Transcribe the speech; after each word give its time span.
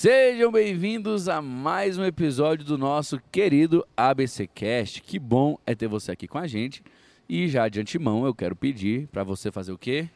Sejam 0.00 0.52
bem-vindos 0.52 1.28
a 1.28 1.42
mais 1.42 1.98
um 1.98 2.04
episódio 2.04 2.64
do 2.64 2.78
nosso 2.78 3.20
querido 3.32 3.84
ABC 3.96 4.46
Cast. 4.46 5.02
Que 5.02 5.18
bom 5.18 5.58
é 5.66 5.74
ter 5.74 5.88
você 5.88 6.12
aqui 6.12 6.28
com 6.28 6.38
a 6.38 6.46
gente. 6.46 6.84
E 7.28 7.48
já 7.48 7.68
de 7.68 7.80
antemão 7.80 8.24
eu 8.24 8.32
quero 8.32 8.54
pedir 8.54 9.08
para 9.08 9.24
você 9.24 9.50
fazer 9.50 9.72
o 9.72 9.76
quê? 9.76 10.08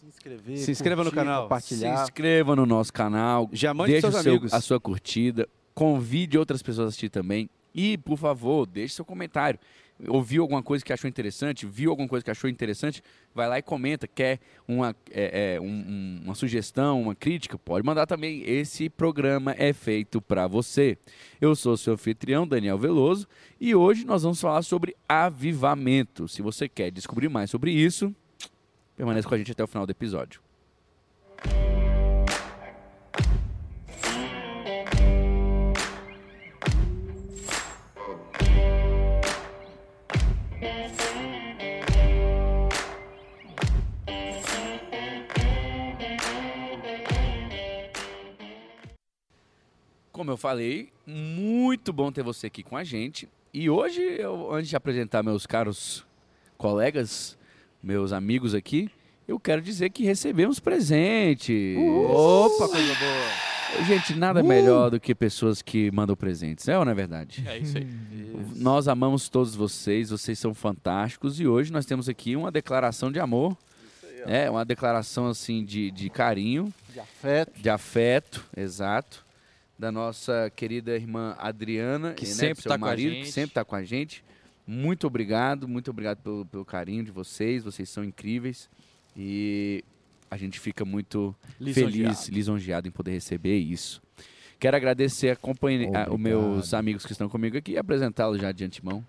Se 0.00 0.06
inscrever, 0.08 0.56
Se 0.56 0.70
inscreva 0.72 1.04
no 1.04 1.10
curtir, 1.12 1.24
canal. 1.24 1.42
compartilhar. 1.44 1.96
Se 1.98 2.02
inscreva 2.02 2.56
no 2.56 2.66
nosso 2.66 2.92
canal, 2.92 3.48
Já 3.52 3.72
mande 3.72 3.92
deixe 3.92 4.10
seus 4.10 4.22
seu- 4.24 4.32
amigos. 4.32 4.52
a 4.52 4.60
sua 4.60 4.80
curtida, 4.80 5.48
convide 5.72 6.36
outras 6.36 6.60
pessoas 6.60 6.86
a 6.86 6.88
assistir 6.88 7.10
também. 7.10 7.48
E, 7.72 7.96
por 7.96 8.16
favor, 8.18 8.66
deixe 8.66 8.96
seu 8.96 9.04
comentário. 9.04 9.60
Ouviu 10.08 10.42
alguma 10.42 10.62
coisa 10.62 10.84
que 10.84 10.92
achou 10.92 11.08
interessante? 11.08 11.66
Viu 11.66 11.90
alguma 11.90 12.08
coisa 12.08 12.24
que 12.24 12.30
achou 12.30 12.48
interessante? 12.48 13.02
Vai 13.34 13.48
lá 13.48 13.58
e 13.58 13.62
comenta. 13.62 14.06
Quer 14.08 14.38
uma, 14.66 14.96
é, 15.10 15.54
é, 15.56 15.60
um- 15.60 15.64
um- 15.66 16.20
uma 16.24 16.34
sugestão, 16.34 17.00
uma 17.02 17.14
crítica? 17.14 17.58
Pode 17.58 17.84
mandar 17.86 18.06
também. 18.06 18.42
Esse 18.48 18.88
programa 18.88 19.54
é 19.58 19.72
feito 19.72 20.20
para 20.20 20.46
você. 20.46 20.96
Eu 21.40 21.54
sou 21.54 21.76
seu 21.76 21.94
anfitrião, 21.94 22.46
Daniel 22.46 22.78
Veloso, 22.78 23.28
e 23.60 23.74
hoje 23.74 24.04
nós 24.04 24.22
vamos 24.22 24.40
falar 24.40 24.62
sobre 24.62 24.96
avivamento. 25.08 26.26
Se 26.28 26.42
você 26.42 26.68
quer 26.68 26.90
descobrir 26.90 27.28
mais 27.28 27.50
sobre 27.50 27.70
isso, 27.70 28.14
permaneça 28.96 29.28
com 29.28 29.34
a 29.34 29.38
gente 29.38 29.52
até 29.52 29.62
o 29.62 29.66
final 29.66 29.86
do 29.86 29.90
episódio. 29.90 30.40
Como 50.20 50.32
eu 50.32 50.36
falei, 50.36 50.90
muito 51.06 51.94
bom 51.94 52.12
ter 52.12 52.22
você 52.22 52.48
aqui 52.48 52.62
com 52.62 52.76
a 52.76 52.84
gente. 52.84 53.26
E 53.54 53.70
hoje, 53.70 54.02
eu, 54.02 54.52
antes 54.52 54.68
de 54.68 54.76
apresentar 54.76 55.22
meus 55.22 55.46
caros 55.46 56.04
colegas, 56.58 57.38
meus 57.82 58.12
amigos 58.12 58.54
aqui, 58.54 58.90
eu 59.26 59.40
quero 59.40 59.62
dizer 59.62 59.88
que 59.88 60.04
recebemos 60.04 60.60
presente. 60.60 61.74
Opa, 62.06 62.68
coisa 62.68 62.94
boa. 62.96 63.86
Gente, 63.86 64.14
nada 64.14 64.42
melhor 64.42 64.90
do 64.90 65.00
que 65.00 65.14
pessoas 65.14 65.62
que 65.62 65.90
mandam 65.90 66.14
presentes, 66.14 66.68
é 66.68 66.78
ou 66.78 66.84
não 66.84 66.92
é 66.92 66.94
verdade? 66.94 67.42
É 67.48 67.56
isso 67.56 67.78
aí. 67.78 67.86
Nós 68.56 68.88
amamos 68.88 69.26
todos 69.30 69.54
vocês, 69.54 70.10
vocês 70.10 70.38
são 70.38 70.52
fantásticos 70.52 71.40
e 71.40 71.46
hoje 71.46 71.72
nós 71.72 71.86
temos 71.86 72.10
aqui 72.10 72.36
uma 72.36 72.50
declaração 72.52 73.10
de 73.10 73.18
amor. 73.18 73.56
É, 74.26 74.50
uma 74.50 74.66
declaração 74.66 75.28
assim 75.28 75.64
de, 75.64 75.90
de 75.90 76.10
carinho, 76.10 76.70
De 76.92 77.00
afeto. 77.00 77.58
de 77.58 77.70
afeto, 77.70 78.44
exato, 78.54 79.24
da 79.80 79.90
nossa 79.90 80.52
querida 80.54 80.94
irmã 80.94 81.34
Adriana, 81.38 82.12
Que 82.14 82.26
né, 82.26 82.32
sempre 82.32 82.54
do 82.56 82.62
seu 82.62 82.68
tá 82.70 82.78
com 82.78 82.84
a 82.84 82.88
marido, 82.88 83.10
que 83.10 83.16
gente. 83.16 83.32
sempre 83.32 83.50
está 83.50 83.64
com 83.64 83.74
a 83.74 83.82
gente. 83.82 84.22
Muito 84.66 85.06
obrigado, 85.06 85.66
muito 85.66 85.90
obrigado 85.90 86.18
pelo, 86.18 86.44
pelo 86.46 86.64
carinho 86.64 87.02
de 87.02 87.10
vocês, 87.10 87.64
vocês 87.64 87.88
são 87.88 88.04
incríveis 88.04 88.68
e 89.16 89.82
a 90.30 90.36
gente 90.36 90.60
fica 90.60 90.84
muito 90.84 91.34
feliz, 91.74 92.28
lisonjeado 92.28 92.86
em 92.86 92.90
poder 92.90 93.10
receber 93.12 93.56
isso. 93.58 94.00
Quero 94.60 94.76
agradecer 94.76 95.30
a 95.30 95.36
companhia, 95.36 95.88
a- 96.06 96.12
os 96.12 96.20
meus 96.20 96.74
amigos 96.74 97.04
que 97.06 97.12
estão 97.12 97.28
comigo 97.28 97.56
aqui 97.56 97.72
e 97.72 97.78
apresentá-los 97.78 98.38
já 98.40 98.52
de 98.52 98.62
antemão. 98.64 99.04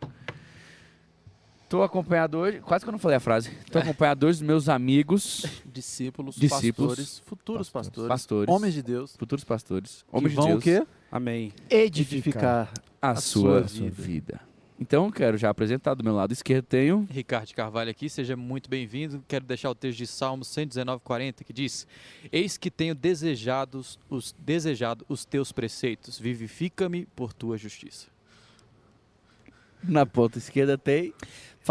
Estou 1.71 1.83
acompanhado 1.83 2.37
hoje, 2.37 2.59
quase 2.59 2.83
que 2.83 2.89
eu 2.89 2.91
não 2.91 2.99
falei 2.99 3.15
a 3.15 3.19
frase. 3.21 3.49
Estou 3.65 3.81
acompanhado 3.81 4.27
hoje 4.27 4.39
dos 4.39 4.45
meus 4.45 4.67
amigos, 4.67 5.45
Discípulos, 5.65 6.35
Discípulos. 6.35 6.97
pastores, 6.97 7.19
futuros 7.19 7.69
pastores, 7.69 8.07
pastores, 8.09 8.53
homens 8.53 8.73
de 8.73 8.83
Deus, 8.83 9.15
futuros 9.15 9.45
pastores, 9.45 10.03
que 10.03 10.17
homens 10.17 10.31
de 10.31 10.35
vão 10.35 10.47
Deus, 10.47 10.59
o 10.59 10.61
quê? 10.61 10.85
Amém. 11.09 11.53
Edificar. 11.69 12.73
a, 13.01 13.11
a 13.11 13.15
sua, 13.15 13.65
sua 13.69 13.89
vida. 13.89 14.01
vida. 14.01 14.41
Então, 14.77 15.09
quero 15.09 15.37
já 15.37 15.49
apresentar 15.49 15.93
do 15.93 16.03
meu 16.03 16.13
lado 16.13 16.33
esquerdo 16.33 16.65
tenho 16.65 17.07
Ricardo 17.09 17.47
de 17.47 17.53
Carvalho 17.53 17.89
aqui, 17.89 18.09
seja 18.09 18.35
muito 18.35 18.69
bem-vindo. 18.69 19.23
Quero 19.25 19.45
deixar 19.45 19.69
o 19.69 19.75
texto 19.75 19.99
de 19.99 20.07
Salmos 20.07 20.49
119:40 20.49 21.45
que 21.45 21.53
diz: 21.53 21.87
Eis 22.33 22.57
que 22.57 22.69
tenho 22.69 22.93
desejados 22.93 23.97
os 24.09 24.35
desejado 24.37 25.05
os 25.07 25.23
teus 25.23 25.53
preceitos, 25.53 26.19
vivifica-me 26.19 27.05
por 27.15 27.31
tua 27.31 27.57
justiça. 27.57 28.07
na 29.81 30.05
ponta 30.05 30.37
esquerda 30.37 30.77
tem 30.77 31.13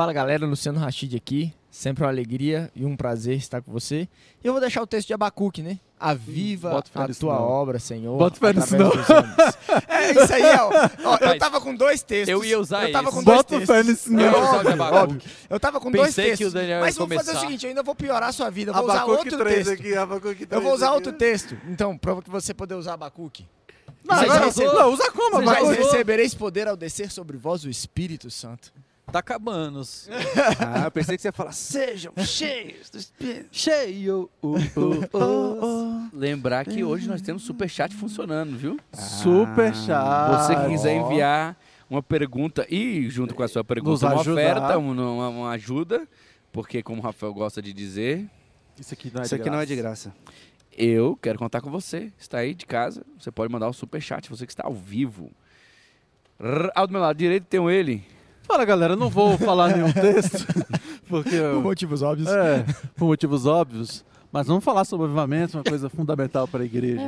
Fala 0.00 0.14
galera, 0.14 0.46
Luciano 0.46 0.80
Rachid 0.80 1.14
aqui. 1.14 1.52
Sempre 1.70 2.04
uma 2.04 2.08
alegria 2.08 2.70
e 2.74 2.86
um 2.86 2.96
prazer 2.96 3.36
estar 3.36 3.60
com 3.60 3.70
você. 3.70 4.08
E 4.42 4.46
eu 4.46 4.52
vou 4.54 4.58
deixar 4.58 4.80
o 4.80 4.86
texto 4.86 5.08
de 5.08 5.12
Abacuque, 5.12 5.60
né? 5.62 5.78
Aviva 6.00 6.70
Bota 6.70 6.90
a 7.04 7.08
tua 7.08 7.34
não. 7.34 7.42
obra, 7.42 7.78
Senhor. 7.78 8.16
Bota 8.16 8.40
fé 8.40 8.54
nisso 8.54 8.76
homens. 8.76 9.06
É 9.90 10.10
isso 10.12 10.32
aí, 10.32 10.42
ó. 10.58 10.70
Ó, 11.04 11.16
eu 11.20 11.38
tava 11.38 11.60
com 11.60 11.74
dois 11.74 12.02
textos. 12.02 12.30
eu 12.30 12.42
ia 12.42 12.58
usar 12.58 12.86
Eu 12.86 12.92
tava 12.92 13.08
esse. 13.10 13.18
com 13.18 13.22
dois 13.22 13.36
Bota 13.36 13.58
textos. 13.58 13.76
fé 13.76 13.82
nisso 13.82 14.08
Eu 14.08 14.16
não. 14.32 14.42
usar 14.42 14.74
de 14.74 14.80
Óbvio. 14.80 15.22
Eu 15.50 15.60
tava 15.60 15.78
com 15.78 15.90
dois 15.90 16.06
Pensei 16.06 16.24
que 16.24 16.30
textos. 16.30 16.48
o 16.48 16.54
Daniel 16.54 16.76
ia 16.78 16.80
Mas 16.80 16.96
vamos 16.96 17.16
fazer 17.16 17.36
o 17.36 17.40
seguinte, 17.40 17.64
eu 17.64 17.68
ainda 17.68 17.82
vou 17.82 17.94
piorar 17.94 18.30
a 18.30 18.32
sua 18.32 18.48
vida. 18.48 18.70
Eu 18.70 18.74
vou 18.76 18.84
usar 18.84 19.02
Abacuque 19.02 19.28
outro 19.34 19.38
3 19.38 19.66
texto. 19.66 19.80
aqui, 19.80 19.94
Abacuque 19.94 20.46
3 20.46 20.50
Eu 20.52 20.60
vou 20.62 20.72
usar 20.74 20.86
aqui. 20.86 20.94
outro 20.94 21.12
texto. 21.12 21.58
Então, 21.68 21.98
pra 21.98 22.14
você 22.14 22.54
poder 22.54 22.74
usar 22.74 22.94
Abacuque. 22.94 23.46
Não, 24.02 24.14
agora- 24.16 24.46
recebem- 24.46 24.72
não, 24.74 24.94
usa 24.94 25.10
como, 25.12 25.42
Mas 25.42 25.58
Abacuque? 25.58 25.82
recebereis 25.82 26.34
poder 26.34 26.66
ao 26.68 26.74
descer 26.76 27.10
sobre 27.10 27.36
vós 27.36 27.64
o 27.64 27.68
Espírito 27.68 28.30
Santo. 28.30 28.72
Tá 29.10 29.18
acabando. 29.18 29.80
Ah, 30.60 30.84
eu 30.84 30.90
pensei 30.90 31.16
que 31.16 31.22
você 31.22 31.28
ia 31.28 31.32
falar, 31.32 31.52
sejam 31.52 32.12
cheios 32.18 32.90
do 32.90 32.98
Espírito. 32.98 33.48
Cheio. 33.50 34.30
uh, 34.42 34.56
uh, 34.56 35.16
uh. 35.16 36.10
lembrar 36.12 36.64
que 36.64 36.84
hoje 36.84 37.08
nós 37.08 37.20
temos 37.20 37.42
superchat 37.42 37.94
funcionando, 37.94 38.56
viu? 38.56 38.78
Super 38.92 39.74
chato. 39.74 40.38
Você 40.38 40.54
que 40.56 40.68
quiser 40.68 40.94
enviar 40.94 41.56
uma 41.88 42.02
pergunta 42.02 42.66
e, 42.70 43.08
junto 43.10 43.34
com 43.34 43.42
a 43.42 43.48
sua 43.48 43.64
pergunta, 43.64 43.90
Nos 43.90 44.02
uma 44.02 44.20
ajudar. 44.20 44.32
oferta, 44.32 44.78
um, 44.78 44.92
uma, 44.92 45.28
uma 45.28 45.50
ajuda, 45.50 46.06
porque, 46.52 46.82
como 46.82 47.00
o 47.00 47.04
Rafael 47.04 47.32
gosta 47.34 47.60
de 47.60 47.72
dizer, 47.72 48.28
Isso 48.78 48.94
aqui 48.94 49.10
não 49.12 49.20
é 49.22 49.24
Isso 49.24 49.34
de 49.34 49.40
aqui 49.40 49.50
não 49.50 49.60
é 49.60 49.66
de 49.66 49.76
graça. 49.76 50.10
graça. 50.10 50.34
eu 50.76 51.18
quero 51.20 51.38
contar 51.38 51.60
com 51.60 51.70
você. 51.70 52.12
Está 52.18 52.38
aí 52.38 52.54
de 52.54 52.66
casa, 52.66 53.04
você 53.18 53.30
pode 53.30 53.52
mandar 53.52 53.68
o 53.68 53.72
superchat, 53.72 54.28
você 54.30 54.46
que 54.46 54.52
está 54.52 54.64
ao 54.66 54.74
vivo. 54.74 55.30
Ao 56.74 56.86
do 56.86 56.92
meu 56.92 57.00
lado 57.02 57.16
direito 57.16 57.44
tem 57.44 57.58
um 57.60 57.68
ele. 57.70 58.04
Fala, 58.50 58.64
galera, 58.64 58.94
eu 58.94 58.96
não 58.96 59.08
vou 59.08 59.38
falar 59.38 59.68
nenhum 59.76 59.92
texto, 59.92 60.44
porque... 61.08 61.30
Por 61.30 61.36
eu- 61.36 61.62
motivos 61.62 62.02
óbvios. 62.02 62.28
É, 62.28 62.64
por 62.96 63.06
motivos 63.06 63.46
óbvios. 63.46 64.04
Mas 64.32 64.46
vamos 64.48 64.64
falar 64.64 64.84
sobre 64.84 65.06
avivamento, 65.06 65.56
uma 65.56 65.62
coisa 65.64 65.88
fundamental 65.88 66.48
para 66.48 66.62
a 66.62 66.66
igreja. 66.66 67.00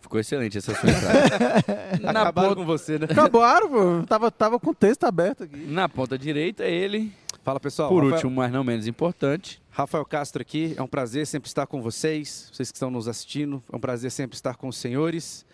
Ficou 0.00 0.18
excelente 0.18 0.56
essa 0.58 0.74
sua 0.74 0.90
entrada. 0.90 1.64
na, 2.02 2.10
Acabaram 2.22 2.48
ponta, 2.48 2.60
com 2.60 2.66
você, 2.66 2.98
né? 2.98 3.06
Acabaram, 3.08 3.68
pô. 3.68 4.02
Tava, 4.06 4.30
tava 4.30 4.58
com 4.58 4.70
o 4.70 4.74
texto 4.74 5.04
aberto 5.04 5.44
aqui. 5.44 5.56
na 5.68 5.88
ponta 5.88 6.18
direita, 6.18 6.64
ele. 6.64 7.12
Fala, 7.44 7.60
pessoal. 7.60 7.88
Por 7.90 7.96
Rafael- 8.02 8.14
último, 8.14 8.32
mas 8.32 8.50
não 8.50 8.64
menos 8.64 8.86
importante, 8.86 9.62
Rafael 9.70 10.04
Castro 10.04 10.40
aqui. 10.42 10.74
É 10.76 10.82
um 10.82 10.86
prazer 10.86 11.26
sempre 11.26 11.48
estar 11.48 11.66
com 11.66 11.80
vocês, 11.80 12.48
vocês 12.52 12.70
que 12.70 12.76
estão 12.76 12.90
nos 12.90 13.06
assistindo. 13.08 13.62
É 13.72 13.76
um 13.76 13.80
prazer 13.80 14.10
sempre 14.10 14.34
estar 14.36 14.56
com 14.56 14.68
os 14.68 14.76
senhores. 14.76 15.44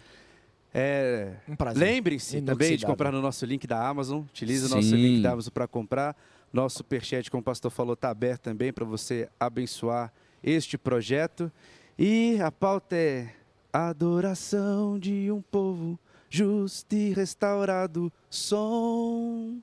É, 0.78 1.32
Um 1.48 1.56
prazer. 1.56 1.82
Lembrem-se 1.82 2.42
também 2.42 2.76
de 2.76 2.84
comprar 2.84 3.10
no 3.10 3.22
nosso 3.22 3.46
link 3.46 3.66
da 3.66 3.88
Amazon. 3.88 4.20
Utilize 4.20 4.66
o 4.66 4.68
nosso 4.68 4.94
link 4.94 5.22
da 5.22 5.32
Amazon 5.32 5.50
para 5.52 5.66
comprar. 5.66 6.14
Nosso 6.52 6.76
superchat, 6.78 7.30
como 7.30 7.40
o 7.40 7.44
pastor 7.44 7.70
falou, 7.70 7.94
está 7.94 8.10
aberto 8.10 8.42
também 8.42 8.72
para 8.72 8.84
você 8.84 9.26
abençoar 9.40 10.12
este 10.44 10.76
projeto. 10.76 11.50
E 11.98 12.38
a 12.42 12.52
pauta 12.52 12.94
é 12.94 13.30
adoração 13.72 14.98
de 14.98 15.30
um 15.32 15.40
povo 15.40 15.98
justo 16.28 16.94
e 16.94 17.12
restaurado, 17.14 18.12
som 18.28 19.58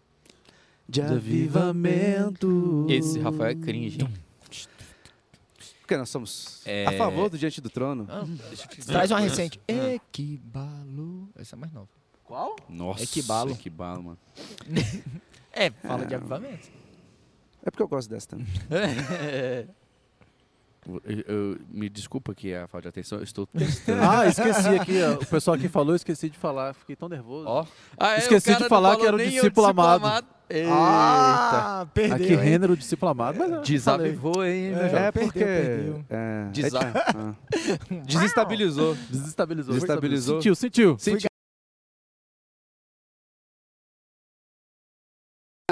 de 0.90 1.00
De 1.02 1.08
avivamento. 1.14 2.88
Esse 2.90 3.20
Rafael 3.20 3.52
é 3.52 3.56
cringe. 3.56 4.02
hein? 4.02 4.10
Porque 5.84 5.98
nós 5.98 6.10
somos 6.10 6.62
É. 6.66 6.86
a 6.88 6.94
favor 6.94 7.30
do 7.30 7.38
Diante 7.38 7.60
do 7.60 7.70
Trono. 7.70 8.08
Ah, 8.10 8.24
Traz 8.86 9.12
uma 9.12 9.20
recente. 9.20 9.60
Equibalo. 9.68 11.30
Essa 11.36 11.58
é 11.58 11.60
mais 11.60 11.74
nova. 11.74 11.90
Qual? 12.24 12.56
nossa, 12.70 13.04
Equibalo. 13.04 13.52
Equibalo, 13.52 14.02
mano. 14.04 14.18
É, 15.56 15.70
fala 15.70 16.04
de 16.04 16.16
avivamento. 16.16 16.68
É 17.64 17.70
porque 17.70 17.84
eu 17.84 17.88
gosto 17.88 18.10
dessa 18.10 18.30
também. 18.30 18.48
Eu- 21.06 21.24
eu- 21.28 21.60
me 21.70 21.88
desculpa 21.90 22.32
aqui 22.34 22.54
a 22.54 22.68
falta 22.68 22.84
de 22.84 22.90
atenção, 22.90 23.18
eu 23.20 23.24
estou 23.24 23.48
testando. 23.58 24.02
Ah, 24.04 24.28
esqueci 24.28 24.68
aqui. 24.70 25.02
ó. 25.04 25.14
O 25.14 25.26
pessoal 25.26 25.56
aqui 25.56 25.68
falou, 25.70 25.96
esqueci 25.96 26.30
de 26.30 26.38
falar. 26.38 26.74
Fiquei 26.74 26.96
tão 26.96 27.08
nervoso. 27.08 27.48
Ó, 27.48 27.66
Ah, 27.98 28.16
é, 28.16 28.18
Esqueci 28.20 28.56
de 28.56 28.68
falar 28.68 28.98
que 28.98 29.06
era 29.06 29.16
o 29.16 29.20
discípulo 29.20 29.68
amado. 29.68 30.26
Eita. 30.50 30.70
Ah, 30.72 31.88
perdeu. 31.94 32.16
aqui? 32.16 32.36
Renner, 32.36 32.70
o 32.70 32.78
discípulo 32.78 33.10
amado. 33.12 33.38
Mas, 33.40 33.50
eu 33.50 33.56
falei. 33.56 33.64
Desavivou, 33.66 34.46
hein, 34.46 34.74
É. 34.74 34.86
É 35.08 35.12
perdeu, 35.12 35.24
porque. 35.24 35.40
perdeu. 35.46 36.06
É, 36.10 36.46
Desa- 36.52 36.80
é, 36.80 36.94
ah. 37.16 37.36
Desestabilizou. 38.06 38.96
Desestabilizou. 39.10 39.74
Desestabilizou. 39.74 40.36
Sentiu, 40.36 40.56
sentiu. 40.56 40.96
Sentiu. 41.00 41.30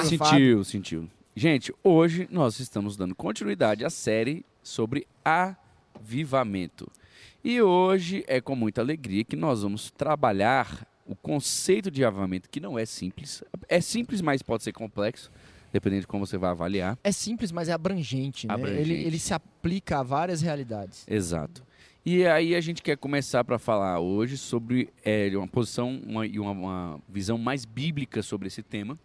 sentiu, 0.03 0.63
sentiu. 0.63 1.09
Gente, 1.33 1.73
hoje 1.81 2.27
nós 2.29 2.59
estamos 2.59 2.97
dando 2.97 3.15
continuidade 3.15 3.85
à 3.85 3.89
série 3.89 4.45
sobre 4.61 5.07
avivamento. 5.23 6.91
E 7.41 7.61
hoje 7.61 8.23
é 8.27 8.41
com 8.41 8.53
muita 8.53 8.81
alegria 8.81 9.23
que 9.23 9.37
nós 9.37 9.63
vamos 9.63 9.89
trabalhar 9.91 10.85
o 11.05 11.15
conceito 11.15 11.89
de 11.89 12.03
avivamento, 12.03 12.49
que 12.49 12.59
não 12.59 12.77
é 12.77 12.85
simples. 12.85 13.43
É 13.69 13.79
simples, 13.79 14.21
mas 14.21 14.41
pode 14.41 14.63
ser 14.63 14.73
complexo, 14.73 15.31
dependendo 15.71 16.01
de 16.01 16.07
como 16.07 16.25
você 16.25 16.37
vai 16.37 16.49
avaliar. 16.49 16.99
É 17.01 17.13
simples, 17.13 17.49
mas 17.49 17.69
é 17.69 17.71
abrangente, 17.71 18.45
né? 18.45 18.53
Abrangente. 18.53 18.91
Ele, 18.91 19.05
ele 19.05 19.17
se 19.17 19.33
aplica 19.33 19.99
a 19.99 20.03
várias 20.03 20.41
realidades. 20.41 21.05
Exato. 21.07 21.63
E 22.05 22.25
aí 22.25 22.55
a 22.55 22.61
gente 22.61 22.81
quer 22.81 22.97
começar 22.97 23.45
para 23.45 23.57
falar 23.57 24.01
hoje 24.01 24.37
sobre 24.37 24.89
é, 25.01 25.31
uma 25.33 25.47
posição 25.47 26.01
e 26.29 26.37
uma, 26.39 26.51
uma 26.51 26.99
visão 27.07 27.37
mais 27.37 27.63
bíblica 27.63 28.21
sobre 28.21 28.47
esse 28.47 28.61
tema. 28.61 28.99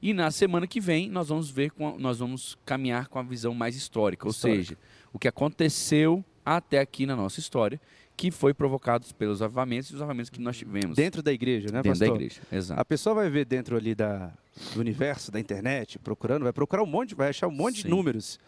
E 0.00 0.12
na 0.14 0.30
semana 0.30 0.66
que 0.66 0.80
vem 0.80 1.10
nós 1.10 1.28
vamos 1.28 1.50
ver, 1.50 1.70
com 1.72 1.88
a- 1.88 1.98
nós 1.98 2.18
vamos 2.18 2.56
caminhar 2.64 3.08
com 3.08 3.18
a 3.18 3.22
visão 3.22 3.52
mais 3.54 3.74
histórica, 3.76 4.26
ou 4.26 4.30
Histórica. 4.30 4.62
seja, 4.64 4.78
o 5.12 5.18
que 5.18 5.26
aconteceu 5.28 6.24
até 6.44 6.78
aqui 6.78 7.04
na 7.04 7.16
nossa 7.16 7.40
história, 7.40 7.80
que 8.16 8.30
foi 8.30 8.52
provocado 8.54 9.06
pelos 9.16 9.42
avivamentos 9.42 9.90
e 9.90 9.94
os 9.94 10.00
avivamentos 10.00 10.30
que 10.30 10.40
nós 10.40 10.56
tivemos 10.56 10.96
Dentro 10.96 11.22
da 11.22 11.32
igreja, 11.32 11.68
né, 11.70 11.82
dentro 11.82 11.98
da 12.00 12.06
pastor? 12.06 12.16
igreja. 12.22 12.40
Exato. 12.50 12.80
A 12.80 12.84
pessoa 12.84 13.14
vai 13.14 13.30
ver 13.30 13.44
dentro 13.44 13.76
ali 13.76 13.94
da, 13.94 14.32
do 14.74 14.80
universo, 14.80 15.30
da 15.30 15.38
internet, 15.38 15.98
procurando, 15.98 16.42
vai 16.44 16.52
procurar 16.52 16.82
um 16.82 16.86
monte, 16.86 17.14
vai 17.14 17.28
achar 17.28 17.46
um 17.48 17.52
monte 17.52 17.76
Sim. 17.78 17.82
de 17.84 17.88
números. 17.90 18.38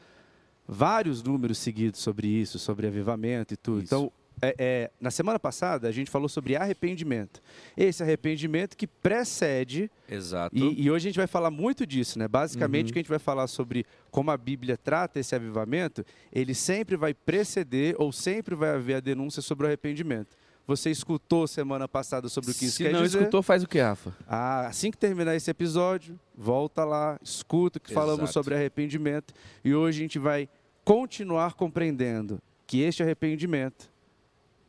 Vários 0.66 1.22
números 1.22 1.58
seguidos 1.58 2.00
sobre 2.00 2.28
isso, 2.28 2.58
sobre 2.58 2.86
avivamento 2.86 3.54
e 3.54 3.56
tudo. 3.56 3.78
Isso. 3.82 3.86
Então, 3.94 4.12
é, 4.42 4.54
é, 4.58 4.90
na 5.00 5.10
semana 5.10 5.38
passada, 5.38 5.86
a 5.88 5.92
gente 5.92 6.10
falou 6.10 6.28
sobre 6.28 6.56
arrependimento. 6.56 7.40
Esse 7.76 8.02
arrependimento 8.02 8.76
que 8.76 8.86
precede 8.86 9.90
Exato. 10.08 10.56
E, 10.56 10.82
e 10.82 10.90
hoje 10.90 11.08
a 11.08 11.10
gente 11.10 11.18
vai 11.18 11.26
falar 11.26 11.50
muito 11.50 11.86
disso, 11.86 12.18
né? 12.18 12.26
Basicamente, 12.26 12.86
Uhum. 12.86 12.90
o 12.90 12.92
que 12.94 12.98
a 12.98 13.02
gente 13.02 13.08
vai 13.10 13.18
falar 13.18 13.46
sobre 13.46 13.84
como 14.10 14.30
a 14.30 14.36
Bíblia 14.36 14.76
trata 14.76 15.20
esse 15.20 15.34
avivamento, 15.34 16.04
ele 16.32 16.54
sempre 16.54 16.96
vai 16.96 17.12
preceder 17.14 17.94
ou 17.98 18.10
sempre 18.12 18.54
vai 18.54 18.70
haver 18.70 18.94
a 18.94 19.00
denúncia 19.00 19.40
sobre 19.42 19.64
o 19.64 19.68
arrependimento. 19.68 20.36
Você 20.66 20.90
escutou 20.90 21.46
semana 21.48 21.88
passada 21.88 22.28
sobre 22.28 22.52
o 22.52 22.54
que 22.54 22.66
isso 22.66 22.76
Se 22.76 22.84
quer 22.84 22.92
não 22.92 23.02
dizer? 23.02 23.18
escutou, 23.18 23.42
faz 23.42 23.62
o 23.62 23.66
que, 23.68 23.80
Rafa? 23.80 24.14
Ah, 24.28 24.66
assim 24.68 24.90
que 24.90 24.96
terminar 24.98 25.34
esse 25.34 25.50
episódio, 25.50 26.18
volta 26.36 26.84
lá, 26.84 27.18
escuta 27.22 27.78
o 27.78 27.80
que 27.80 27.92
falamos 27.92 28.20
Exato. 28.22 28.32
sobre 28.34 28.54
arrependimento. 28.54 29.34
E 29.64 29.74
hoje 29.74 29.98
a 29.98 30.02
gente 30.02 30.18
vai 30.18 30.48
continuar 30.84 31.54
compreendendo 31.54 32.40
que 32.66 32.80
este 32.82 33.02
arrependimento 33.02 33.90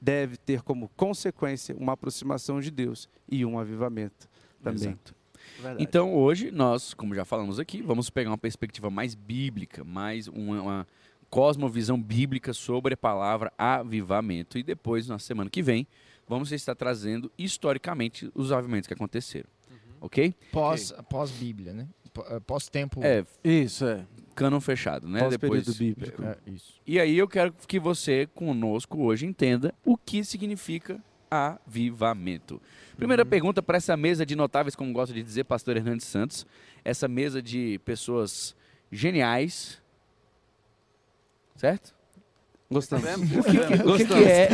deve 0.02 0.36
ter 0.36 0.62
como 0.64 0.90
consequência 0.98 1.76
uma 1.78 1.94
aproximação 1.94 2.60
de 2.60 2.72
Deus 2.72 3.08
e 3.30 3.46
um 3.46 3.60
avivamento 3.60 4.28
também. 4.64 4.90
Exato. 4.90 5.16
Então 5.80 6.14
hoje 6.14 6.50
nós, 6.52 6.94
como 6.94 7.14
já 7.16 7.24
falamos 7.26 7.60
aqui, 7.60 7.82
vamos 7.82 8.10
pegar 8.10 8.30
uma 8.32 8.38
perspectiva 8.38 8.90
mais 8.90 9.14
bíblica, 9.16 9.84
mais 9.84 10.28
uma, 10.28 10.62
uma 10.62 10.88
cosmovisão 11.30 12.02
bíblica 12.02 12.54
sobre 12.54 12.94
a 12.94 12.98
palavra 12.98 13.52
avivamento. 13.58 14.58
E 14.58 14.64
depois, 14.64 15.08
na 15.08 15.18
semana 15.20 15.50
que 15.50 15.62
vem, 15.62 15.88
vamos 16.28 16.52
estar 16.52 16.76
trazendo 16.76 17.32
historicamente 17.38 18.30
os 18.36 18.52
avivamentos 18.52 18.88
que 18.88 18.94
aconteceram. 18.94 19.50
Ok? 20.00 20.34
Pós, 20.52 20.92
pós-Bíblia, 21.10 21.74
né? 21.74 21.88
Pó- 22.14 22.26
eh, 22.28 22.40
Pós-tempo. 22.40 23.02
É, 23.04 23.24
Isso, 23.44 23.86
é. 23.86 24.06
Cânon 24.36 24.60
fechado, 24.62 25.08
né? 25.08 25.20
Pós-período 25.20 25.74
bíblico. 25.76 26.24
É, 26.24 26.38
isso. 26.48 26.80
E 26.86 27.00
aí 27.00 27.18
eu 27.18 27.28
quero 27.28 27.54
que 27.68 27.80
você 27.80 28.28
conosco 28.34 29.02
hoje 29.04 29.26
entenda 29.26 29.74
o 29.86 29.98
que 29.98 30.24
significa 30.24 31.00
avivamento. 31.30 32.62
Primeira 32.98 33.26
pergunta 33.26 33.64
para 33.64 33.78
essa 33.78 33.96
mesa 33.96 34.26
de 34.26 34.36
notáveis, 34.36 34.76
como 34.76 34.92
gosta 34.92 35.14
de 35.14 35.24
dizer 35.24 35.46
pastor 35.46 35.78
Hernandes 35.78 36.06
Santos, 36.06 36.46
essa 36.84 37.08
mesa 37.08 37.42
de 37.42 37.80
pessoas 37.86 38.56
geniais, 38.92 39.82
certo? 41.56 41.94
Gostamos. 42.70 43.06
O 43.06 43.98
que, 43.98 44.06
que 44.06 44.14
é, 44.24 44.50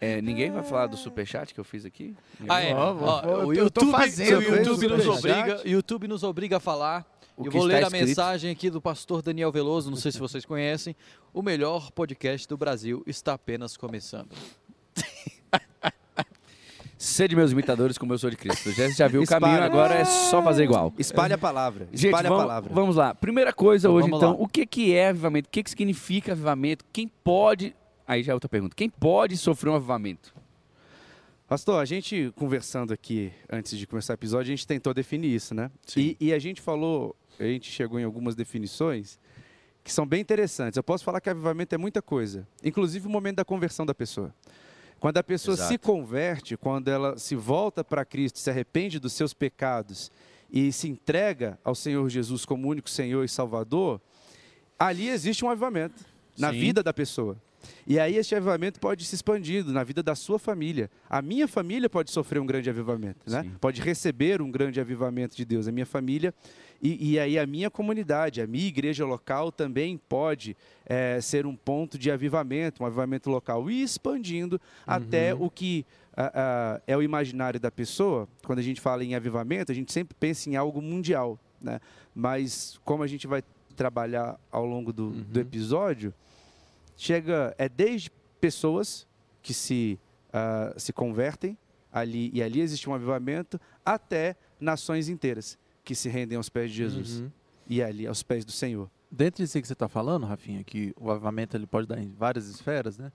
é, 0.00 0.20
Ninguém 0.22 0.50
vai 0.50 0.62
falar 0.62 0.86
do 0.86 0.96
superchat 0.96 1.54
que 1.54 1.60
eu 1.60 1.64
fiz 1.64 1.84
aqui? 1.84 2.14
Ah, 2.48 2.60
é. 2.60 2.74
Ó, 2.74 2.92
vou- 2.94 3.08
Ó, 3.08 3.20
eu 3.22 3.66
o 3.66 3.70
tô 3.70 3.82
YouTube, 3.82 3.90
fazendo 3.92 4.38
o 4.38 4.42
YouTube 4.56 4.86
o 4.86 4.88
nos 4.96 5.04
superchat. 5.04 5.40
obriga, 5.40 5.62
o 5.64 5.68
YouTube 5.68 6.08
nos 6.08 6.22
obriga 6.22 6.56
a 6.56 6.60
falar. 6.60 7.06
O 7.36 7.46
Eu 7.46 7.50
vou 7.52 7.64
ler 7.64 7.76
a 7.76 7.80
escrito? 7.86 8.06
mensagem 8.06 8.50
aqui 8.50 8.68
do 8.70 8.80
pastor 8.80 9.22
Daniel 9.22 9.50
Veloso, 9.50 9.88
não 9.90 9.96
sei 9.96 10.12
se 10.12 10.18
vocês 10.18 10.44
conhecem. 10.44 10.94
O 11.32 11.42
melhor 11.42 11.90
podcast 11.90 12.46
do 12.46 12.56
Brasil 12.56 13.02
está 13.06 13.32
apenas 13.34 13.76
começando. 13.76 14.28
Sede 16.98 17.34
meus 17.34 17.50
imitadores 17.50 17.98
como 17.98 18.12
eu 18.12 18.18
sou 18.18 18.30
de 18.30 18.36
Cristo. 18.36 18.70
Já, 18.70 18.88
já 18.90 19.08
viu 19.08 19.20
o 19.20 19.24
Espalha. 19.24 19.40
caminho, 19.40 19.62
agora 19.64 19.94
é 19.94 20.04
só 20.04 20.40
fazer 20.40 20.62
igual. 20.62 20.92
Espalhe 20.96 21.34
a 21.34 21.38
palavra. 21.38 21.86
Gente, 21.92 22.06
Espalhe 22.06 22.26
a 22.28 22.30
vamos, 22.30 22.44
palavra. 22.44 22.72
vamos 22.72 22.96
lá. 22.96 23.12
Primeira 23.14 23.52
coisa 23.52 23.88
Então, 23.88 23.96
hoje, 23.96 24.04
vamos 24.08 24.18
então, 24.22 24.30
lá. 24.34 24.36
o 24.38 24.46
que, 24.46 24.64
que 24.64 24.94
é 24.94 25.08
avivamento? 25.08 25.48
O 25.48 25.50
que, 25.50 25.64
que 25.64 25.70
significa 25.70 26.30
avivamento? 26.32 26.84
Quem 26.92 27.08
pode. 27.08 27.74
Aí 28.06 28.22
já 28.22 28.30
é 28.32 28.34
outra 28.34 28.48
pergunta. 28.48 28.76
Quem 28.76 28.88
pode 28.88 29.36
sofrer 29.36 29.70
um 29.70 29.74
avivamento? 29.74 30.32
Pastor, 31.52 31.82
a 31.82 31.84
gente 31.84 32.32
conversando 32.34 32.94
aqui 32.94 33.30
antes 33.46 33.76
de 33.76 33.86
começar 33.86 34.14
o 34.14 34.16
episódio, 34.16 34.50
a 34.50 34.56
gente 34.56 34.66
tentou 34.66 34.94
definir 34.94 35.34
isso, 35.34 35.54
né? 35.54 35.70
Sim. 35.86 36.16
E, 36.18 36.28
e 36.28 36.32
a 36.32 36.38
gente 36.38 36.62
falou, 36.62 37.14
a 37.38 37.42
gente 37.42 37.70
chegou 37.70 38.00
em 38.00 38.04
algumas 38.04 38.34
definições 38.34 39.18
que 39.84 39.92
são 39.92 40.06
bem 40.06 40.22
interessantes. 40.22 40.78
Eu 40.78 40.82
posso 40.82 41.04
falar 41.04 41.20
que 41.20 41.28
avivamento 41.28 41.74
é 41.74 41.76
muita 41.76 42.00
coisa, 42.00 42.48
inclusive 42.64 43.06
o 43.06 43.10
momento 43.10 43.36
da 43.36 43.44
conversão 43.44 43.84
da 43.84 43.94
pessoa. 43.94 44.34
Quando 44.98 45.18
a 45.18 45.22
pessoa 45.22 45.54
Exato. 45.54 45.68
se 45.68 45.76
converte, 45.76 46.56
quando 46.56 46.88
ela 46.88 47.18
se 47.18 47.36
volta 47.36 47.84
para 47.84 48.02
Cristo, 48.02 48.38
se 48.38 48.48
arrepende 48.48 48.98
dos 48.98 49.12
seus 49.12 49.34
pecados 49.34 50.10
e 50.50 50.72
se 50.72 50.88
entrega 50.88 51.58
ao 51.62 51.74
Senhor 51.74 52.08
Jesus 52.08 52.46
como 52.46 52.66
único 52.66 52.88
Senhor 52.88 53.24
e 53.24 53.28
Salvador, 53.28 54.00
ali 54.78 55.06
existe 55.06 55.44
um 55.44 55.50
avivamento 55.50 56.02
na 56.38 56.50
Sim. 56.50 56.58
vida 56.58 56.82
da 56.82 56.94
pessoa. 56.94 57.36
E 57.86 57.98
aí 57.98 58.16
este 58.16 58.34
avivamento 58.34 58.80
pode 58.80 59.04
se 59.04 59.14
expandindo 59.14 59.72
na 59.72 59.84
vida 59.84 60.02
da 60.02 60.14
sua 60.14 60.38
família. 60.38 60.90
A 61.08 61.20
minha 61.22 61.48
família 61.48 61.88
pode 61.88 62.10
sofrer 62.10 62.40
um 62.40 62.46
grande 62.46 62.68
avivamento, 62.70 63.30
né? 63.30 63.42
Sim. 63.42 63.52
Pode 63.60 63.80
receber 63.80 64.40
um 64.40 64.50
grande 64.50 64.80
avivamento 64.80 65.36
de 65.36 65.44
Deus. 65.44 65.68
A 65.68 65.72
minha 65.72 65.86
família 65.86 66.34
e, 66.82 67.12
e 67.12 67.18
aí 67.18 67.38
a 67.38 67.46
minha 67.46 67.70
comunidade, 67.70 68.40
a 68.40 68.46
minha 68.46 68.66
igreja 68.66 69.06
local 69.06 69.52
também 69.52 69.96
pode 70.08 70.56
eh, 70.84 71.20
ser 71.20 71.46
um 71.46 71.54
ponto 71.54 71.96
de 71.96 72.10
avivamento, 72.10 72.82
um 72.82 72.86
avivamento 72.86 73.30
local 73.30 73.70
e 73.70 73.82
expandindo 73.82 74.60
até 74.84 75.32
o 75.32 75.48
que 75.48 75.86
é 76.86 76.96
o 76.96 77.02
imaginário 77.02 77.58
da 77.58 77.70
pessoa. 77.70 78.28
Quando 78.44 78.58
a 78.58 78.62
gente 78.62 78.80
fala 78.80 79.04
em 79.04 79.14
avivamento, 79.14 79.72
a 79.72 79.74
gente 79.74 79.92
sempre 79.92 80.14
pensa 80.18 80.50
em 80.50 80.56
algo 80.56 80.82
mundial, 80.82 81.38
né? 81.60 81.80
Mas 82.14 82.78
como 82.84 83.02
a 83.02 83.06
gente 83.06 83.26
vai 83.26 83.42
trabalhar 83.74 84.38
ao 84.50 84.66
longo 84.66 84.92
do, 84.92 85.10
do 85.10 85.40
episódio, 85.40 86.12
chega 87.02 87.52
é 87.58 87.68
desde 87.68 88.10
pessoas 88.40 89.06
que 89.42 89.52
se 89.52 89.98
ah, 90.32 90.72
se 90.76 90.92
convertem 90.92 91.58
ali 91.92 92.30
e 92.32 92.42
ali 92.42 92.60
existe 92.60 92.88
um 92.88 92.94
avivamento 92.94 93.60
até 93.84 94.36
nações 94.60 95.08
inteiras 95.08 95.58
que 95.84 95.94
se 95.96 96.08
rendem 96.08 96.36
aos 96.36 96.48
pés 96.48 96.70
de 96.70 96.76
Jesus 96.76 97.20
Uhum. 97.20 97.30
e 97.68 97.82
ali 97.82 98.06
aos 98.06 98.22
pés 98.22 98.44
do 98.44 98.52
Senhor. 98.52 98.88
Dentro 99.10 99.42
disso 99.42 99.60
que 99.60 99.66
você 99.66 99.72
está 99.72 99.88
falando, 99.88 100.24
Rafinha, 100.24 100.62
que 100.64 100.94
o 100.98 101.10
avivamento 101.10 101.56
ele 101.56 101.66
pode 101.66 101.86
dar 101.88 101.98
em 101.98 102.08
várias 102.08 102.48
esferas, 102.48 102.96
né? 102.96 103.10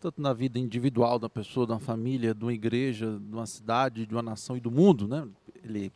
Tanto 0.00 0.20
na 0.20 0.32
vida 0.32 0.58
individual 0.58 1.18
da 1.18 1.28
pessoa, 1.28 1.66
uma 1.66 1.78
família, 1.78 2.34
de 2.34 2.42
uma 2.42 2.52
igreja, 2.52 3.18
de 3.20 3.34
uma 3.34 3.46
cidade, 3.46 4.06
de 4.06 4.14
uma 4.14 4.22
nação 4.22 4.56
e 4.56 4.60
do 4.60 4.70
mundo, 4.70 5.06
né? 5.06 5.28
Ele, 5.62 5.92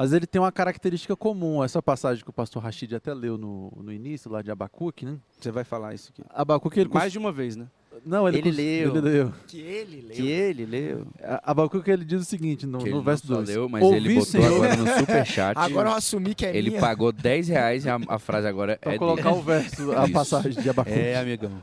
mas 0.00 0.12
ele 0.14 0.26
tem 0.26 0.40
uma 0.40 0.50
característica 0.50 1.14
comum. 1.14 1.62
Essa 1.62 1.82
passagem 1.82 2.24
que 2.24 2.30
o 2.30 2.32
pastor 2.32 2.62
Rashid 2.62 2.94
até 2.94 3.12
leu 3.12 3.36
no, 3.36 3.70
no 3.82 3.92
início, 3.92 4.30
lá 4.30 4.40
de 4.40 4.50
Abacuque, 4.50 5.04
né? 5.04 5.18
Você 5.38 5.50
vai 5.50 5.62
falar 5.62 5.94
isso 5.94 6.10
aqui. 6.10 6.22
Abacuque, 6.30 6.80
ele... 6.80 6.88
Mais 6.90 7.12
de 7.12 7.18
uma 7.18 7.30
vez, 7.30 7.54
né? 7.54 7.66
cons- 7.90 8.00
Não, 8.06 8.26
ele, 8.26 8.38
ele 8.38 8.48
cons- 8.48 8.56
leu. 8.56 8.96
Ele 8.96 9.00
leu. 9.00 9.32
Que 9.46 9.58
ele 9.60 10.00
leu. 10.00 10.16
Que 10.16 10.26
ele 10.28 10.64
leu. 10.66 11.06
Abacuque, 11.42 11.90
ele 11.90 12.04
diz 12.06 12.22
o 12.22 12.24
seguinte, 12.24 12.66
no, 12.66 12.78
no 12.78 12.86
não 12.86 13.02
verso 13.02 13.26
só 13.26 13.34
2. 13.34 13.48
leu, 13.50 13.68
mas 13.68 13.82
Ouvi, 13.82 13.96
ele 13.98 14.08
botou 14.14 14.24
Senhor, 14.24 14.54
agora 14.54 14.76
no 14.76 14.86
superchat. 14.98 15.58
Agora 15.60 15.90
eu 15.90 15.94
assumi 15.94 16.34
que 16.34 16.46
é 16.46 16.56
ele 16.56 16.70
minha. 16.70 16.80
pagou 16.80 17.12
10 17.12 17.48
reais 17.48 17.84
e 17.84 17.90
a, 17.90 17.98
a 18.08 18.18
frase 18.18 18.46
agora 18.46 18.78
Pra 18.80 18.94
é 18.94 18.98
colocar 18.98 19.28
dele. 19.30 19.40
o 19.40 19.42
verso, 19.42 19.92
a 19.92 20.04
Isso. 20.04 20.12
passagem 20.14 20.52
de 20.52 20.70
Abacuque. 20.70 20.98
É, 20.98 21.18
amigão. 21.18 21.62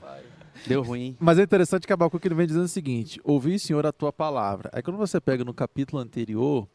Deu 0.68 0.84
ruim. 0.84 1.16
Mas 1.20 1.40
é 1.40 1.44
interessante 1.44 1.88
que 1.88 1.94
Abacuque 1.94 2.28
ele 2.28 2.36
vem 2.36 2.46
dizendo 2.46 2.66
o 2.66 2.68
seguinte: 2.68 3.20
Ouvi, 3.24 3.58
Senhor, 3.58 3.86
a 3.86 3.92
tua 3.92 4.12
palavra. 4.12 4.70
Aí 4.74 4.82
quando 4.84 4.98
você 4.98 5.20
pega 5.20 5.44
no 5.46 5.54
capítulo 5.54 6.02
anterior, 6.02 6.68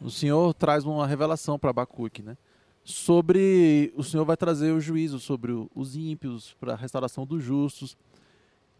o 0.00 0.10
Senhor 0.10 0.54
traz 0.54 0.84
uma 0.84 1.06
revelação 1.06 1.58
para 1.58 1.70
Abacuque, 1.70 2.22
né? 2.22 2.36
Sobre 2.84 3.92
o 3.96 4.02
Senhor 4.02 4.24
vai 4.24 4.36
trazer 4.36 4.72
o 4.72 4.80
juízo 4.80 5.18
sobre 5.20 5.52
os 5.74 5.94
ímpios, 5.94 6.54
para 6.58 6.72
a 6.72 6.76
restauração 6.76 7.26
dos 7.26 7.42
justos. 7.42 7.96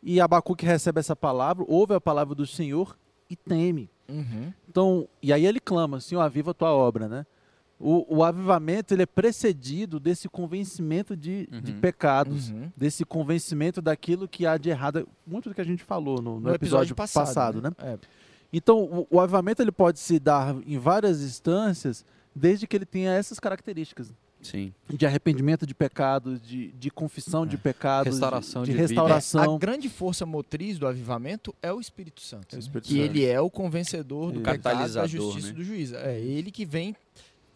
E 0.03 0.21
Abacuque 0.21 0.65
recebe 0.65 0.99
essa 1.01 1.15
palavra, 1.15 1.65
ouve 1.69 1.93
a 1.95 2.01
palavra 2.01 2.35
do 2.35 2.47
Senhor 2.47 2.97
e 3.29 3.37
teme. 3.37 3.91
Uhum. 4.09 4.53
Então, 4.67 5.09
e 5.23 5.33
aí 5.33 5.45
ele 5.45 5.61
clama, 5.61 6.01
Senhor, 6.01 6.23
aviva 6.23 6.53
a 6.53 6.55
tua 6.55 6.71
obra, 6.73 7.07
né? 7.09 7.27
O, 7.79 8.17
o 8.17 8.25
avivamento 8.25 8.93
ele 8.95 9.03
é 9.03 9.07
precedido 9.07 10.01
desse 10.01 10.29
convencimento 10.29 11.15
de, 11.17 11.47
de 11.63 11.73
Uhum. 11.73 11.81
pecados 11.81 12.49
Uhum. 12.51 12.73
desse 12.77 13.05
convencimento 13.05 13.81
daquilo 13.83 14.27
que 14.27 14.47
há 14.47 14.57
de 14.57 14.71
errado, 14.71 15.07
muito 15.27 15.49
do 15.51 15.55
que 15.55 15.61
a 15.61 15.65
gente 15.65 15.85
falou 15.85 16.17
no, 16.23 16.41
no 16.41 16.49
No 16.49 16.55
episódio, 16.55 16.93
episódio 16.93 16.97
passado, 16.97 17.27
passado, 17.27 17.63
né? 17.63 17.71
É. 17.79 17.99
Então, 18.53 18.79
o, 18.83 19.07
o 19.11 19.21
avivamento 19.21 19.61
ele 19.63 19.73
pode 19.73 19.99
se 19.99 20.19
dar 20.19 20.57
em 20.67 20.79
várias 20.79 21.21
instâncias, 21.23 22.05
desde 22.35 22.67
que 22.67 22.77
ele 22.77 22.87
tenha 22.87 23.13
essas 23.13 23.39
características. 23.39 24.13
Sim. 24.41 24.73
de 24.89 25.05
arrependimento 25.05 25.67
de 25.67 25.75
pecados, 25.75 26.41
de, 26.41 26.69
de 26.69 26.91
confissão 26.93 27.45
de 27.45 27.59
pecados, 27.59 28.13
Restauração 28.13 28.63
de, 28.63 28.71
de 28.71 28.77
de 28.77 28.81
restauração. 28.83 29.57
A 29.57 29.59
grande 29.59 29.89
força 29.89 30.25
motriz 30.25 30.79
do 30.79 30.87
avivamento 30.87 31.53
é 31.61 31.73
o 31.73 31.81
Espírito 31.81 32.21
Santo. 32.21 32.47
É 32.53 32.55
o 32.55 32.57
né? 32.57 32.61
Espírito 32.61 32.87
que 32.87 32.95
Santo. 32.95 33.05
ele 33.05 33.25
é 33.27 33.41
o 33.41 33.51
convencedor 33.51 34.27
do 34.31 34.35
Isso. 34.35 34.45
pecado, 34.45 34.63
da 34.63 34.71
Catalisador, 34.71 35.09
justiça 35.09 35.49
e 35.49 35.51
né? 35.51 35.57
do 35.57 35.65
juízo. 35.65 35.97
É 35.97 36.21
ele 36.21 36.53
que 36.53 36.65
vem 36.65 36.95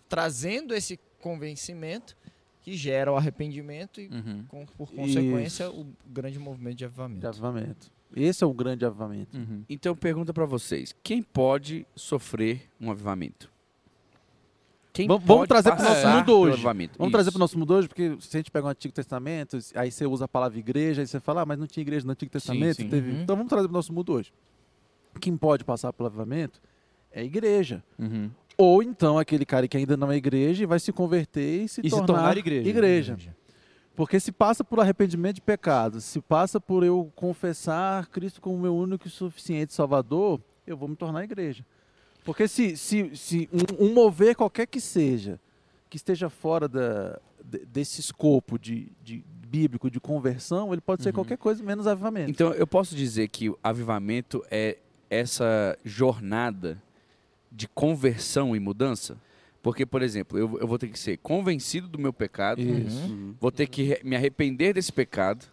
trazendo 0.09 0.75
esse 0.75 0.99
convencimento 1.21 2.17
que 2.63 2.77
gera 2.77 3.13
o 3.13 3.17
arrependimento 3.17 4.01
e, 4.01 4.09
Uhum. 4.09 4.45
com- 4.49 4.67
por 4.67 4.91
consequência, 4.93 5.65
Isso. 5.65 5.73
o 5.81 5.87
grande 6.13 6.39
movimento 6.41 6.77
de 6.79 6.85
avivamento. 6.85 7.21
de 7.21 7.27
avivamento. 7.29 7.91
Esse 8.15 8.45
é 8.45 8.47
o 8.47 8.53
grande 8.53 8.85
avivamento. 8.85 9.37
Uhum. 9.37 9.65
Então, 9.69 9.95
pergunta 9.97 10.33
pra 10.33 10.45
vocês: 10.47 10.95
quem 11.03 11.23
pode 11.23 11.87
sofrer 11.97 12.69
um 12.81 12.91
avivamento? 12.91 13.51
Quem 14.93 15.09
Vamos- 15.09 15.49
trazer 15.49 15.71
pro 15.71 15.79
passar 15.79 15.95
nosso 15.95 16.19
mundo 16.19 16.39
hoje. 16.39 16.63
Vamos 16.63 16.85
Isso. 16.91 17.11
trazer 17.11 17.31
para 17.31 17.39
o 17.39 17.41
nosso 17.41 17.59
mundo 17.59 17.73
hoje, 17.73 17.89
porque 17.89 18.15
se 18.21 18.37
a 18.37 18.41
gente 18.41 18.51
pega 18.51 18.67
o 18.67 18.69
Antigo 18.69 18.93
Testamento, 18.93 19.59
aí 19.75 19.91
você 19.91 20.05
usa 20.07 20.27
a 20.27 20.29
palavra 20.29 20.59
igreja, 20.59 21.01
aí 21.01 21.07
você 21.07 21.19
fala, 21.19 21.41
ah, 21.41 21.47
mas 21.47 21.59
não 21.59 21.67
tinha 21.67 21.81
igreja 21.81 22.05
no 22.05 22.13
Antigo 22.13 22.31
Testamento. 22.31 22.77
sim. 22.77 22.89
teve- 22.91 23.11
Uhum. 23.11 23.23
Então 23.23 23.35
vamos 23.35 23.49
trazer 23.49 23.69
para 23.69 23.73
o 23.73 23.79
nosso 23.79 23.91
mundo 23.93 24.13
hoje. 24.13 24.31
Quem 25.19 25.35
pode 25.35 25.65
passar 25.65 25.95
pelo 25.95 26.09
avivamento 26.09 26.61
é 27.11 27.21
a 27.23 27.25
igreja. 27.25 27.83
Uhum. 27.99 28.31
Ou 28.59 28.83
então 28.83 29.19
aquele 29.19 29.47
cara 29.47 29.67
que 29.67 29.79
ainda 29.79 29.97
não 29.97 30.13
é 30.13 30.17
igreja 30.17 30.63
e 30.63 30.67
vai 30.67 30.79
se 30.79 30.93
converter 30.93 31.63
e 31.65 31.69
se, 31.69 31.81
E 31.81 31.85
se 31.85 31.91
tornar, 31.91 32.07
tornar 32.07 32.37
igreja. 32.37 32.69
igreja. 32.69 33.19
Porque 33.95 34.19
se 34.19 34.33
passa 34.33 34.65
por 34.65 34.81
arrependimento 34.81 35.35
de 35.37 35.41
pecados, 35.43 36.05
se 36.05 36.21
passa 36.21 36.59
por 36.61 36.83
eu 36.83 37.13
confessar 37.15 38.07
Cristo 38.09 38.41
como 38.41 38.59
meu 38.59 38.75
único 38.75 39.07
e 39.07 39.11
suficiente 39.11 39.75
Salvador, 39.75 40.41
eu 40.67 40.77
vou 40.77 40.89
me 40.89 40.97
tornar 40.97 41.25
igreja. 41.25 41.65
Porque 42.25 42.49
se, 42.49 42.77
se, 42.77 43.15
se 43.17 43.49
um, 43.53 43.87
um 43.87 43.93
mover 43.95 44.35
qualquer 44.37 44.67
que 44.67 44.81
seja, 44.81 45.39
que 45.91 45.97
esteja 45.97 46.31
fora 46.31 46.67
da, 46.69 47.19
de- 47.45 47.67
desse 47.67 48.01
escopo 48.01 48.59
de, 48.59 48.91
de 49.03 49.23
bíblico 49.47 49.91
de 49.91 50.01
conversão, 50.01 50.73
ele 50.73 50.81
pode 50.81 51.03
ser 51.03 51.11
Uhum. 51.11 51.17
qualquer 51.17 51.37
coisa 51.37 51.63
menos 51.63 51.87
avivamento. 51.87 52.31
Então, 52.31 52.55
eu 52.55 52.67
posso 52.67 52.95
dizer 52.97 53.29
que 53.29 53.51
o 53.51 53.59
avivamento 53.63 54.43
é 54.51 54.79
essa 55.11 55.77
jornada 55.85 56.81
de 57.51 57.69
conversão 57.69 58.57
e 58.57 58.61
mudança? 58.61 59.19
Porque, 59.63 59.87
por 59.87 60.03
exemplo, 60.03 60.37
eu, 60.37 60.59
eu 60.59 60.67
vou 60.67 60.79
ter 60.79 60.89
que 60.89 60.99
ser 60.99 61.19
convencido 61.19 61.87
do 61.87 61.99
meu 61.99 62.13
pecado, 62.13 62.61
Isso. 62.61 63.07
Uhum. 63.07 63.35
vou 63.41 63.53
ter 63.53 63.69
que 63.69 64.01
me 64.03 64.17
arrepender 64.17 64.75
desse 64.75 64.93
pecado, 64.93 65.47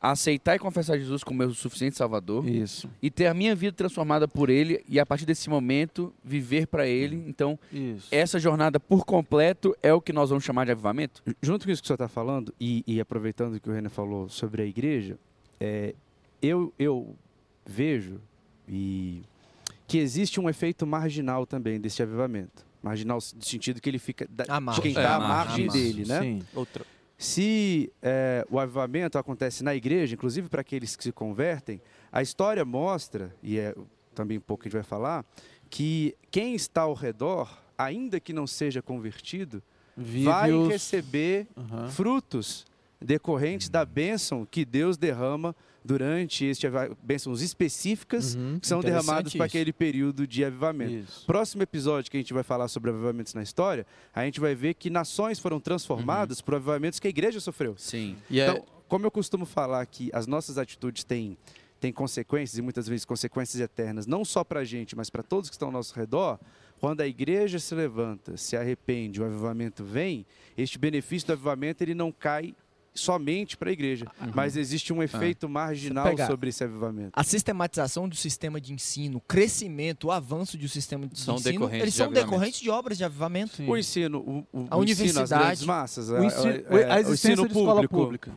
aceitar 0.00 0.56
e 0.56 0.58
confessar 0.58 0.98
Jesus 0.98 1.22
como 1.22 1.40
meu 1.40 1.52
suficiente 1.52 1.94
Salvador 1.94 2.48
Isso. 2.48 2.88
e 3.02 3.10
ter 3.10 3.26
a 3.26 3.34
minha 3.34 3.54
vida 3.54 3.76
transformada 3.76 4.26
por 4.26 4.48
Ele 4.48 4.82
e, 4.88 4.98
a 4.98 5.04
partir 5.04 5.26
desse 5.26 5.50
momento, 5.50 6.10
viver 6.24 6.66
para 6.68 6.86
Ele. 6.86 7.22
Então, 7.28 7.58
Isso. 7.70 8.08
essa 8.10 8.38
jornada 8.38 8.80
por 8.80 9.04
completo 9.04 9.76
é 9.82 9.92
o 9.92 10.00
que 10.00 10.12
nós 10.12 10.30
vamos 10.30 10.42
chamar 10.42 10.64
de 10.64 10.72
avivamento? 10.72 11.22
Junto 11.42 11.66
com 11.66 11.70
isso 11.70 11.82
que 11.82 11.86
o 11.86 11.88
senhor 11.88 11.96
está 11.96 12.08
falando, 12.08 12.54
e, 12.58 12.82
e 12.86 12.98
aproveitando 12.98 13.56
o 13.56 13.60
que 13.60 13.68
o 13.68 13.72
Renan 13.74 13.90
falou 13.90 14.26
sobre 14.30 14.62
a 14.62 14.64
igreja, 14.64 15.18
é, 15.60 15.94
eu, 16.40 16.72
eu 16.78 17.14
vejo 17.66 18.22
e 18.66 19.20
que 19.86 19.98
existe 19.98 20.40
um 20.40 20.48
efeito 20.48 20.86
marginal 20.86 21.44
também 21.44 21.78
desse 21.78 22.02
avivamento. 22.02 22.69
Marginal 22.82 23.16
no 23.16 23.42
sentido 23.44 23.80
que 23.80 23.88
ele 23.90 23.98
fica 23.98 24.26
da, 24.30 24.44
de 24.44 24.60
margem. 24.64 24.82
quem 24.82 24.90
É, 24.96 25.00
está 25.00 25.12
à 25.12 25.16
à 25.16 25.18
margem. 25.20 25.66
margem 25.66 25.82
dele, 25.82 26.04
né? 26.08 26.20
Sim. 26.20 26.42
Outra. 26.54 26.84
Se 27.18 27.92
é, 28.00 28.46
o 28.50 28.58
avivamento 28.58 29.18
acontece 29.18 29.62
na 29.62 29.74
igreja, 29.74 30.14
inclusive 30.14 30.48
para 30.48 30.62
aqueles 30.62 30.96
que 30.96 31.04
se 31.04 31.12
convertem, 31.12 31.80
a 32.10 32.22
história 32.22 32.64
mostra, 32.64 33.34
e 33.42 33.58
é 33.58 33.74
também 34.14 34.38
um 34.38 34.40
pouco 34.40 34.62
que 34.62 34.68
a 34.68 34.70
gente 34.70 34.80
vai 34.80 34.82
falar, 34.88 35.24
que 35.68 36.16
quem 36.30 36.54
está 36.54 36.82
ao 36.82 36.94
redor, 36.94 37.62
ainda 37.76 38.18
que 38.18 38.32
não 38.32 38.46
seja 38.46 38.80
convertido, 38.80 39.62
Vive 39.96 40.24
vai 40.24 40.50
os- 40.52 40.68
receber 40.68 41.46
Aham. 41.56 41.88
frutos 41.90 42.64
decorrentes 42.98 43.68
da 43.68 43.84
bênção 43.84 44.46
que 44.50 44.64
Deus 44.64 44.96
derrama 44.96 45.54
durante 45.84 46.44
este 46.44 46.66
bênçãos 47.02 47.40
específicas 47.42 48.34
Uhum. 48.34 48.58
que 48.60 48.66
são 48.66 48.80
derramadas 48.80 49.32
para 49.34 49.46
aquele 49.46 49.72
período 49.72 50.26
de 50.26 50.44
avivamento. 50.44 50.92
Isso. 51.10 51.26
Próximo 51.26 51.62
episódio 51.62 52.10
que 52.10 52.16
a 52.16 52.20
gente 52.20 52.32
vai 52.34 52.42
falar 52.42 52.68
sobre 52.68 52.90
avivamentos 52.90 53.32
na 53.34 53.42
história, 53.42 53.86
a 54.14 54.24
gente 54.24 54.40
vai 54.40 54.54
ver 54.54 54.74
que 54.74 54.90
nações 54.90 55.38
foram 55.38 55.58
transformadas 55.58 56.40
por 56.40 56.54
avivamentos 56.54 56.98
que 56.98 57.06
a 57.06 57.10
igreja 57.10 57.40
sofreu. 57.40 57.74
Sim. 57.78 58.16
E 58.28 58.40
é, 58.40 58.48
Então, 58.50 58.64
como 58.88 59.06
eu 59.06 59.10
costumo 59.10 59.46
falar 59.46 59.84
que 59.86 60.10
as 60.12 60.26
nossas 60.26 60.58
atitudes 60.58 61.02
têm, 61.04 61.38
têm 61.80 61.92
consequências 61.92 62.58
e 62.58 62.62
muitas 62.62 62.86
vezes 62.86 63.04
consequências 63.04 63.60
eternas, 63.60 64.06
não 64.06 64.24
só 64.24 64.44
para 64.44 64.60
a 64.60 64.64
gente, 64.64 64.94
mas 64.94 65.08
para 65.08 65.22
todos 65.22 65.48
que 65.48 65.54
estão 65.54 65.68
ao 65.68 65.72
nosso 65.72 65.94
redor, 65.94 66.38
quando 66.78 67.00
a 67.00 67.06
igreja 67.06 67.58
se 67.58 67.74
levanta, 67.74 68.36
se 68.36 68.56
arrepende, 68.56 69.20
o 69.20 69.24
avivamento 69.24 69.84
vem, 69.84 70.26
este 70.56 70.78
benefício 70.78 71.26
do 71.28 71.32
avivamento 71.34 71.82
ele 71.84 71.94
não 71.94 72.10
cai 72.12 72.54
somente 73.00 73.56
para 73.56 73.70
a 73.70 73.72
igreja, 73.72 74.06
mas 74.34 74.56
existe 74.56 74.92
um 74.92 75.02
efeito 75.02 75.48
marginal 75.48 76.04
pegar- 76.04 76.26
sobre 76.26 76.50
esse 76.50 76.62
avivamento. 76.62 77.10
A 77.14 77.24
sistematização 77.24 78.08
do 78.08 78.14
sistema 78.16 78.60
de 78.60 78.72
ensino, 78.72 79.18
o 79.18 79.20
crescimento, 79.20 80.08
o 80.08 80.12
avanço 80.12 80.56
do 80.56 80.68
sistema 80.68 81.06
de 81.06 81.18
São 81.18 81.36
ensino, 81.36 81.52
decorrentes 81.52 81.82
eles 81.82 81.94
de 81.94 81.98
são 81.98 82.12
decorrentes 82.12 82.60
de 82.60 82.70
obras 82.70 82.98
de 82.98 83.04
avivamento. 83.04 83.56
Sim. 83.56 83.68
O 83.68 83.76
ensino, 83.76 84.18
o, 84.18 84.38
o, 84.52 84.66
A 84.70 84.76
o 84.76 84.84
ensino 84.84 85.20
às 85.20 85.30
universidade, 85.30 85.44
grandes 85.44 85.64
massas, 85.64 86.10
O 86.10 86.16
a- 86.16 86.24
ensino- 86.24 86.42
a- 86.44 86.46
a 86.48 86.96
o 86.96 86.98
existência 87.00 87.32
ensino 87.32 87.48
de 87.48 87.58
escola 87.58 87.88
pública. 87.88 88.32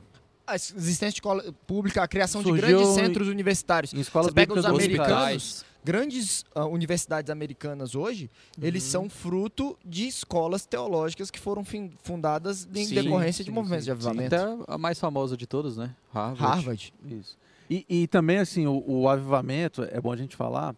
A 0.45 0.55
existência 0.55 1.09
de 1.09 1.13
escola 1.15 1.53
pública, 1.65 2.03
a 2.03 2.07
criação 2.07 2.41
de 2.43 2.49
Surgiu 2.49 2.67
grandes 2.79 2.89
em- 2.89 2.95
centros 2.95 3.27
universitários. 3.29 3.93
Em 3.93 3.99
escolas 4.01 4.27
Você 4.27 4.33
pega 4.33 4.53
os 4.53 4.65
americanos, 4.65 5.65
grandes 5.83 6.43
ah, 6.55 6.65
universidades 6.65 7.29
americanas 7.29 7.95
hoje, 7.95 8.29
eles 8.61 8.83
são 8.83 9.09
fruto 9.09 9.77
de 9.85 10.07
escolas 10.07 10.65
teológicas 10.65 11.29
que 11.29 11.39
foram 11.39 11.63
fin- 11.63 11.91
fundadas 12.03 12.67
em 12.73 12.85
Sim, 12.85 12.95
decorrência 12.95 13.43
de 13.43 13.49
sim, 13.49 13.55
movimentos 13.55 13.85
sim, 13.85 13.93
de 13.93 14.01
sim. 14.01 14.07
avivamento. 14.09 14.35
até 14.35 14.63
a 14.73 14.77
mais 14.77 14.99
famosa 14.99 15.35
de 15.35 15.45
todas, 15.47 15.77
né? 15.77 15.95
Harvard. 16.13 16.41
Harvard. 16.55 16.93
Isso. 17.05 17.37
E, 17.69 17.85
e 17.89 18.07
também, 18.07 18.37
assim, 18.37 18.67
o, 18.67 18.83
o 18.87 19.09
avivamento, 19.09 19.83
é 19.83 19.99
bom 19.99 20.11
a 20.11 20.17
gente 20.17 20.35
falar, 20.35 20.75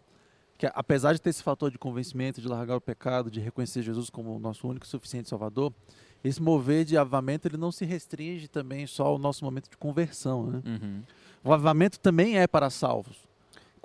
que 0.58 0.66
apesar 0.74 1.12
de 1.12 1.20
ter 1.20 1.30
esse 1.30 1.42
fator 1.42 1.70
de 1.70 1.78
convencimento, 1.78 2.40
de 2.40 2.48
largar 2.48 2.76
o 2.76 2.80
pecado, 2.80 3.30
de 3.30 3.40
reconhecer 3.40 3.82
Jesus 3.82 4.08
como 4.08 4.34
o 4.34 4.38
nosso 4.38 4.66
único 4.66 4.86
e 4.86 4.88
suficiente 4.88 5.28
Salvador, 5.28 5.72
esse 6.24 6.40
mover 6.42 6.84
de 6.84 6.96
avivamento, 6.96 7.46
ele 7.46 7.56
não 7.58 7.70
se 7.70 7.84
restringe 7.84 8.48
também 8.48 8.86
só 8.86 9.06
ao 9.06 9.18
nosso 9.18 9.44
momento 9.44 9.68
de 9.70 9.76
conversão, 9.76 10.46
né? 10.46 10.62
Uhum. 10.64 11.02
O 11.44 11.52
avivamento 11.52 12.00
também 12.00 12.38
é 12.38 12.46
para 12.46 12.70
salvos. 12.70 13.16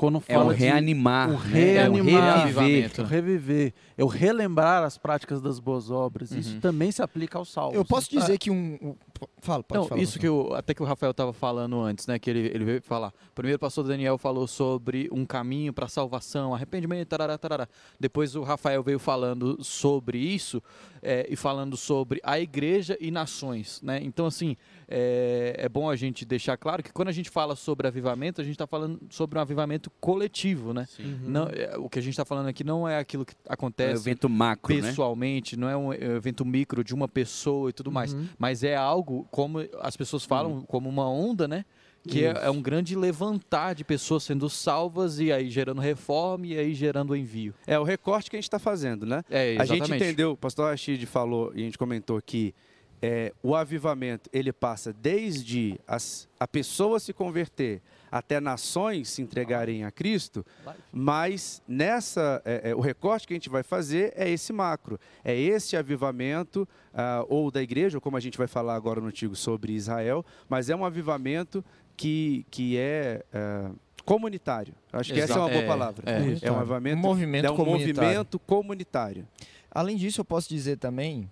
Quando 0.01 0.17
É 0.27 0.33
fala 0.33 0.49
o 0.49 0.53
de- 0.55 0.59
reanimar. 0.59 1.29
o 1.29 1.33
né? 1.33 1.39
reanimar, 1.53 2.39
É 2.39 2.41
o 2.41 2.45
reviver. 2.63 2.91
o 2.97 3.03
reviver, 3.03 3.73
é 3.95 4.03
o 4.03 4.07
relembrar 4.07 4.83
as 4.83 4.97
práticas 4.97 5.39
das 5.43 5.59
boas 5.59 5.91
obras. 5.91 6.31
Uhum. 6.31 6.39
Isso 6.39 6.59
também 6.59 6.91
se 6.91 7.03
aplica 7.03 7.37
aos 7.37 7.49
salvos. 7.51 7.75
Eu 7.75 7.85
posso 7.85 8.15
né? 8.15 8.19
dizer 8.19 8.39
que 8.39 8.49
um. 8.49 8.95
Um- 9.21 9.27
fala, 9.41 9.63
pode 9.63 9.81
Não, 9.81 9.87
falar. 9.87 10.01
isso 10.01 10.19
que 10.19 10.27
eu, 10.27 10.53
até 10.53 10.73
que 10.73 10.81
o 10.81 10.85
Rafael 10.85 11.11
estava 11.11 11.33
falando 11.33 11.79
antes, 11.79 12.07
né? 12.07 12.17
Que 12.19 12.29
ele, 12.29 12.39
ele 12.53 12.63
veio 12.65 12.81
falar. 12.81 13.13
Primeiro 13.35 13.55
o 13.57 13.59
pastor 13.59 13.85
Daniel 13.87 14.17
falou 14.17 14.47
sobre 14.47 15.07
um 15.11 15.25
caminho 15.25 15.71
para 15.73 15.87
salvação, 15.87 16.53
arrependimento, 16.53 17.07
tarará, 17.07 17.37
tarará. 17.37 17.67
Depois 17.99 18.35
o 18.35 18.43
Rafael 18.43 18.81
veio 18.83 18.99
falando 18.99 19.63
sobre 19.63 20.17
isso 20.17 20.61
é, 21.01 21.25
e 21.29 21.35
falando 21.35 21.75
sobre 21.77 22.19
a 22.23 22.39
igreja 22.39 22.97
e 22.99 23.09
nações, 23.11 23.81
né? 23.81 23.99
Então, 24.03 24.25
assim, 24.25 24.55
é, 24.87 25.55
é 25.57 25.69
bom 25.69 25.89
a 25.89 25.95
gente 25.95 26.25
deixar 26.25 26.57
claro 26.57 26.83
que 26.83 26.91
quando 26.91 27.07
a 27.07 27.11
gente 27.11 27.29
fala 27.29 27.55
sobre 27.55 27.87
avivamento, 27.87 28.41
a 28.41 28.43
gente 28.43 28.53
está 28.53 28.67
falando 28.67 28.99
sobre 29.09 29.37
um 29.39 29.41
avivamento 29.41 29.89
coletivo, 29.99 30.73
né? 30.73 30.87
Uhum. 30.99 31.19
Não, 31.23 31.47
é, 31.47 31.77
o 31.77 31.89
que 31.89 31.97
a 31.97 32.01
gente 32.01 32.13
está 32.13 32.25
falando 32.25 32.47
aqui 32.47 32.63
não 32.63 32.87
é 32.87 32.97
aquilo 32.97 33.25
que 33.25 33.33
É 33.45 33.49
o 33.49 33.53
acontece 33.53 34.01
evento 34.03 34.29
macro, 34.29 34.73
né? 34.75 34.81
pessoalmente, 34.81 35.55
não 35.57 35.67
é 35.69 35.75
um 35.77 35.93
evento 35.93 36.45
micro 36.45 36.83
de 36.83 36.93
uma 36.93 37.07
pessoa 37.07 37.69
e 37.69 37.73
tudo 37.73 37.91
mais, 37.91 38.13
Uhum. 38.13 38.27
mas 38.37 38.63
é 38.63 38.75
algo 38.75 39.10
como 39.31 39.59
as 39.79 39.95
pessoas 39.97 40.25
falam, 40.25 40.61
como 40.61 40.89
uma 40.89 41.09
onda, 41.09 41.47
né? 41.47 41.65
Que 42.07 42.25
é, 42.25 42.33
é 42.45 42.49
um 42.49 42.61
grande 42.61 42.95
levantar 42.95 43.75
de 43.75 43.83
pessoas 43.83 44.23
sendo 44.23 44.49
salvas 44.49 45.19
e 45.19 45.31
aí 45.31 45.51
gerando 45.51 45.79
reforma 45.79 46.47
e 46.47 46.57
aí 46.57 46.73
gerando 46.73 47.15
envio. 47.15 47.53
É 47.67 47.77
o 47.77 47.83
recorte 47.83 48.27
que 48.29 48.35
a 48.35 48.39
gente 48.39 48.45
está 48.47 48.57
fazendo, 48.57 49.05
né? 49.05 49.23
É, 49.29 49.37
A 49.37 49.53
exatamente. 49.63 49.85
gente 49.87 49.95
entendeu, 49.95 50.31
o 50.31 50.37
pastor 50.37 50.71
Rashid 50.71 51.05
falou 51.05 51.51
e 51.53 51.61
a 51.61 51.63
gente 51.65 51.77
comentou 51.77 52.19
que 52.19 52.55
é, 53.01 53.33
o 53.41 53.55
avivamento 53.55 54.29
ele 54.31 54.53
passa 54.53 54.93
desde 54.93 55.79
as, 55.87 56.27
a 56.39 56.47
pessoa 56.47 56.99
se 56.99 57.11
converter 57.13 57.81
até 58.11 58.41
nações 58.41 59.09
se 59.09 59.21
entregarem 59.21 59.85
a 59.85 59.91
Cristo, 59.91 60.45
mas 60.91 61.61
nessa 61.65 62.41
é, 62.43 62.71
é, 62.71 62.75
o 62.75 62.81
recorte 62.81 63.25
que 63.25 63.33
a 63.33 63.37
gente 63.37 63.49
vai 63.49 63.63
fazer 63.63 64.11
é 64.17 64.29
esse 64.29 64.51
macro, 64.51 64.99
é 65.23 65.33
esse 65.33 65.77
avivamento 65.77 66.67
ah, 66.93 67.25
ou 67.29 67.49
da 67.49 67.61
igreja, 67.61 67.97
ou 67.97 68.01
como 68.01 68.17
a 68.17 68.19
gente 68.19 68.37
vai 68.37 68.47
falar 68.47 68.75
agora 68.75 68.99
no 68.99 69.07
antigo 69.07 69.33
sobre 69.33 69.71
Israel, 69.71 70.25
mas 70.49 70.69
é 70.69 70.75
um 70.75 70.83
avivamento 70.83 71.63
que, 71.95 72.45
que 72.51 72.77
é 72.77 73.23
ah, 73.33 73.71
comunitário. 74.03 74.73
Acho 74.91 75.13
que 75.13 75.19
essa 75.21 75.33
é 75.33 75.37
uma 75.37 75.49
boa 75.49 75.61
é, 75.61 75.67
palavra. 75.67 76.03
é. 76.05 76.47
É 76.47 76.51
um 76.51 76.59
avivamento, 76.59 76.97
Um 76.97 77.01
movimento 77.01 77.45
é 77.45 77.51
um 77.51 77.55
comunitário. 77.55 77.95
movimento 77.95 78.39
comunitário. 78.39 79.27
Além 79.73 79.95
disso, 79.95 80.19
eu 80.19 80.25
posso 80.25 80.49
dizer 80.49 80.77
também, 80.77 81.29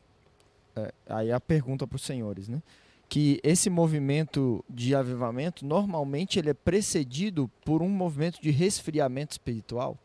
aí 1.08 1.32
a 1.32 1.40
pergunta 1.40 1.86
para 1.88 1.96
os 1.96 2.02
senhores, 2.04 2.48
né? 2.48 2.62
Que 3.08 3.40
esse 3.44 3.70
movimento 3.70 4.64
de 4.70 4.94
avivamento, 4.94 5.66
normalmente 5.66 6.38
ele 6.38 6.52
é 6.52 6.54
precedido 6.54 7.50
por 7.66 7.82
um 7.82 7.90
movimento 7.90 8.40
de 8.42 8.52
resfriamento 8.52 9.32
espiritual. 9.32 9.98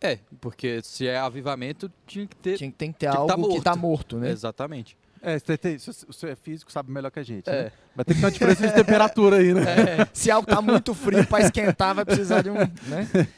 É, 0.00 0.18
porque 0.40 0.80
se 0.82 1.06
é 1.06 1.18
avivamento, 1.18 1.90
tinha 2.06 2.26
que 2.26 2.36
ter. 2.36 2.56
Tinha, 2.58 2.70
tem 2.70 2.92
que 2.92 2.98
ter 2.98 3.06
Tinha 3.10 3.12
que 3.26 3.32
algo 3.32 3.44
tá 3.46 3.52
que 3.52 3.58
está 3.58 3.76
morto. 3.76 4.16
morto, 4.16 4.18
né? 4.18 4.30
Exatamente. 4.30 4.96
É, 5.22 5.38
você 5.38 5.56
tem, 5.58 5.76
você 5.78 6.28
é 6.28 6.36
físico, 6.36 6.70
sabe 6.70 6.90
melhor 6.92 7.10
que 7.10 7.18
a 7.18 7.22
gente. 7.22 7.48
É. 7.48 7.64
Né? 7.64 7.72
Vai 7.94 8.04
ter 8.04 8.14
que 8.14 8.20
ter 8.20 8.26
uma 8.26 8.30
diferença 8.30 8.68
de 8.68 8.74
temperatura 8.74 9.36
aí, 9.38 9.52
né? 9.52 9.64
Se 10.12 10.30
algo 10.30 10.46
tá 10.46 10.62
muito 10.62 10.94
frio 10.94 11.26
para 11.26 11.44
esquentar, 11.44 11.94
vai 11.94 12.04
precisar 12.04 12.42
de 12.42 12.50
um. 12.50 12.54
Né? 12.54 13.28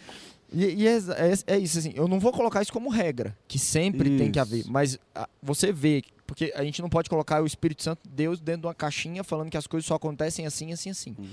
E, 0.53 0.65
e 0.83 0.87
é, 0.89 0.97
é- 0.97 1.55
é 1.55 1.59
isso, 1.59 1.79
assim. 1.79 1.93
Eu 1.95 2.09
não 2.09 2.19
vou 2.19 2.33
colocar 2.33 2.61
isso 2.61 2.73
como 2.73 2.91
regra, 2.91 3.37
que 3.47 3.59
sempre 3.59 4.19
tem 4.19 4.31
que 4.31 4.39
haver. 4.39 4.61
Isso. 4.61 4.73
Mas 4.73 4.99
ah, 5.15 5.29
você 5.43 5.73
vê, 5.73 6.03
porque 6.29 6.53
a 6.55 6.63
gente 6.63 6.83
não 6.83 6.91
pode 6.91 7.09
colocar 7.09 7.43
o 7.43 7.47
Espírito 7.47 7.83
Santo, 7.83 8.07
Deus, 8.09 8.39
dentro 8.39 8.61
de 8.61 8.67
uma 8.69 8.75
caixinha 8.75 9.25
falando 9.25 9.51
que 9.51 9.57
as 9.57 9.67
coisas 9.67 9.87
só 9.87 9.95
acontecem 9.95 10.47
assim, 10.47 10.73
assim, 10.73 10.91
assim. 10.91 11.17
Uhum. 11.19 11.27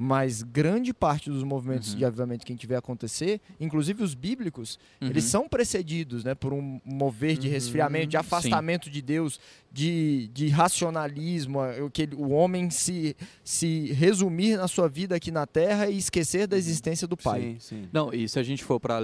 Mas 0.00 0.44
grande 0.44 0.94
parte 0.94 1.28
dos 1.28 1.42
movimentos 1.42 1.90
Uhum. 1.92 1.98
de 1.98 2.04
avivamento 2.04 2.46
que 2.46 2.52
a 2.52 2.54
gente 2.54 2.66
vê 2.68 2.76
acontecer, 2.76 3.40
inclusive 3.58 4.00
os 4.02 4.14
bíblicos, 4.14 4.78
Uhum. 5.00 5.08
eles 5.08 5.24
são 5.24 5.48
precedidos 5.48 6.22
né, 6.22 6.36
por 6.36 6.52
um 6.52 6.80
mover 6.84 7.36
de 7.36 7.48
Uhum, 7.48 7.52
resfriamento, 7.52 8.06
de 8.06 8.16
afastamento 8.16 8.88
de 8.88 9.02
Deus, 9.02 9.40
de, 9.72 10.28
de 10.32 10.48
racionalismo, 10.48 11.58
que 11.92 12.08
o 12.16 12.30
homem 12.30 12.70
se, 12.70 13.16
se 13.42 13.92
resumir 13.92 14.56
na 14.56 14.68
sua 14.68 14.88
vida 14.88 15.16
aqui 15.16 15.30
na 15.32 15.46
Terra 15.46 15.90
e 15.90 15.98
esquecer 15.98 16.46
da 16.46 16.56
existência 16.56 17.06
do 17.08 17.16
Pai. 17.16 17.40
Sim, 17.40 17.56
sim. 17.58 17.88
Não, 17.92 18.14
e 18.14 18.28
se 18.28 18.38
a 18.38 18.42
gente 18.44 18.62
for 18.62 18.78
para 18.78 19.00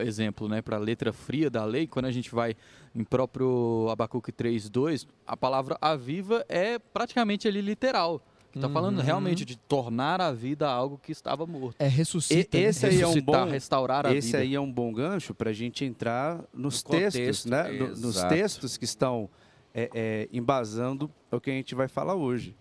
exemplo, 0.00 0.48
né, 0.48 0.60
para 0.62 0.76
a 0.76 0.80
letra 0.80 1.12
fria 1.12 1.48
da 1.50 1.64
lei, 1.64 1.86
quando 1.86 2.06
a 2.06 2.10
gente 2.10 2.30
vai 2.34 2.54
em 2.94 3.04
próprio 3.04 3.88
Abacuque 3.90 4.32
3:2, 4.32 5.06
a 5.26 5.36
palavra 5.36 5.76
aviva 5.80 6.44
é 6.48 6.78
praticamente 6.78 7.46
ali 7.48 7.60
literal. 7.60 8.20
Está 8.52 8.68
falando 8.68 8.98
Uhum. 8.98 9.04
realmente 9.04 9.44
de 9.44 9.56
tornar 9.56 10.20
a 10.20 10.32
vida 10.32 10.68
algo 10.68 10.98
que 11.00 11.12
estava 11.12 11.46
morto. 11.46 11.76
É 11.78 11.86
ressuscita. 11.86 12.58
E- 12.58 12.62
né? 12.62 12.68
esse 12.68 12.84
aí 12.84 13.00
é 13.00 13.06
um 13.06 13.10
Ressuscitar, 13.10 13.44
bom- 13.46 13.50
restaurar 13.52 14.06
a 14.06 14.12
Esse 14.12 14.26
vida. 14.32 14.38
aí 14.38 14.54
é 14.56 14.60
um 14.60 14.72
bom 14.72 14.92
gancho 14.92 15.32
para 15.32 15.50
a 15.50 15.52
gente 15.52 15.84
entrar 15.84 16.42
nos 16.52 16.82
No 16.82 16.90
textos, 16.90 17.44
contexto, 17.44 17.48
né? 17.48 17.70
No- 17.70 17.96
nos 17.96 18.22
textos 18.24 18.76
que 18.76 18.84
estão 18.84 19.30
é, 19.72 19.88
é, 19.94 20.28
embasando 20.32 21.08
o 21.30 21.40
que 21.40 21.48
a 21.48 21.52
gente 21.52 21.76
vai 21.76 21.86
falar 21.86 22.16
hoje. 22.16 22.56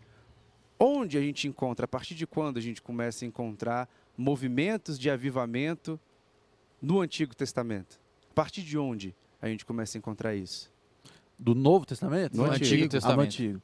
Onde 0.79 1.17
a 1.17 1.22
gente 1.22 1.48
encontra, 1.48 1.86
a 1.86 1.88
partir 1.88 2.13
de 2.13 2.27
quando 2.27 2.58
a 2.58 2.62
gente 2.62 2.84
começa 2.84 3.25
a 3.25 3.27
encontrar 3.27 3.89
movimentos 4.15 4.98
de 5.00 5.10
avivamento 5.10 6.00
no 6.81 7.01
Antigo 7.01 7.36
Testamento? 7.36 8.00
A 8.31 8.33
partir 8.33 8.62
de 8.63 8.77
onde 8.77 9.15
a 9.41 9.48
gente 9.48 9.65
começa 9.65 9.98
a 9.98 10.00
encontrar 10.00 10.36
isso? 10.36 10.71
Do 11.38 11.55
Novo 11.55 11.86
Testamento? 11.86 12.36
No 12.36 12.45
Ah, 12.45 12.53
Antigo 12.53 12.83
no 12.83 12.89
Testamento. 12.89 13.21
Antigo. 13.27 13.62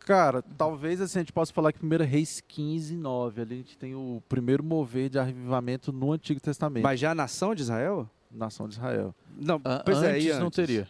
Cara, 0.00 0.40
talvez 0.42 1.00
assim, 1.00 1.18
a 1.18 1.22
gente 1.22 1.32
possa 1.32 1.52
falar 1.52 1.72
que 1.72 1.84
1 1.84 1.88
Reis 2.04 2.40
15, 2.46 2.96
9, 2.96 3.42
ali 3.42 3.54
a 3.54 3.56
gente 3.58 3.76
tem 3.76 3.94
o 3.94 4.22
primeiro 4.28 4.64
mover 4.64 5.10
de 5.10 5.18
avivamento 5.18 5.92
no 5.92 6.12
Antigo 6.12 6.40
Testamento, 6.40 6.82
Mas 6.82 6.98
já 6.98 7.10
a 7.10 7.14
nação 7.14 7.54
de 7.54 7.62
Israel? 7.62 8.08
nação 8.30 8.66
de 8.68 8.74
Israel. 8.74 9.14
Não, 9.36 9.60
A- 9.64 9.80
pois 9.84 10.02
é, 10.02 10.12
antes 10.12 10.24
e 10.26 10.32
não 10.38 10.46
antes? 10.46 10.56
teria. 10.56 10.88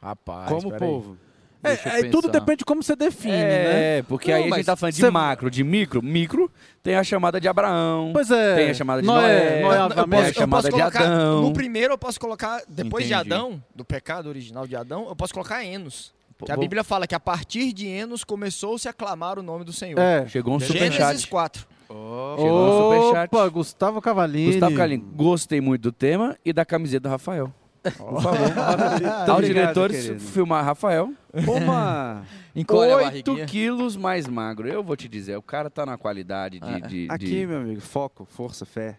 Rapaz, 0.00 0.48
Como 0.48 0.76
povo. 0.78 1.18
É, 1.62 1.68
Deixa 1.68 1.88
eu 1.88 1.92
aí 1.94 2.10
tudo 2.10 2.28
depende 2.28 2.58
de 2.58 2.64
como 2.64 2.82
você 2.82 2.96
define, 2.96 3.32
né? 3.36 3.98
É, 3.98 4.02
porque 4.02 4.30
Não, 4.30 4.36
aí 4.36 4.40
a 4.40 4.44
gente 4.44 4.50
mas 4.56 4.66
tá 4.66 4.76
falando 4.76 4.94
de 4.94 5.00
cê- 5.00 5.10
macro, 5.10 5.50
de 5.50 5.62
micro. 5.62 6.02
Micro 6.02 6.50
tem 6.82 6.94
a 6.96 7.04
chamada 7.04 7.38
de 7.40 7.46
Abraão. 7.48 8.10
Pois 8.14 8.30
é. 8.30 8.54
Tem 8.56 8.70
a 8.70 8.74
chamada 8.74 9.02
de 9.02 9.06
Noé, 9.06 9.60
Noé. 9.60 9.78
Noé 9.78 9.94
Eu 10.00 10.08
posso- 10.08 10.34
chamada 10.34 10.68
de 10.70 10.76
colocar, 10.78 11.00
Adão. 11.04 11.42
No 11.42 11.52
primeiro 11.52 11.92
eu 11.94 11.98
posso 11.98 12.18
colocar, 12.18 12.62
depois 12.68 13.06
de 13.06 13.12
Entendi. 13.12 13.32
Adão, 13.34 13.62
do 13.74 13.84
pecado 13.84 14.28
original 14.28 14.66
de 14.66 14.74
Adão, 14.74 15.06
eu 15.08 15.14
posso 15.16 15.32
colocar 15.34 15.62
Enos. 15.64 16.12
Que 16.42 16.50
a 16.50 16.56
Bíblia 16.56 16.82
fala 16.82 17.06
que 17.06 17.14
a 17.14 17.20
partir 17.20 17.70
de 17.74 17.86
Enos 17.86 18.24
começou-se 18.24 18.88
a 18.88 18.94
clamar 18.94 19.38
o 19.38 19.42
nome 19.42 19.62
do 19.62 19.74
Senhor. 19.74 19.98
É. 20.00 20.26
Chegou 20.26 20.56
um 20.56 20.58
Gênesis 20.60 20.94
superchat. 20.96 21.26
4. 21.28 21.66
Chegou 21.86 22.68
um 22.68 23.02
superchat. 23.02 23.28
Opa, 23.34 23.48
Gustavo 23.50 24.00
Cavalini. 24.00 24.52
Gustavo 24.52 24.74
Calim, 24.74 25.04
gostei 25.14 25.60
muito 25.60 25.82
do 25.82 25.92
tema 25.92 26.38
e 26.42 26.50
da 26.52 26.64
camiseta 26.64 27.08
do 27.08 27.08
Rafael. 27.10 27.52
Por 27.82 28.20
favor. 28.22 28.38
Aos 28.58 28.74
obrigado, 28.74 29.42
diretores, 29.44 30.02
querido. 30.02 30.20
filmar 30.20 30.64
Rafael. 30.64 31.12
Uma... 31.46 32.24
Encolhe 32.54 32.90
a 32.90 32.96
8 32.96 33.04
barriguinha. 33.06 33.46
quilos 33.46 33.96
mais 33.96 34.26
magro. 34.26 34.68
Eu 34.68 34.82
vou 34.82 34.96
te 34.96 35.08
dizer, 35.08 35.36
o 35.36 35.42
cara 35.42 35.70
tá 35.70 35.86
na 35.86 35.96
qualidade 35.96 36.58
de. 36.58 36.66
Ah, 36.68 36.78
de- 36.80 37.06
Aqui, 37.10 37.26
de- 37.26 37.46
meu 37.46 37.58
amigo, 37.58 37.80
foco, 37.80 38.24
força, 38.28 38.66
fé. 38.66 38.98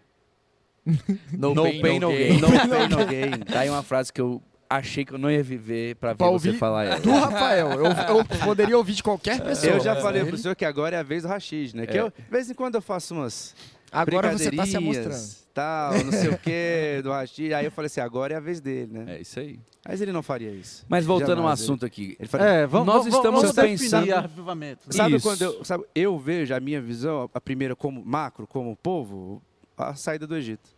No, 1.32 1.54
No 1.54 1.62
pain, 1.80 2.00
no 2.00 2.08
gain. 2.10 2.40
No 2.40 2.48
pain, 2.48 2.88
no 2.88 3.06
gain. 3.06 3.38
Tá 3.44 3.60
aí 3.60 3.70
uma 3.70 3.82
frase 3.84 4.12
que 4.12 4.20
eu 4.20 4.42
achei 4.68 5.04
que 5.04 5.12
eu 5.14 5.18
não 5.18 5.30
ia 5.30 5.42
viver 5.42 5.94
pra 5.96 6.10
ver 6.10 6.16
Pra 6.16 6.26
você 6.28 6.48
ouvir 6.48 6.58
falar 6.58 6.84
ela. 6.86 6.98
Do 7.00 7.10
Rafael. 7.12 7.70
Eu, 7.72 7.84
eu 8.16 8.24
poderia 8.44 8.76
ouvir 8.76 8.94
de 8.94 9.02
qualquer 9.02 9.38
pessoa. 9.44 9.74
Eu 9.74 9.80
já 9.80 9.94
mas 9.94 10.02
falei 10.02 10.24
pro 10.24 10.36
senhor 10.36 10.56
que 10.56 10.64
agora 10.64 10.96
é 10.96 10.98
a 10.98 11.02
vez 11.04 11.22
do 11.22 11.28
Rachid, 11.28 11.74
né? 11.76 11.86
Que 11.86 11.98
É. 11.98 12.00
eu, 12.00 12.08
de 12.10 12.24
vez 12.30 12.50
em 12.50 12.54
quando 12.54 12.74
eu 12.76 12.82
faço 12.82 13.14
umas 13.14 13.54
Agora 13.92 14.32
você 14.32 14.50
tá 14.50 14.64
se 14.64 14.72
brincadeirinhas, 14.72 15.06
mostrando. 15.06 15.42
Tal, 15.52 15.92
não 16.04 16.12
sei 16.12 16.30
o 16.30 16.38
que, 16.38 17.00
do 17.04 17.10
Rachid. 17.10 17.52
Aí 17.52 17.64
eu 17.66 17.70
falei 17.70 17.86
assim, 17.86 18.00
agora 18.00 18.32
é 18.32 18.36
a 18.36 18.40
vez 18.40 18.58
dele, 18.60 18.90
né? 18.90 19.16
É 19.16 19.20
isso 19.20 19.38
aí. 19.38 19.60
Mas 19.86 20.00
ele 20.00 20.12
não 20.12 20.22
faria 20.22 20.50
isso. 20.50 20.86
Mas 20.88 21.04
voltando 21.04 21.32
ao 21.32 21.36
Jamais, 21.38 21.60
assunto 21.60 21.84
aqui. 21.84 22.16
Ele 22.18 22.28
faria... 22.28 22.46
É, 22.46 22.66
vamos, 22.66 22.86
Nós 22.86 22.96
vamos, 23.04 23.14
estamos 23.16 23.40
vamos 23.42 23.56
pensando- 23.56 24.12
avivamento. 24.14 24.80
né? 24.86 24.92
Sabe 24.92 25.16
Isso. 25.16 25.28
quando 25.28 25.42
eu, 25.42 25.64
sabe, 25.64 25.84
eu 25.94 26.18
vejo 26.18 26.54
a 26.54 26.60
minha 26.60 26.80
visão, 26.80 27.28
a 27.34 27.40
primeira 27.40 27.74
como 27.76 28.02
macro, 28.04 28.46
como 28.46 28.74
povo, 28.76 29.42
a 29.76 29.94
saída 29.94 30.26
do 30.26 30.36
Egito. 30.36 30.70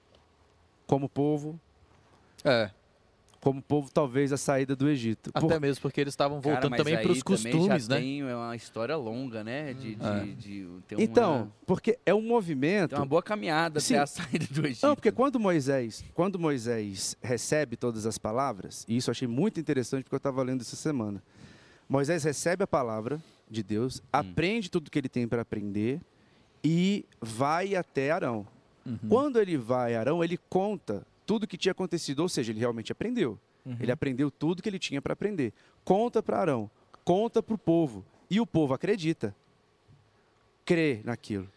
Como 0.86 1.08
povo, 1.08 1.58
É, 2.42 2.70
como 3.44 3.62
povo 3.62 3.90
talvez 3.92 4.32
a 4.32 4.36
saída 4.36 4.74
do 4.74 4.88
Egito. 4.88 5.30
até 5.34 5.46
Por- 5.46 5.60
mesmo 5.60 5.82
porque 5.82 6.00
eles 6.00 6.12
estavam 6.12 6.40
Cara, 6.40 6.54
voltando 6.54 6.70
mas 6.70 6.78
também 6.78 6.96
para 7.00 7.12
os 7.12 7.22
costumes, 7.22 7.84
já 7.86 7.94
né? 7.94 8.00
Tem 8.00 8.24
uma 8.24 8.56
história 8.56 8.96
longa, 8.96 9.44
né? 9.44 9.74
De, 9.74 9.94
de, 9.94 10.04
É. 10.06 10.24
de 10.36 10.68
ter 10.88 10.98
Então, 11.00 11.36
uma, 11.42 11.52
porque 11.66 11.98
é 12.06 12.14
um 12.14 12.22
movimento. 12.22 12.90
tem 12.90 12.98
uma 12.98 13.04
boa 13.06 13.22
caminhada 13.22 13.78
Sim. 13.80 13.94
até 13.94 14.02
a 14.02 14.06
saída 14.08 14.46
do 14.50 14.66
Egito. 14.66 14.86
Não, 14.86 14.94
porque 14.96 15.12
quando 15.12 15.38
Moisés, 15.38 16.04
quando 16.14 16.38
Moisés 16.38 17.16
recebe 17.22 17.76
todas 17.76 18.06
as 18.06 18.16
palavras, 18.18 18.84
e 18.88 18.96
isso 18.96 19.10
eu 19.10 19.12
achei 19.12 19.28
muito 19.28 19.60
interessante 19.60 20.02
porque 20.04 20.14
eu 20.14 20.18
estava 20.18 20.42
lendo 20.42 20.62
essa 20.62 20.74
semana. 20.76 21.22
Moisés 21.88 22.24
recebe 22.24 22.64
a 22.64 22.66
palavra 22.66 23.20
de 23.50 23.62
Deus, 23.62 24.02
aprende 24.12 24.70
tudo 24.70 24.90
que 24.90 24.98
ele 24.98 25.08
tem 25.08 25.28
para 25.28 25.42
aprender 25.42 26.00
e 26.64 27.04
vai 27.20 27.76
até 27.76 28.10
Arão. 28.10 28.46
Uhum. 28.86 28.98
Quando 29.08 29.38
ele 29.38 29.56
vai 29.58 29.94
a 29.94 30.00
Arão, 30.00 30.24
ele 30.24 30.38
conta 30.48 31.06
tudo 31.26 31.46
que 31.46 31.56
tinha 31.56 31.72
acontecido, 31.72 32.20
ou 32.20 32.28
seja, 32.28 32.52
ele 32.52 32.60
realmente 32.60 32.92
aprendeu. 32.92 33.38
Uhum. 33.64 33.76
Ele 33.80 33.90
aprendeu 33.92 34.30
tudo 34.30 34.62
que 34.62 34.68
ele 34.68 34.78
tinha 34.78 35.00
para 35.00 35.12
aprender. 35.14 35.52
Conta 35.84 36.22
para 36.22 36.38
Arão, 36.38 36.70
conta 37.04 37.42
para 37.42 37.54
o 37.54 37.58
povo, 37.58 38.04
e 38.30 38.40
o 38.40 38.46
povo 38.46 38.74
acredita, 38.74 39.34
crê 40.64 41.00
naquilo. 41.04 41.48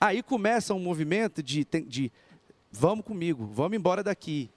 Aí 0.00 0.22
começa 0.22 0.74
um 0.74 0.78
movimento 0.80 1.42
de, 1.42 1.66
de 1.86 2.12
vamos 2.70 3.04
comigo, 3.04 3.46
vamos 3.46 3.76
embora 3.76 4.02
daqui. 4.02 4.50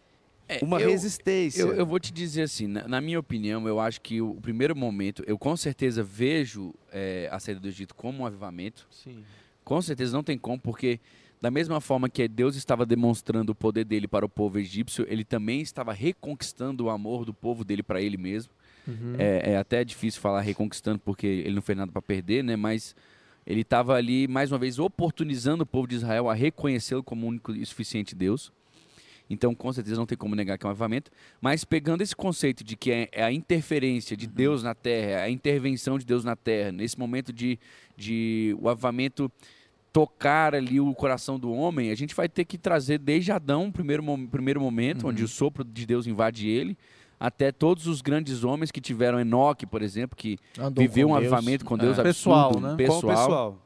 É, 0.48 0.60
Uma 0.64 0.82
eu- 0.82 0.90
resistência. 0.90 1.62
Eu, 1.62 1.74
eu 1.74 1.86
vou 1.86 2.00
te 2.00 2.12
dizer 2.12 2.42
assim, 2.42 2.66
na, 2.68 2.88
na 2.88 3.00
minha 3.00 3.20
opinião, 3.20 3.68
eu 3.68 3.80
acho 3.80 4.02
que 4.02 4.20
o 4.20 4.34
primeiro 4.36 4.76
momento, 4.76 5.24
eu 5.28 5.38
com 5.38 5.56
certeza 5.56 6.02
vejo 6.04 6.74
é, 6.92 7.30
a 7.32 7.40
saída 7.40 7.60
do 7.60 7.68
Egito 7.68 7.94
como 7.94 8.24
um 8.24 8.26
avivamento. 8.26 8.88
Sim. 8.90 9.24
Com 9.64 9.80
certeza 9.82 10.12
não 10.12 10.24
tem 10.24 10.38
como, 10.40 10.60
porque 10.60 11.00
da 11.42 11.50
mesma 11.50 11.80
forma 11.80 12.10
que 12.10 12.28
Deus 12.28 12.56
estava 12.56 12.86
demonstrando 12.86 13.52
o 13.52 13.56
poder 13.56 13.86
dele 13.86 14.08
para 14.08 14.26
o 14.26 14.30
povo 14.30 14.60
egípcio, 14.60 15.06
ele 15.08 15.24
também 15.24 15.62
estava 15.62 15.94
reconquistando 15.94 16.86
o 16.86 16.90
amor 16.90 17.24
do 17.24 17.34
povo 17.34 17.64
dele 17.64 17.82
para 17.82 18.02
ele 18.02 18.18
mesmo. 18.18 18.52
Uhum. 18.88 19.16
É, 19.18 19.54
é 19.54 19.58
até 19.58 19.84
difícil 19.84 20.20
falar 20.20 20.42
reconquistando, 20.42 21.00
porque 21.00 21.28
ele 21.28 21.56
não 21.56 21.62
fez 21.62 21.78
nada 21.78 21.92
para 21.92 22.02
perder, 22.02 22.44
né? 22.44 22.56
Mas 22.56 22.96
ele 23.46 23.62
estava 23.62 23.96
ali, 23.96 24.28
mais 24.28 24.52
uma 24.52 24.58
vez, 24.58 24.80
oportunizando 24.80 25.64
o 25.64 25.66
povo 25.66 25.88
de 25.88 25.96
Israel 25.96 26.30
a 26.30 26.34
reconhecê-lo 26.34 27.04
como 27.04 27.26
único 27.26 27.54
e 27.54 27.66
suficiente 27.66 28.16
Deus. 28.16 28.52
Então, 29.30 29.54
com 29.54 29.72
certeza, 29.72 29.96
não 29.96 30.08
tem 30.08 30.18
como 30.18 30.36
negar 30.36 30.58
que 30.58 30.66
é 30.66 30.68
um 30.68 30.72
avivamento. 30.72 31.12
Mas 31.40 31.64
pegando 31.64 32.02
esse 32.02 32.16
conceito 32.16 32.64
de 32.64 32.76
que 32.76 32.92
é, 32.92 33.10
é 33.12 33.24
a 33.24 33.32
interferência 33.32 34.18
de 34.18 34.28
Deus 34.28 34.64
na 34.64 34.74
terra, 34.74 35.12
é 35.12 35.22
a 35.22 35.30
intervenção 35.30 36.00
de 36.00 36.06
Deus 36.06 36.24
na 36.26 36.36
terra, 36.36 36.72
nesse 36.72 36.98
momento 36.98 37.32
de, 37.32 37.60
de 37.96 38.56
o 38.60 38.68
avivamento 38.68 39.32
tocar 39.92 40.54
ali 40.54 40.80
o 40.80 40.94
coração 40.94 41.40
do 41.40 41.52
homem, 41.52 41.92
a 41.92 41.96
gente 41.96 42.14
vai 42.16 42.30
ter 42.30 42.46
que 42.46 42.58
trazer 42.58 42.98
desde 43.00 43.32
Adão, 43.32 43.68
o 43.68 43.72
primeiro, 43.72 44.04
primeiro 44.30 44.62
momento, 44.62 45.08
onde 45.08 45.24
o 45.24 45.28
sopro 45.28 45.64
de 45.64 45.86
Deus 45.86 46.06
invade 46.08 46.48
ele, 46.48 46.78
até 47.20 47.52
todos 47.52 47.88
os 47.88 48.02
grandes 48.02 48.44
homens 48.44 48.72
que 48.72 48.80
tiveram 48.80 49.20
Enoque, 49.20 49.66
por 49.66 49.82
exemplo, 49.82 50.16
que 50.16 50.38
Andou 50.58 50.82
viveu 50.84 51.08
um 51.08 51.12
Deus. 51.12 51.18
avivamento 51.34 51.66
com 51.66 51.78
Deus 51.78 51.98
É. 51.98 52.02
absurdo, 52.02 52.50
Pessoal, 52.54 52.60
né? 52.62 52.76
Pessoal. 52.78 53.02
pessoal. 53.18 53.64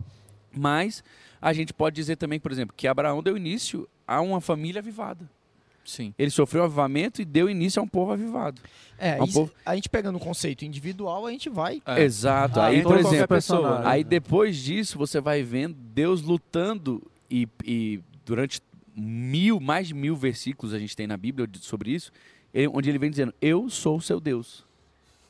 Mas 0.55 1.03
a 1.41 1.51
gente 1.53 1.73
pode 1.73 1.95
dizer 1.95 2.15
também, 2.15 2.39
por 2.39 2.51
exemplo, 2.51 2.73
que 2.75 2.87
Abraão 2.87 3.21
deu 3.21 3.35
início 3.37 3.87
a 4.07 4.21
uma 4.21 4.39
família 4.41 4.79
avivada. 4.79 5.29
Sim. 5.85 6.13
Ele 6.17 6.29
sofreu 6.31 6.63
avivamento 6.63 7.21
e 7.21 7.25
deu 7.25 7.49
início 7.49 7.79
a 7.79 7.83
um 7.83 7.87
povo 7.87 8.11
avivado. 8.13 8.61
É, 8.97 9.21
Um 9.21 9.25
isso- 9.25 9.33
povo- 9.33 9.51
a 9.65 9.75
gente 9.75 9.89
pegando 9.89 10.15
o 10.15 10.19
conceito 10.19 10.63
individual, 10.63 11.25
a 11.25 11.31
gente 11.31 11.49
vai. 11.49 11.81
É. 11.85 12.03
Exato. 12.03 12.59
Ah, 12.59 12.67
aí, 12.67 12.79
então 12.79 12.91
por 12.91 12.97
qualquer 13.01 13.15
exemplo, 13.17 13.27
personagem. 13.27 13.91
aí 13.91 14.03
depois 14.03 14.57
disso 14.57 14.97
você 14.97 15.19
vai 15.19 15.43
vendo 15.43 15.75
Deus 15.93 16.21
lutando 16.21 17.01
e, 17.29 17.47
e 17.65 17.99
durante 18.25 18.61
mil, 18.95 19.59
mais 19.59 19.87
de 19.87 19.93
mil 19.93 20.15
versículos 20.15 20.73
a 20.73 20.79
gente 20.79 20.95
tem 20.95 21.07
na 21.07 21.17
Bíblia 21.17 21.47
sobre 21.59 21.91
isso, 21.91 22.11
onde 22.71 22.89
ele 22.89 22.99
vem 22.99 23.09
dizendo: 23.09 23.33
Eu 23.41 23.69
sou 23.69 23.97
o 23.97 24.01
seu 24.01 24.19
Deus. 24.19 24.63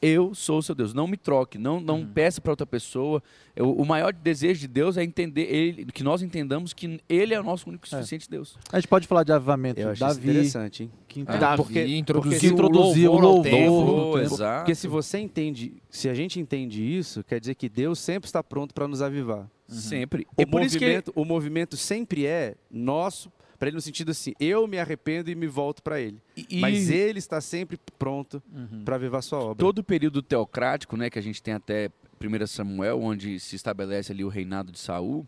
Eu 0.05 0.35
sou 0.35 0.57
o 0.57 0.61
seu 0.61 0.75
Deus. 0.75 0.93
Não 0.93 1.07
me 1.07 1.15
troque, 1.15 1.57
não, 1.57 1.79
não 1.79 1.99
Uhum. 1.99 2.07
peça 2.07 2.41
para 2.41 2.51
outra 2.51 2.65
pessoa. 2.65 3.23
Eu- 3.55 3.71
o 3.73 3.85
maior 3.85 4.11
desejo 4.11 4.59
de 4.59 4.67
Deus 4.67 4.97
é 4.97 5.03
entender 5.03 5.43
ele, 5.43 5.85
que 5.85 6.03
nós 6.03 6.21
entendamos 6.21 6.73
que 6.73 6.99
Ele 7.07 7.33
é 7.33 7.39
o 7.39 7.43
nosso 7.43 7.69
único 7.69 7.85
e 7.85 7.87
É. 7.87 7.89
suficiente 7.97 8.29
Deus. 8.29 8.57
A 8.71 8.79
gente 8.79 8.89
pode 8.89 9.07
falar 9.07 9.23
de 9.23 9.31
avivamento 9.31 9.79
Eu 9.79 9.93
isso 9.93 10.01
Davi, 10.01 10.29
interessante, 10.29 10.83
hein? 10.83 10.91
que 11.07 11.21
É, 11.21 11.23
Davi 11.37 11.57
porque- 11.63 11.85
introduziu, 11.85 12.31
porque 12.39 12.47
introduzia 12.47 13.09
o 13.09 13.15
o 13.15 13.19
louvor, 13.19 13.53
ao 13.53 13.69
louvor. 13.69 14.19
tempo. 14.19 14.33
exato. 14.33 14.59
Porque 14.61 14.75
se 14.75 14.87
você 14.87 15.19
entende, 15.19 15.73
se 15.89 16.09
a 16.09 16.13
gente 16.13 16.39
entende 16.39 16.83
isso, 16.83 17.23
quer 17.23 17.39
dizer 17.39 17.55
que 17.55 17.69
Deus 17.69 17.97
sempre 17.99 18.27
está 18.27 18.43
pronto 18.43 18.73
para 18.73 18.87
nos 18.87 19.01
avivar. 19.01 19.49
Sempre. 19.67 20.27
O 20.37 20.41
É 20.41 20.45
por 20.45 20.61
isso 20.61 20.77
que 20.77 20.83
movimento, 20.83 21.13
o 21.15 21.23
movimento 21.23 21.77
sempre 21.77 22.25
é 22.25 22.55
nosso, 22.69 23.31
para 23.63 23.69
ele 23.69 23.75
no 23.75 23.81
sentido 23.81 24.11
assim, 24.11 24.33
eu 24.41 24.67
me 24.67 24.77
arrependo 24.77 25.31
e 25.31 25.35
me 25.35 25.47
volto 25.47 25.81
para 25.81 25.99
ele. 26.01 26.21
e, 26.35 26.59
Mas 26.59 26.89
ele 26.89 27.19
está 27.19 27.39
sempre 27.39 27.79
pronto 27.97 28.43
Uhum. 28.53 28.83
para 28.83 28.95
avivar 28.95 29.23
sua 29.23 29.39
obra. 29.39 29.55
todo 29.55 29.79
o 29.79 29.83
período 29.83 30.21
teocrático, 30.21 30.97
né, 30.97 31.09
que 31.09 31.17
a 31.17 31.21
gente 31.21 31.41
tem 31.41 31.53
até 31.53 31.89
1 32.19 32.45
Samuel, 32.47 33.01
onde 33.01 33.39
se 33.39 33.55
estabelece 33.55 34.11
ali 34.11 34.23
o 34.23 34.27
reinado 34.27 34.71
de 34.71 34.79
Saul, 34.79 35.25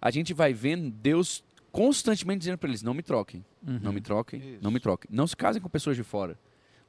a 0.00 0.10
gente 0.10 0.34
vai 0.34 0.52
vendo 0.52 0.90
Deus 0.90 1.42
constantemente 1.72 2.40
dizendo 2.40 2.58
para 2.58 2.68
eles: 2.68 2.82
não 2.82 2.92
me 2.92 3.02
troquem, 3.02 3.44
Uhum. 3.66 3.78
não 3.82 3.92
me 3.92 4.00
troquem, 4.00 4.40
Isso. 4.40 4.58
não 4.62 4.70
me 4.70 4.80
troquem. 4.80 5.08
Não 5.10 5.26
se 5.26 5.36
casem 5.36 5.60
com 5.62 5.68
pessoas 5.68 5.96
de 5.96 6.02
fora. 6.02 6.38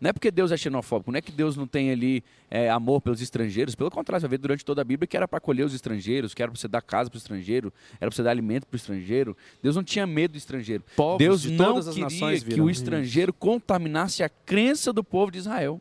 Não 0.02 0.10
é 0.10 0.14
porque 0.14 0.32
Deus 0.32 0.52
é 0.52 0.58
xenofóbico, 0.58 1.12
não 1.12 1.20
é 1.20 1.22
que 1.22 1.32
Deus 1.32 1.56
não 1.56 1.68
tem 1.68 1.92
ali 1.92 2.24
é, 2.50 2.72
amor 2.72 3.02
pelos 3.02 3.22
estrangeiros. 3.22 3.76
Pelo 3.76 3.92
contrário, 3.92 4.20
você 4.20 4.28
vai 4.28 4.32
ver 4.32 4.40
durante 4.40 4.66
toda 4.66 4.82
a 4.82 4.84
Bíblia 4.84 5.06
que 5.06 5.16
era 5.16 5.28
para 5.28 5.38
acolher 5.38 5.64
os 5.64 5.76
estrangeiros, 5.76 6.34
que 6.34 6.42
era 6.42 6.52
para 6.52 6.60
você 6.60 6.68
dar 6.68 6.82
casa 6.82 7.08
para 7.08 7.18
o 7.18 7.20
estrangeiro, 7.20 7.72
era 8.00 8.10
para 8.10 8.16
você 8.16 8.24
dar 8.24 8.32
alimento 8.32 8.66
para 8.66 8.76
o 8.76 8.78
estrangeiro. 8.78 9.38
Deus 9.62 9.76
não 9.76 9.84
tinha 9.84 10.08
medo 10.08 10.32
do 10.32 10.38
estrangeiro. 10.40 10.84
Povos 10.96 11.20
Deus 11.20 11.42
de 11.44 11.52
não 11.52 11.66
todas 11.66 11.88
as 11.88 11.94
queria 11.94 12.10
nações 12.10 12.44
que 12.44 12.60
o 12.60 12.68
estrangeiro 12.68 13.32
contaminasse 13.32 14.24
a 14.24 14.30
crença 14.30 14.92
do 14.92 15.04
povo 15.04 15.32
de 15.32 15.38
Israel. 15.38 15.80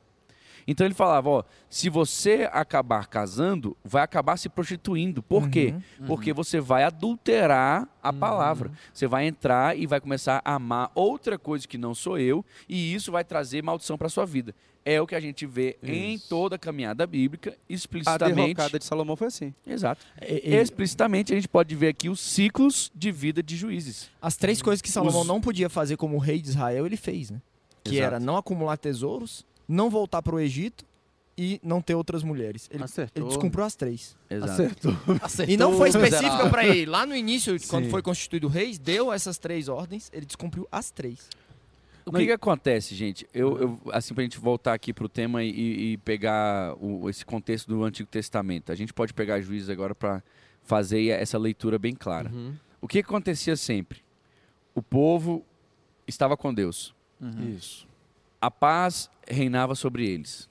Então 0.71 0.87
ele 0.87 0.95
falava, 0.95 1.29
ó, 1.29 1.43
se 1.69 1.91
você 1.91 2.49
acabar 2.53 3.09
casando, 3.09 3.77
vai 3.85 4.05
acabar 4.05 4.37
se 4.37 4.49
prostituindo. 4.49 5.21
Por 5.21 5.51
quê? 5.51 5.75
Uhum. 5.99 6.07
Porque 6.07 6.33
você 6.33 6.61
vai 6.61 6.85
adulterar 6.85 7.89
a 8.01 8.13
palavra. 8.13 8.71
Você 8.95 9.09
vai 9.09 9.27
entrar 9.27 9.77
e 9.77 9.85
vai 9.85 10.01
começar 10.01 10.41
a 10.45 10.55
amar 10.55 10.93
outra 10.95 11.37
coisa 11.37 11.67
que 11.67 11.77
não 11.77 11.93
sou 11.93 12.19
eu, 12.21 12.45
e 12.69 12.95
isso 12.95 13.11
vai 13.11 13.25
trazer 13.25 13.63
maldição 13.65 13.99
para 13.99 14.09
sua 14.09 14.25
vida. 14.25 14.55
É 14.85 15.01
o 15.01 15.07
que 15.09 15.15
a 15.17 15.21
gente 15.21 15.45
vê 15.45 15.77
em 15.83 16.15
Isso. 16.15 16.29
toda 16.29 16.55
a 16.55 16.59
caminhada 16.59 17.05
bíblica, 17.05 17.51
A 17.51 17.55
explicitamente. 17.69 18.35
derrocada 18.37 18.79
de 18.79 18.85
Salomão 18.85 19.17
foi 19.17 19.27
assim. 19.27 19.53
Exato. 19.67 20.07
E- 20.23 20.51
e- 20.51 20.55
Explicitamente 20.57 21.33
a 21.33 21.37
gente 21.37 21.49
pode 21.49 21.75
ver 21.75 21.89
aqui 21.89 22.09
os 22.09 22.21
ciclos 22.21 22.93
de 22.95 23.11
vida 23.11 23.43
de 23.43 23.57
juízes. 23.57 24.09
As 24.23 24.37
três 24.37 24.63
coisas 24.63 24.81
que 24.81 24.89
Salomão 24.91 25.23
Os- 25.23 25.27
não 25.27 25.41
podia 25.41 25.69
fazer 25.69 25.97
como 25.97 26.17
rei 26.17 26.41
de 26.41 26.49
Israel, 26.51 26.87
ele 26.87 26.97
fez, 26.97 27.31
né? 27.31 27.43
Que 27.85 27.97
Exato. 27.97 28.07
era 28.07 28.21
não 28.21 28.37
acumular 28.37 28.77
tesouros, 28.79 29.45
não 29.71 29.89
voltar 29.91 30.21
para 30.23 30.35
o 30.35 30.41
Egito 30.41 30.85
e 31.39 31.59
não 31.63 31.81
ter 31.81 31.95
outras 31.95 32.23
mulheres. 32.23 32.69
Ele, 32.71 32.85
Acertou. 32.85 33.23
ele 33.23 33.29
descumpriu 33.29 33.65
as 33.65 33.75
três. 33.75 34.17
Exato. 34.29 34.53
Acertou. 35.23 35.55
E 35.55 35.57
não 35.57 35.77
foi 35.77 35.89
específica 35.89 36.51
para 36.51 36.67
ele. 36.67 36.87
Lá 36.87 37.07
no 37.07 37.17
início, 37.17 37.57
quando 37.69 37.85
Sim. 37.85 37.91
foi 37.91 38.03
constituído 38.03 38.49
rei, 38.49 38.77
deu 38.77 39.13
essas 39.13 39.39
três 39.39 39.69
ordens, 39.69 40.11
ele 40.13 40.27
descumpriu 40.27 40.69
as 40.71 40.91
três. 40.91 41.29
O 42.05 42.13
que, 42.13 42.27
que 42.27 42.33
acontece, 42.33 42.95
gente? 42.95 43.27
Eu, 43.33 43.59
eu, 43.59 43.81
assim, 43.93 44.13
pra 44.15 44.23
gente 44.25 44.39
voltar 44.39 44.73
aqui 44.75 44.93
pro 44.93 45.09
tema 45.09 45.45
e, 45.45 45.93
e 45.93 45.97
pegar 45.99 46.75
o- 46.83 47.09
esse 47.09 47.25
contexto 47.25 47.69
do 47.69 47.85
Antigo 47.85 48.09
Testamento. 48.09 48.73
A 48.73 48.75
gente 48.75 48.93
pode 48.93 49.15
pegar 49.15 49.41
juízes 49.41 49.69
agora 49.71 49.95
para 49.95 50.23
fazer 50.65 51.07
essa 51.09 51.39
leitura 51.39 51.79
bem 51.79 51.95
clara. 51.95 52.31
Uhum. 52.31 52.55
O 52.81 52.89
que 52.89 52.99
acontecia 52.99 53.55
sempre? 53.55 54.01
O 54.75 54.83
povo 54.83 55.45
estava 56.07 56.37
com 56.37 56.53
Deus. 56.53 56.95
Uhum. 57.21 57.55
Isso. 57.57 57.87
A 58.41 58.51
paz 58.51 59.11
reinava 59.29 59.75
sobre 59.75 60.07
eles. 60.09 60.49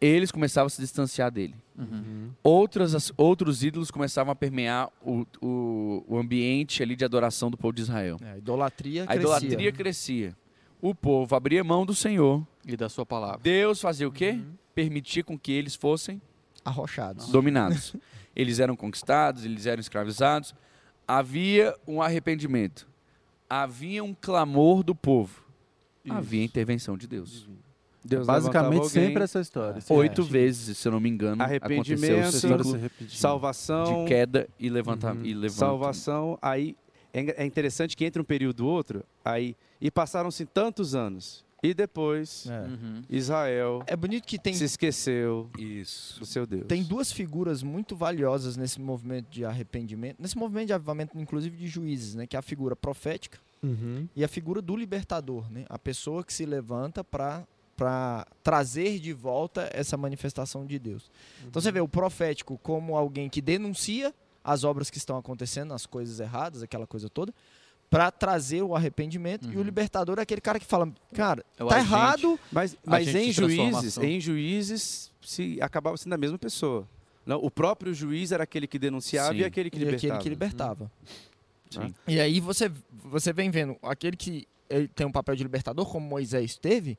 Eles 0.00 0.30
começavam 0.30 0.66
a 0.66 0.70
se 0.70 0.80
distanciar 0.80 1.30
dele. 1.30 1.54
Uhum. 1.78 2.30
Outras, 2.42 3.12
outros 3.16 3.64
ídolos 3.64 3.90
começavam 3.90 4.32
a 4.32 4.34
permear 4.34 4.90
o, 5.02 5.24
o, 5.40 6.04
o 6.06 6.18
ambiente 6.18 6.82
ali 6.82 6.94
de 6.94 7.04
adoração 7.04 7.50
do 7.50 7.56
povo 7.56 7.72
de 7.72 7.82
Israel. 7.82 8.18
É, 8.22 8.32
a 8.32 8.38
idolatria 8.38 9.04
A 9.04 9.06
crescia. 9.06 9.20
idolatria 9.22 9.72
crescia. 9.72 10.36
O 10.82 10.94
povo 10.94 11.34
abria 11.34 11.64
mão 11.64 11.86
do 11.86 11.94
Senhor. 11.94 12.46
E 12.66 12.76
da 12.76 12.88
sua 12.88 13.06
palavra. 13.06 13.40
Deus 13.42 13.80
fazia 13.80 14.06
o 14.06 14.12
quê? 14.12 14.32
Uhum. 14.32 14.52
Permitir 14.74 15.22
com 15.22 15.38
que 15.38 15.52
eles 15.52 15.74
fossem 15.74 16.20
Arrochados. 16.64 17.28
dominados. 17.30 17.94
eles 18.36 18.58
eram 18.58 18.76
conquistados, 18.76 19.44
eles 19.44 19.64
eram 19.64 19.80
escravizados. 19.80 20.54
Havia 21.08 21.74
um 21.86 22.02
arrependimento. 22.02 22.86
Havia 23.48 24.02
um 24.04 24.14
clamor 24.14 24.82
do 24.82 24.94
povo. 24.94 25.43
Havia 26.08 26.40
Isso. 26.40 26.50
intervenção 26.50 26.96
de 26.96 27.06
Deus. 27.06 27.48
Deus 28.06 28.26
levantava 28.28 28.68
Basicamente 28.68 28.88
sempre 28.90 29.22
essa 29.24 29.40
história. 29.40 29.82
Oito 29.88 30.20
É. 30.20 30.24
vezes, 30.24 30.76
se 30.76 30.86
eu 30.86 30.92
não 30.92 31.00
me 31.00 31.08
engano, 31.08 31.42
Arrependimento, 31.42 32.18
aconteceu 32.20 32.56
o 32.56 32.64
ciclo 32.64 33.08
salvação, 33.08 34.04
de 34.04 34.08
queda 34.08 34.48
e 34.60 34.68
levanta, 34.68 35.12
Uhum. 35.12 35.24
e 35.24 35.32
levanta. 35.34 35.58
salvação, 35.58 36.38
aí 36.42 36.76
é 37.12 37.42
é 37.42 37.46
interessante 37.46 37.96
que 37.96 38.04
entre 38.04 38.20
um 38.20 38.24
período 38.24 38.62
e 38.62 38.66
outro, 38.66 39.04
aí 39.24 39.56
e 39.80 39.90
passaram-se 39.90 40.44
tantos 40.44 40.94
anos. 40.94 41.42
E 41.62 41.72
depois 41.72 42.46
É. 42.46 42.60
Uhum. 42.68 43.02
Israel 43.08 43.82
É 43.86 43.96
bonito 43.96 44.26
que 44.26 44.38
tem, 44.38 44.52
se 44.52 44.64
esqueceu 44.64 45.48
Isso. 45.58 46.20
do 46.20 46.26
seu 46.26 46.44
Deus. 46.46 46.66
tem 46.66 46.82
duas 46.82 47.10
figuras 47.10 47.62
muito 47.62 47.96
valiosas 47.96 48.54
nesse 48.54 48.78
movimento 48.78 49.30
de 49.30 49.46
arrependimento, 49.46 50.16
nesse 50.20 50.36
movimento 50.36 50.66
de 50.66 50.72
avivamento, 50.74 51.18
inclusive 51.18 51.56
de 51.56 51.66
juízes, 51.66 52.14
né? 52.16 52.26
Que 52.26 52.36
é 52.36 52.38
a 52.38 52.42
figura 52.42 52.76
profética 52.76 53.38
Uhum. 53.64 54.08
e 54.14 54.22
a 54.24 54.28
figura 54.28 54.60
do 54.62 54.76
libertador, 54.76 55.50
né? 55.50 55.64
A 55.68 55.78
pessoa 55.78 56.22
que 56.24 56.32
se 56.32 56.44
levanta 56.46 57.02
para 57.02 57.44
para 57.76 58.24
trazer 58.40 59.00
de 59.00 59.12
volta 59.12 59.68
essa 59.72 59.96
manifestação 59.96 60.64
de 60.64 60.78
Deus. 60.78 61.10
Então 61.44 61.60
você 61.60 61.72
vê 61.72 61.80
o 61.80 61.88
profético 61.88 62.56
como 62.62 62.96
alguém 62.96 63.28
que 63.28 63.40
denuncia 63.42 64.14
as 64.44 64.62
obras 64.62 64.90
que 64.90 64.98
estão 64.98 65.16
acontecendo, 65.18 65.74
as 65.74 65.84
coisas 65.84 66.20
erradas, 66.20 66.62
aquela 66.62 66.86
coisa 66.86 67.08
toda, 67.08 67.34
para 67.90 68.12
trazer 68.12 68.62
o 68.62 68.76
arrependimento. 68.76 69.50
E 69.50 69.56
o 69.56 69.58
Uhum. 69.58 69.64
libertador 69.64 70.20
é 70.20 70.22
aquele 70.22 70.40
cara 70.40 70.60
que 70.60 70.66
fala, 70.66 70.88
cara, 71.12 71.44
É 71.58 71.64
o 71.64 71.66
tá 71.66 71.74
agente. 71.78 71.92
errado, 71.92 72.40
Mas, 72.52 72.76
mas 72.86 73.12
em 73.12 73.32
juízes, 73.32 73.98
em 73.98 74.20
juízes 74.20 75.10
se 75.20 75.60
acabava 75.60 75.96
sendo 75.96 76.12
a 76.12 76.18
mesma 76.18 76.38
pessoa. 76.38 76.86
Não, 77.26 77.38
o 77.42 77.50
próprio 77.50 77.92
juiz 77.92 78.30
era 78.30 78.44
aquele 78.44 78.68
que 78.68 78.78
denunciava 78.78 79.32
Sim. 79.32 79.38
e 79.40 79.44
aquele 79.44 79.68
que 79.68 79.78
e 79.78 79.80
libertava. 79.80 80.06
aquele 80.14 80.22
que 80.22 80.28
libertava. 80.28 80.92
Sim. 81.82 81.94
E 82.06 82.20
aí 82.20 82.40
você, 82.40 82.70
você 82.90 83.32
vem 83.32 83.50
vendo, 83.50 83.76
aquele 83.82 84.16
que 84.16 84.46
ele 84.68 84.88
tem 84.88 85.06
um 85.06 85.12
papel 85.12 85.34
de 85.36 85.42
libertador, 85.42 85.86
como 85.86 86.06
Moisés 86.06 86.56
teve, 86.56 86.98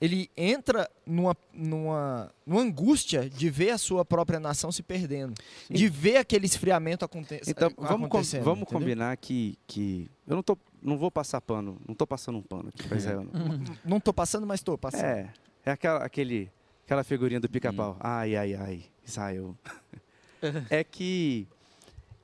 ele 0.00 0.28
entra 0.36 0.90
numa, 1.06 1.36
numa, 1.52 2.32
numa 2.44 2.60
angústia 2.60 3.28
de 3.30 3.48
ver 3.48 3.70
a 3.70 3.78
sua 3.78 4.04
própria 4.04 4.40
nação 4.40 4.72
se 4.72 4.82
perdendo. 4.82 5.34
De 5.70 5.88
ver 5.88 6.16
aquele 6.16 6.46
esfriamento 6.46 7.04
aconte 7.04 7.40
Então, 7.46 7.70
vamos, 7.76 7.88
com- 8.00 8.04
acontecendo. 8.06 8.42
vamos 8.44 8.62
entendeu? 8.62 8.80
combinar 8.80 9.16
que, 9.16 9.56
que 9.66 10.10
eu 10.26 10.34
não, 10.36 10.42
tô, 10.42 10.58
não 10.82 10.98
vou 10.98 11.10
passar 11.10 11.40
pano, 11.40 11.80
não 11.86 11.94
tô 11.94 12.06
passando 12.06 12.38
um 12.38 12.42
pano 12.42 12.70
aqui 12.70 12.86
pra 12.88 12.96
Israel. 12.96 13.24
Não. 13.32 13.76
Não 13.84 14.00
tô 14.00 14.12
passando, 14.12 14.46
mas 14.46 14.62
tô 14.62 14.76
passando. 14.76 15.04
É, 15.04 15.32
é 15.64 15.70
aquela, 15.70 16.04
aquele, 16.04 16.50
aquela 16.84 17.04
figurinha 17.04 17.40
do 17.40 17.48
pica-pau. 17.48 17.96
Ai, 18.00 18.34
ai, 18.34 18.54
ai, 18.54 18.84
Israel. 19.06 19.56
é 20.68 20.82
que 20.84 21.46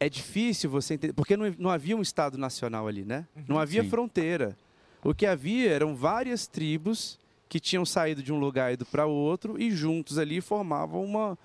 é 0.01 0.09
difícil 0.09 0.69
você 0.71 0.95
entender, 0.95 1.13
porque 1.13 1.37
não, 1.37 1.55
não 1.59 1.71
havia 1.71 1.95
um 1.97 2.01
Estado 2.03 2.37
nacional 2.39 2.89
ali, 2.89 3.05
né? 3.05 3.29
Não 3.47 3.59
havia 3.59 3.83
Sim. 3.85 3.91
fronteira. 3.91 4.57
O 5.05 5.15
que 5.15 5.27
havia 5.27 5.71
eram 5.71 5.95
várias 5.95 6.47
tribos 6.47 7.19
que 7.49 7.61
tinham 7.61 7.85
saído 7.85 8.23
de 8.23 8.33
um 8.33 8.39
lugar 8.39 8.71
e 8.71 8.75
ido 8.75 8.87
para 8.87 9.07
outro 9.07 9.61
e 9.61 9.71
juntos 9.71 10.19
ali 10.19 10.41
formavam 10.41 11.05
uma, 11.05 11.39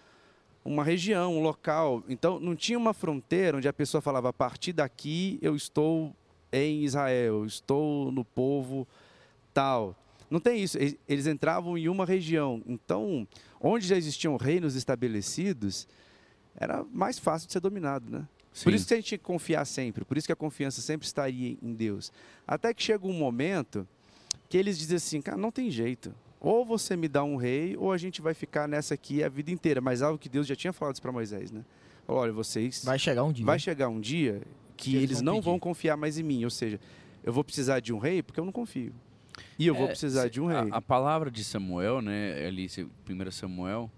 uma 0.63 0.83
região, 0.83 1.35
um 1.37 1.41
local. 1.43 2.01
Então 2.07 2.39
não 2.39 2.55
tinha 2.55 2.77
uma 2.77 2.93
fronteira 2.93 3.57
onde 3.57 3.67
a 3.67 3.73
pessoa 3.73 4.01
falava: 4.01 4.29
a 4.29 4.33
partir 4.33 4.71
daqui 4.73 5.37
eu 5.41 5.55
estou 5.55 6.15
em 6.51 6.83
Israel, 6.85 7.39
eu 7.39 7.45
estou 7.45 8.11
no 8.11 8.23
povo 8.23 8.87
tal. 9.53 9.95
Não 10.29 10.39
tem 10.39 10.61
isso. 10.61 10.77
Eles- 10.77 10.97
Eles 11.07 11.27
entravam 11.27 11.77
em 11.77 11.87
uma 11.89 12.05
região. 12.05 12.61
Então, 12.65 13.27
onde 13.59 13.85
já 13.87 13.95
existiam 13.97 14.37
reinos 14.37 14.75
estabelecidos, 14.75 15.87
era 16.55 16.83
mais 16.93 17.19
fácil 17.19 17.47
de 17.47 17.53
ser 17.53 17.59
dominado, 17.59 18.09
né? 18.09 18.27
Por 18.63 18.71
Sim. 18.71 18.75
isso 18.75 18.87
que 18.87 18.93
a 18.93 18.97
gente 18.97 19.05
tinha 19.07 19.17
que 19.17 19.23
confiar 19.23 19.65
sempre, 19.65 20.05
por 20.05 20.17
isso 20.17 20.25
que 20.27 20.31
a 20.31 20.35
confiança 20.35 20.79
sempre 20.81 21.05
estaria 21.05 21.57
em 21.61 21.73
Deus. 21.73 22.11
Até 22.47 22.73
que 22.73 22.81
chega 22.81 23.05
um 23.05 23.13
momento 23.13 23.85
que 24.47 24.57
eles 24.57 24.77
dizem 24.77 24.95
assim, 24.97 25.21
cara, 25.21 25.37
não 25.37 25.51
tem 25.51 25.69
jeito. 25.69 26.13
Ou 26.39 26.63
você 26.65 26.95
me 26.95 27.07
dá 27.07 27.23
um 27.23 27.35
rei, 27.35 27.75
ou 27.77 27.91
a 27.91 27.97
gente 27.97 28.21
vai 28.21 28.33
ficar 28.33 28.67
nessa 28.67 28.93
aqui 28.93 29.23
a 29.23 29.27
vida 29.29 29.51
inteira. 29.51 29.81
Mas 29.81 30.01
algo 30.01 30.17
que 30.17 30.29
Deus 30.29 30.45
já 30.47 30.55
tinha 30.55 30.71
falado 30.71 30.93
isso 30.95 31.01
para 31.01 31.11
Moisés, 31.11 31.51
né? 31.51 31.65
Olha, 32.07 32.31
vocês 32.31 32.83
Vai 32.85 32.99
chegar 32.99 33.23
um 33.23 33.31
dia. 33.33 33.45
vai 33.45 33.57
chegar 33.59 33.89
um 33.89 33.99
dia 33.99 34.41
que, 34.77 34.91
Que 34.91 34.95
eles 34.97 35.09
eles, 35.09 35.21
não 35.21 35.35
pedir. 35.35 35.45
vão 35.45 35.59
confiar 35.59 35.97
mais 35.97 36.17
em 36.19 36.23
mim. 36.23 36.43
Ou 36.43 36.49
seja, 36.51 36.79
eu 37.23 37.33
vou 37.33 37.43
precisar 37.43 37.79
de 37.79 37.91
um 37.91 37.97
rei 37.97 38.21
porque 38.21 38.39
eu 38.39 38.45
não 38.45 38.51
confio. 38.53 38.93
E 39.59 39.65
eu 39.67 39.73
vou 39.73 39.85
É, 39.85 39.87
precisar 39.87 40.23
se- 40.23 40.29
de 40.29 40.39
um 40.39 40.45
rei. 40.45 40.69
A, 40.71 40.77
a 40.77 40.81
palavra 40.81 41.29
de 41.31 41.43
Samuel, 41.43 41.99
né, 42.01 42.45
ali, 42.45 42.67
1 43.05 43.31
Samuel, 43.31 43.89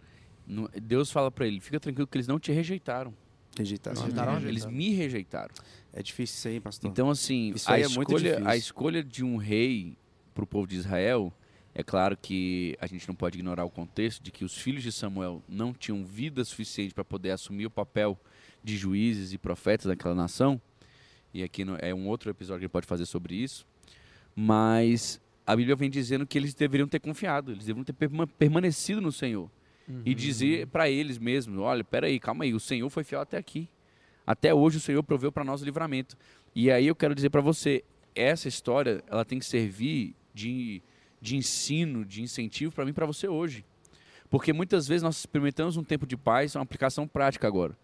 Deus 0.81 1.11
fala 1.11 1.29
pra 1.29 1.45
ele, 1.45 1.59
fica 1.59 1.79
tranquilo 1.79 2.07
que 2.07 2.17
eles 2.17 2.27
não 2.27 2.39
te 2.39 2.51
rejeitaram. 2.51 3.13
Rejeitaram. 3.57 4.01
Rejeitaram. 4.01 4.47
Eles 4.47 4.65
me 4.65 4.89
rejeitaram. 4.93 5.53
É 5.93 6.03
difícil 6.03 6.35
isso 6.37 6.47
aí, 6.47 6.59
pastor. 6.59 6.89
Então, 6.91 7.09
assim, 7.09 7.53
Isso 7.55 7.69
a 7.69 7.75
aí 7.75 7.81
é 7.83 7.87
muito 7.87 8.15
escolha, 8.15 8.47
a 8.49 8.55
escolha 8.55 9.03
de 9.03 9.23
um 9.23 9.37
rei 9.37 9.97
para 10.35 10.43
o 10.43 10.47
povo 10.47 10.67
de 10.67 10.75
Israel, 10.75 11.33
é 11.73 11.81
claro 11.83 12.15
que 12.15 12.75
a 12.79 12.87
gente 12.87 13.07
não 13.07 13.15
pode 13.15 13.37
ignorar 13.37 13.65
o 13.65 13.69
contexto 13.69 14.21
de 14.23 14.31
que 14.31 14.45
os 14.45 14.55
filhos 14.57 14.83
de 14.83 14.91
Samuel 14.91 15.41
não 15.47 15.73
tinham 15.73 16.03
vida 16.05 16.43
suficiente 16.45 16.93
para 16.93 17.03
poder 17.03 17.31
assumir 17.31 17.65
o 17.65 17.71
papel 17.71 18.19
de 18.63 18.77
juízes 18.77 19.33
e 19.33 19.37
profetas 19.37 19.85
daquela 19.87 20.13
nação. 20.15 20.61
E 21.33 21.43
aqui 21.43 21.63
no- 21.65 21.77
é 21.79 21.93
um 21.93 22.07
outro 22.07 22.29
episódio 22.29 22.59
que 22.59 22.65
ele 22.65 22.69
pode 22.71 22.87
fazer 22.87 23.05
sobre 23.05 23.35
isso. 23.35 23.65
Mas 24.35 25.19
a 25.45 25.55
Bíblia 25.55 25.75
vem 25.75 25.89
dizendo 25.89 26.25
que 26.25 26.37
eles 26.37 26.53
deveriam 26.53 26.87
ter 26.87 26.99
confiado, 26.99 27.51
eles 27.51 27.65
deveriam 27.65 27.83
ter 27.83 27.93
perma- 27.93 28.27
permanecido 28.27 29.01
no 29.01 29.11
Senhor. 29.11 29.49
E 30.05 30.13
dizer 30.13 30.67
para 30.67 30.89
eles 30.89 31.17
mesmos: 31.17 31.57
olha, 31.59 31.83
peraí, 31.83 32.19
calma 32.19 32.43
aí, 32.43 32.53
o 32.53 32.59
Senhor 32.59 32.89
foi 32.89 33.03
fiel 33.03 33.21
até 33.21 33.37
aqui. 33.37 33.69
Até 34.25 34.53
hoje 34.53 34.77
o 34.77 34.81
Senhor 34.81 35.01
proveu 35.03 35.31
para 35.31 35.43
nós 35.43 35.61
o 35.61 35.65
livramento. 35.65 36.17
E 36.53 36.69
aí 36.69 36.87
eu 36.87 36.95
quero 36.95 37.15
dizer 37.15 37.29
para 37.29 37.41
você: 37.41 37.83
essa 38.13 38.47
história 38.47 39.03
ela 39.07 39.23
tem 39.23 39.39
que 39.39 39.45
servir 39.45 40.15
de, 40.33 40.81
de 41.21 41.37
ensino, 41.37 42.03
de 42.03 42.21
incentivo 42.21 42.73
para 42.73 42.85
mim 42.85 42.93
para 42.93 43.05
você 43.05 43.27
hoje. 43.27 43.63
Porque 44.29 44.51
muitas 44.51 44.87
vezes 44.87 45.03
nós 45.03 45.17
experimentamos 45.17 45.77
um 45.77 45.83
tempo 45.83 46.05
de 46.05 46.17
paz, 46.17 46.55
é 46.55 46.59
uma 46.59 46.63
aplicação 46.63 47.07
prática 47.07 47.47
agora. 47.47 47.77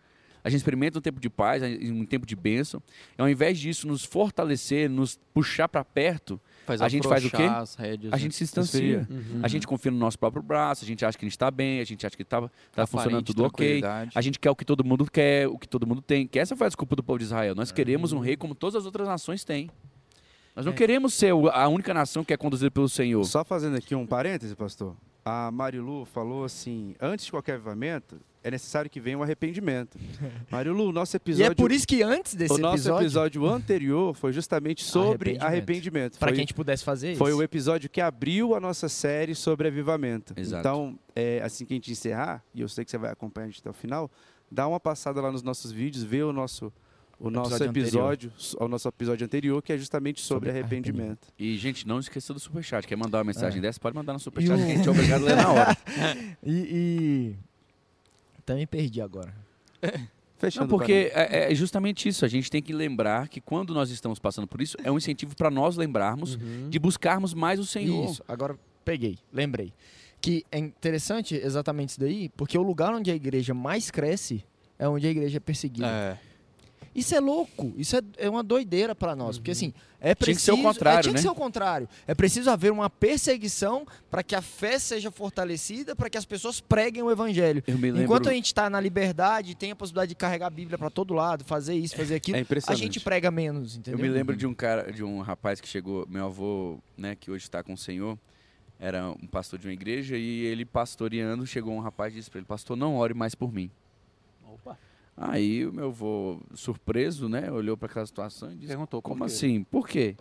A 0.44 0.50
gente 0.50 0.58
experimenta 0.60 1.00
um 1.00 1.02
tempo 1.02 1.22
de 1.22 1.30
paz, 1.30 1.64
um 1.64 2.06
tempo 2.06 2.26
de 2.26 2.36
bênção. 2.36 2.84
E 3.18 3.22
ao 3.22 3.30
invés 3.30 3.58
disso 3.58 3.88
nos 3.88 4.04
fortalecer, 4.04 4.90
nos 4.90 5.18
puxar 5.34 5.70
para 5.70 5.86
perto, 5.86 6.40
Faz 6.66 6.82
A 6.82 6.88
gente 6.88 7.08
faz 7.08 7.26
o 7.26 7.30
quê? 7.30 7.44
rédeas, 7.78 8.14
a 8.14 8.16
né? 8.16 8.22
gente 8.22 8.36
se 8.36 8.44
distancia. 8.46 9.06
Uhum. 9.10 9.40
A 9.44 9.48
gente 9.48 9.68
confia 9.68 9.92
no 9.92 9.98
nosso 9.98 10.18
próprio 10.18 10.42
braço, 10.42 10.84
a 10.86 10.88
gente 10.88 11.04
acha 11.06 11.18
que 11.18 11.26
a 11.26 11.28
gente 11.28 11.34
está 11.34 11.52
bem, 11.52 11.80
a 11.82 11.84
gente 11.84 12.06
acha 12.06 12.16
que 12.16 12.24
está 12.24 12.42
tá 12.72 12.88
funcionando 12.88 13.20
Aparente 13.22 13.26
tudo 13.26 13.46
ok. 13.46 13.82
A 14.16 14.22
gente 14.22 14.40
quer 14.40 14.50
o 14.50 14.56
que 14.56 14.64
todo 14.64 14.84
mundo 14.84 15.10
quer, 15.12 15.48
o 15.48 15.58
que 15.58 15.68
todo 15.68 15.86
mundo 15.86 16.02
tem. 16.02 16.26
Que 16.26 16.40
essa 16.40 16.56
foi 16.56 16.66
a 16.66 16.70
desculpa 16.70 16.96
do 16.96 17.04
povo 17.04 17.20
de 17.20 17.26
Israel. 17.26 17.54
Nós 17.56 17.72
queremos 17.72 18.14
um 18.14 18.20
rei 18.20 18.38
como 18.38 18.56
todas 18.56 18.76
as 18.76 18.86
outras 18.86 19.08
nações 19.08 19.44
têm. 19.44 19.70
Nós 20.56 20.66
não 20.66 20.72
É. 20.74 20.76
queremos 20.76 21.14
ser 21.14 21.34
a 21.52 21.68
única 21.68 21.94
nação 21.94 22.24
que 22.24 22.32
é 22.34 22.38
conduzida 22.38 22.70
pelo 22.72 22.88
Senhor. 22.88 23.24
Só 23.26 23.44
fazendo 23.44 23.76
aqui 23.76 23.96
um 23.96 24.06
parêntese, 24.06 24.56
pastor. 24.56 24.96
A 25.26 25.50
Marilu 25.52 26.06
falou 26.06 26.44
assim: 26.46 26.96
antes 27.02 27.26
de 27.26 27.32
qualquer 27.32 27.56
avivamento, 27.56 28.20
é 28.44 28.52
necessário 28.52 28.90
que 28.90 29.00
venha 29.00 29.18
um 29.18 29.24
arrependimento. 29.24 29.98
Marilu, 30.52 30.92
nosso 30.92 31.16
E 31.16 31.18
episódio. 31.18 31.52
é 31.52 31.56
por 31.56 31.72
isso 31.72 31.88
que 31.88 32.04
antes 32.04 32.36
desse 32.36 32.54
o 32.54 32.58
nosso 32.58 32.76
episódio, 32.76 33.04
episódio 33.06 33.46
anterior 33.48 34.14
foi 34.14 34.32
justamente 34.34 34.84
sobre 34.84 35.32
Arrependimento. 35.32 35.44
arrependimento. 35.48 36.20
para 36.20 36.32
que 36.32 36.38
a 36.38 36.42
gente 36.42 36.54
pudesse 36.54 36.84
fazer 36.84 37.12
isso. 37.12 37.20
Foi 37.20 37.34
o 37.34 37.42
episódio 37.42 37.90
que 37.90 38.02
abriu 38.02 38.54
a 38.56 38.60
nossa 38.60 38.90
série 38.90 39.34
sobre 39.34 39.68
avivamento. 39.68 40.34
Exato. 40.38 40.60
Então, 40.60 41.00
é, 41.16 41.42
assim 41.44 41.66
que 41.66 41.74
a 41.74 41.78
gente 41.78 41.92
encerrar, 41.92 42.44
e 42.54 42.62
eu 42.62 42.68
sei 42.68 42.84
que 42.84 42.92
você 42.92 42.98
vai 42.98 43.12
acompanhar 43.12 43.46
a 43.46 43.50
gente 43.50 43.60
até 43.62 43.70
o 43.70 43.74
final, 43.74 44.12
dá 44.52 44.68
uma 44.68 44.80
passada 44.80 45.22
lá 45.22 45.32
nos 45.32 45.42
nossos 45.42 45.72
vídeos, 45.72 46.04
vê 46.04 46.22
o 46.24 46.34
nosso, 46.34 46.72
o 47.20 47.30
nosso 47.30 47.56
Episódio 47.64 48.30
episódio, 48.30 48.32
o 48.60 48.68
nosso 48.68 48.88
episódio 48.90 49.24
anterior, 49.26 49.62
que 49.62 49.72
é 49.72 49.78
justamente 49.78 50.20
sobre, 50.22 50.50
Sobre 50.50 50.60
arrependimento. 50.60 51.28
E, 51.40 51.56
gente, 51.58 51.88
não 51.88 52.00
esqueça 52.00 52.34
do 52.34 52.40
superchat. 52.40 52.86
Quer 52.86 52.98
mandar 52.98 53.20
uma 53.20 53.24
mensagem 53.24 53.60
É. 53.60 53.62
dessa? 53.62 53.80
Pode 53.80 53.96
mandar 53.96 54.12
no 54.14 54.20
E 54.20 54.22
superchat 54.24 54.54
o- 54.54 54.58
que 54.66 54.72
a 54.72 54.76
gente 54.76 54.88
é 54.88 54.92
obrigado 54.92 55.22
a 55.22 55.26
ler 55.26 55.36
na 55.38 55.50
hora. 55.52 55.78
E, 56.44 56.52
e... 56.52 57.36
Também 58.46 58.66
perdi 58.68 59.02
agora. 59.02 59.34
Fechando 60.38 60.68
Não, 60.70 60.78
porque 60.78 61.10
é, 61.14 61.52
é 61.52 61.56
justamente 61.56 62.10
isso. 62.10 62.26
A 62.26 62.28
gente 62.28 62.52
tem 62.52 62.62
que 62.62 62.74
lembrar 62.74 63.30
que 63.30 63.40
quando 63.40 63.74
nós 63.74 63.90
estamos 63.90 64.20
passando 64.20 64.46
por 64.46 64.62
isso, 64.62 64.76
é 64.84 64.92
um 64.92 64.98
incentivo 64.98 65.36
para 65.36 65.50
nós 65.50 65.78
lembrarmos 65.78 66.36
Uhum. 66.36 66.70
de 66.70 66.80
buscarmos 66.80 67.34
mais 67.34 67.60
o 67.60 67.66
Senhor. 67.66 68.10
Isso, 68.10 68.24
agora 68.28 68.58
peguei, 68.84 69.18
lembrei. 69.32 69.72
Que 70.20 70.44
é 70.52 70.58
interessante 70.58 71.36
exatamente 71.36 71.90
isso 71.90 72.00
daí, 72.00 72.30
porque 72.30 72.58
o 72.58 72.62
lugar 72.62 72.94
onde 72.94 73.10
a 73.10 73.16
igreja 73.16 73.54
mais 73.54 73.90
cresce 73.90 74.44
é 74.78 74.88
onde 74.88 75.08
a 75.08 75.10
igreja 75.12 75.38
é 75.38 75.40
perseguida. 75.40 75.88
É. 75.88 76.18
Isso 76.96 77.16
é 77.16 77.20
louco, 77.20 77.74
isso 77.78 77.96
é, 77.96 78.02
é 78.18 78.30
uma 78.30 78.44
doideira 78.44 78.94
pra 78.94 79.16
nós, 79.16 79.38
porque 79.38 79.52
assim, 79.52 79.74
é 80.00 80.08
Tinha 80.08 80.16
que 80.16 80.26
preciso... 80.26 80.46
ser 80.46 80.52
o 80.52 80.62
contrário, 80.62 81.00
é, 81.00 81.02
tinha 81.02 81.14
que 81.14 81.20
né? 81.20 81.22
ser 81.22 81.30
o 81.30 81.36
contrário. 81.36 81.90
É 82.06 82.14
preciso 82.14 82.50
haver 82.50 82.72
uma 82.72 82.90
perseguição 82.90 83.86
para 84.12 84.22
que 84.22 84.36
a 84.36 84.42
fé 84.42 84.78
seja 84.78 85.10
fortalecida, 85.10 85.96
para 85.96 86.10
que 86.10 86.18
as 86.18 86.26
pessoas 86.26 86.60
preguem 86.60 87.02
o 87.02 87.10
evangelho. 87.10 87.64
Lembro. 87.68 88.04
Enquanto 88.04 88.30
a 88.30 88.34
gente 88.34 88.48
está 88.48 88.70
na 88.70 88.80
liberdade, 88.80 89.56
tem 89.56 89.72
a 89.72 89.76
possibilidade 89.76 90.10
de 90.10 90.16
carregar 90.16 90.48
a 90.48 90.50
Bíblia 90.50 90.78
para 90.78 90.90
todo 90.90 91.14
lado, 91.14 91.44
fazer 91.44 91.74
isso, 91.74 91.96
fazer 91.96 92.16
aquilo, 92.16 92.38
É 92.38 92.46
a 92.68 92.76
gente 92.76 93.00
prega 93.00 93.32
menos, 93.32 93.78
entendeu? 93.78 93.98
Eu 93.98 94.04
me 94.04 94.10
lembro 94.10 94.36
de 94.36 94.46
um 94.46 94.54
cara, 94.54 94.92
de 94.92 95.04
um 95.04 95.22
rapaz 95.22 95.60
que 95.62 95.68
chegou, 95.68 96.06
meu 96.10 96.26
avô, 96.26 96.80
né, 96.98 97.16
que 97.16 97.32
hoje 97.32 97.46
está 97.46 97.64
com 97.64 97.74
o 97.74 97.78
Senhor, 97.78 98.18
era 98.78 99.10
um 99.10 99.28
pastor 99.28 99.58
de 99.58 99.68
uma 99.68 99.74
igreja 99.74 100.18
e 100.18 100.42
ele 100.42 100.66
pastoreando, 100.66 101.48
chegou 101.48 101.74
um 101.74 101.80
rapaz 101.80 102.14
e 102.14 102.18
disse 102.18 102.30
para 102.30 102.40
ele, 102.40 102.46
pastor, 102.46 102.76
não 102.76 102.98
ore 102.98 103.14
mais 103.14 103.34
por 103.34 103.52
mim. 103.54 103.72
Aí 105.16 105.66
o 105.66 105.72
meu 105.72 105.88
avô, 105.88 106.40
surpreso, 106.56 107.30
né, 107.30 107.52
olhou 107.52 107.78
para 107.78 107.88
aquela 107.88 108.06
situação 108.06 108.52
e 108.52 108.56
disse, 108.56 108.68
Perguntou 108.68 109.02
como 109.02 109.24
assim? 109.24 109.64
Por 109.64 109.88
quê? 109.88 110.16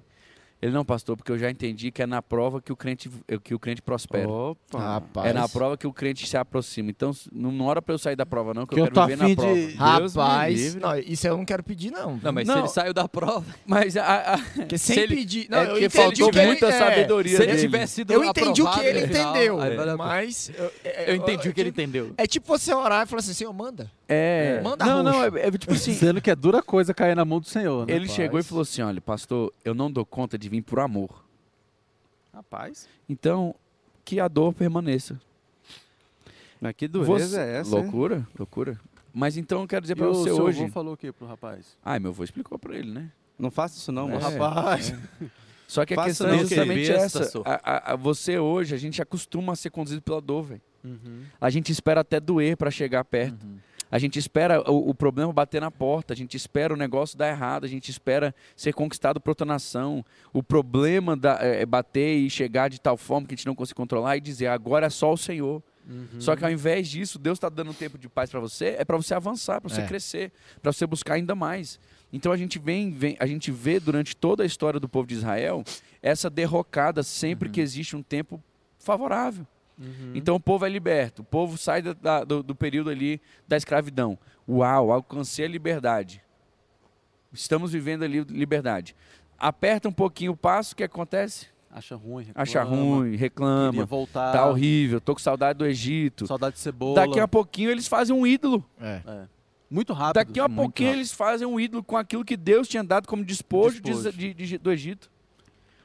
Ele 0.63 0.71
não, 0.71 0.85
pastor, 0.85 1.17
porque 1.17 1.33
eu 1.33 1.39
já 1.39 1.51
entendi 1.51 1.91
que 1.91 2.01
é 2.03 2.07
na 2.07 2.23
prova 2.23 2.63
que 2.63 2.73
o 2.73 2.77
crente, 2.77 3.11
que 3.43 3.53
o 3.53 3.59
crente 3.59 3.83
prospera. 3.83 4.29
Opa! 4.29 4.79
Rapaz. 4.79 5.27
É 5.29 5.33
na 5.33 5.49
prova 5.49 5.77
que 5.77 5.89
o 5.89 5.93
crente 5.93 6.25
se 6.25 6.37
aproxima. 6.37 6.89
Então, 6.89 7.11
não 7.33 7.51
não 7.51 7.67
ora 7.67 7.83
para 7.83 7.93
eu 7.95 7.99
sair 7.99 8.15
da 8.15 8.25
prova, 8.25 8.55
não, 8.55 8.65
que, 8.65 8.75
Que 8.77 8.81
eu 8.81 8.87
eu 8.87 8.93
quero 8.93 8.95
tô 8.95 9.07
viver 9.09 9.17
na 9.19 9.25
afim 9.25 9.35
prova. 9.35 9.55
de- 9.55 9.67
Deus 9.67 10.15
Rapaz, 10.15 10.75
não, 10.77 10.99
isso 10.99 11.27
eu 11.27 11.37
não 11.37 11.45
quero 11.45 11.65
pedir, 11.65 11.91
não. 11.91 12.21
Não, 12.23 12.33
mas 12.33 12.47
Não. 12.47 12.55
se 12.55 12.61
ele 12.61 12.69
saiu 12.69 12.95
da 12.95 13.09
prova, 13.09 13.45
Mas 13.67 13.97
a- 13.97 14.35
a- 14.35 14.39
Porque 14.39 14.79
se 14.79 14.95
sem 14.95 15.03
ele- 15.03 15.17
pedir. 15.17 15.47
é 15.47 15.51
Não, 15.51 15.63
eu 15.63 15.71
porque 15.73 15.89
faltou 15.91 16.31
que 16.31 16.39
ele- 16.39 16.47
muita 16.47 16.67
é, 16.69 16.79
sabedoria 16.79 17.37
se 17.37 17.43
ele 17.43 17.47
dele. 17.53 17.61
tivesse 17.63 17.95
sido 17.95 18.13
Eu 18.13 18.25
entendi 18.25 18.63
o 18.63 18.71
que 18.71 18.81
ele 18.81 19.01
entendeu, 19.05 19.59
mas... 19.99 20.51
Eu, 20.57 20.73
é- 20.85 21.11
Eu 21.11 21.17
entendi 21.17 21.49
o 21.49 21.53
que 21.53 21.61
ele 21.61 21.71
é 21.71 21.73
tipo- 21.73 21.81
entendeu. 21.81 22.15
É 22.17 22.27
tipo 22.27 22.47
você 22.47 22.73
orar 22.73 23.05
e 23.05 23.07
falar 23.09 23.19
assim, 23.21 23.35
Senhor, 23.35 23.53
manda. 23.53 23.91
É. 24.09 24.61
Manda 24.63 24.85
não, 24.85 25.03
não, 25.03 25.25
é, 25.25 25.29
é 25.47 25.51
tipo 25.51 25.73
assim. 25.73 25.95
Sendo 25.95 26.21
que 26.21 26.31
é 26.31 26.37
dura 26.37 26.63
coisa 26.63 26.93
cair 26.93 27.17
na 27.17 27.25
mão 27.25 27.41
do 27.41 27.47
Senhor, 27.49 27.87
né? 27.87 27.95
Ele 27.95 28.07
chegou 28.09 28.39
e 28.39 28.43
falou 28.43 28.61
assim: 28.61 28.83
olha, 28.83 29.01
pastor, 29.01 29.51
eu 29.65 29.73
não 29.73 29.91
dou 29.91 30.05
conta 30.05 30.37
de 30.37 30.51
vir 30.53 30.63
por 30.63 30.79
amor. 30.81 31.25
Rapaz. 32.33 32.87
Então, 33.09 33.55
que 34.05 34.21
a 34.21 34.29
dor 34.29 34.53
permaneça. 34.53 35.19
Mas 36.61 36.75
que 36.75 36.87
dureza 36.87 37.29
Você- 37.29 37.41
é 37.41 37.57
essa? 37.59 37.77
hein? 37.77 37.83
Loucura, 37.83 38.27
loucura. 38.39 38.81
Mas 39.15 39.37
então 39.37 39.63
eu 39.63 39.67
quero 39.69 39.83
dizer 39.83 39.97
pra 39.97 40.09
o 40.11 40.15
você 40.15 40.31
seu 40.33 40.43
hoje. 40.43 40.63
avô 40.63 40.71
falou 40.73 40.95
o 40.95 40.97
quê 40.97 41.11
pro 41.13 41.27
rapaz? 41.27 41.77
Ai, 41.85 41.99
meu 41.99 42.11
avô 42.11 42.23
explicou 42.25 42.59
pra 42.59 42.77
ele, 42.77 42.91
né? 42.91 43.11
Não 43.39 43.51
faça 43.51 43.77
isso 43.77 43.91
não, 43.91 44.11
É. 44.11 44.17
Rapaz. 44.17 44.95
Só 45.67 45.85
que 45.87 45.95
a 45.95 46.05
questão 46.05 46.29
é 46.29 46.39
justamente 46.39 46.91
essa. 46.93 47.31
A, 47.45 47.55
a- 47.55 47.93
a- 47.93 47.97
você 47.97 48.39
hoje, 48.39 48.75
a 48.75 48.79
gente 48.79 49.01
acostuma 49.01 49.55
a 49.55 49.57
ser 49.57 49.71
conduzido 49.71 50.03
pela 50.03 50.21
dor, 50.21 50.43
velho. 50.45 50.61
Uhum. 50.85 51.23
A 51.41 51.49
gente 51.51 51.73
espera 51.73 52.03
até 52.03 52.21
doer 52.21 52.57
pra 52.57 52.71
chegar 52.71 53.05
perto. 53.05 53.43
Uhum. 53.45 53.57
A 53.93 53.99
gente 53.99 54.19
espera 54.19 54.61
o, 54.69 54.89
o 54.89 54.95
problema 54.95 55.31
bater 55.35 55.61
na 55.61 55.71
porta, 55.71 56.15
a 56.15 56.17
gente 56.17 56.35
espera 56.35 56.73
o 56.73 56.77
negócio 56.79 57.17
dar 57.19 57.29
errado, 57.29 57.65
a 57.65 57.69
gente 57.69 57.91
espera 57.91 58.35
ser 58.57 58.73
conquistado 58.73 59.21
por 59.21 59.31
outra 59.33 59.45
nação. 59.45 60.03
O 60.33 60.43
problema 60.43 61.15
da, 61.15 61.39
é, 61.43 61.61
é 61.61 61.67
bater 61.67 62.17
e 62.17 62.31
chegar 62.31 62.71
de 62.71 62.81
tal 62.81 62.97
forma 62.97 63.27
que 63.29 63.35
a 63.35 63.37
gente 63.37 63.47
não 63.47 63.55
consegue 63.55 63.77
controlar 63.77 64.17
e 64.17 64.21
dizer 64.23 64.47
agora 64.47 64.87
é 64.87 64.91
só 64.91 65.13
o 65.13 65.17
Senhor. 65.19 65.63
Uhum. 65.87 66.07
Só 66.19 66.35
que 66.35 66.43
ao 66.45 66.51
invés 66.51 66.89
disso, 66.89 67.19
Deus 67.19 67.37
está 67.37 67.51
dando 67.51 67.71
um 67.71 67.75
tempo 67.75 67.99
de 67.99 68.09
paz 68.09 68.31
para 68.31 68.41
você, 68.41 68.77
é 68.79 68.85
para 68.85 68.97
você 68.97 69.13
avançar, 69.15 69.61
para 69.61 69.69
você 69.69 69.83
É. 69.83 69.87
crescer, 69.87 70.33
para 70.63 70.73
você 70.73 70.87
buscar 70.87 71.15
ainda 71.15 71.35
mais. 71.35 71.79
Então 72.11 72.33
a 72.33 72.37
gente 72.37 72.59
vem, 72.59 72.93
vem- 72.93 73.17
a 73.21 73.27
gente 73.27 73.51
vê 73.51 73.79
durante 73.79 74.17
toda 74.17 74.43
a 74.43 74.47
história 74.47 74.81
do 74.81 74.89
povo 74.89 75.07
de 75.07 75.15
Israel 75.17 75.63
essa 76.01 76.31
derrocada 76.31 77.03
sempre 77.03 77.51
que 77.51 77.61
existe 77.61 77.95
um 77.95 78.03
tempo 78.03 78.43
favorável. 78.79 79.47
Uhum. 79.83 80.13
Então 80.15 80.37
o 80.37 80.41
povo 80.41 80.65
é 80.65 80.69
liberto, 80.69 81.23
o 81.23 81.25
povo 81.25 81.59
sai 81.59 81.83
da- 81.83 81.93
da- 81.93 82.25
do, 82.25 82.43
do 82.43 82.55
período 82.55 82.89
ali 82.91 83.21
da 83.49 83.57
escravidão. 83.57 84.17
Uau, 84.49 84.93
alcancei 84.93 85.45
a 85.45 85.49
liberdade. 85.49 86.23
Estamos 87.33 87.73
vivendo 87.73 88.03
ali 88.05 88.21
liberdade. 88.25 88.95
Aperta 89.39 89.89
um 89.89 89.93
pouquinho 89.93 90.33
o 90.33 90.37
passo, 90.37 90.75
o 90.75 90.77
que 90.77 90.85
acontece? 90.85 91.47
Acha 91.71 91.97
ruim, 91.97 92.25
reclama, 92.25 92.43
Acha 92.43 92.63
ruim, 92.63 93.03
Queria 93.05 93.19
reclama, 93.19 93.85
voltar. 93.87 94.33
tá 94.33 94.47
horrível, 94.47 95.01
tô 95.01 95.15
com 95.15 95.21
saudade 95.21 95.59
do 95.59 95.67
Egito. 95.67 96.27
Saudade 96.27 96.55
de 96.57 96.61
cebola. 96.61 96.95
Daqui 96.95 97.19
a 97.19 97.27
pouquinho 97.27 97.71
eles 97.71 97.89
fazem 97.89 98.15
um 98.15 98.27
ídolo. 98.27 98.63
É. 98.79 99.01
Muito 99.71 99.95
rápido. 99.95 100.15
Daqui 100.27 100.39
a 100.39 100.49
pouquinho 100.51 100.91
rápido. 100.91 100.99
eles 101.01 101.13
fazem 101.13 101.49
um 101.49 101.59
ídolo 101.59 101.83
com 101.83 101.97
aquilo 101.97 102.25
que 102.27 102.37
Deus 102.37 102.69
tinha 102.69 102.85
dado 102.85 103.09
como 103.09 103.25
despojo, 103.25 103.77
de- 103.81 103.91
Despojo. 103.91 104.13
de- 104.13 104.35
de- 104.35 104.59
do 104.59 104.71
Egito. 104.71 105.11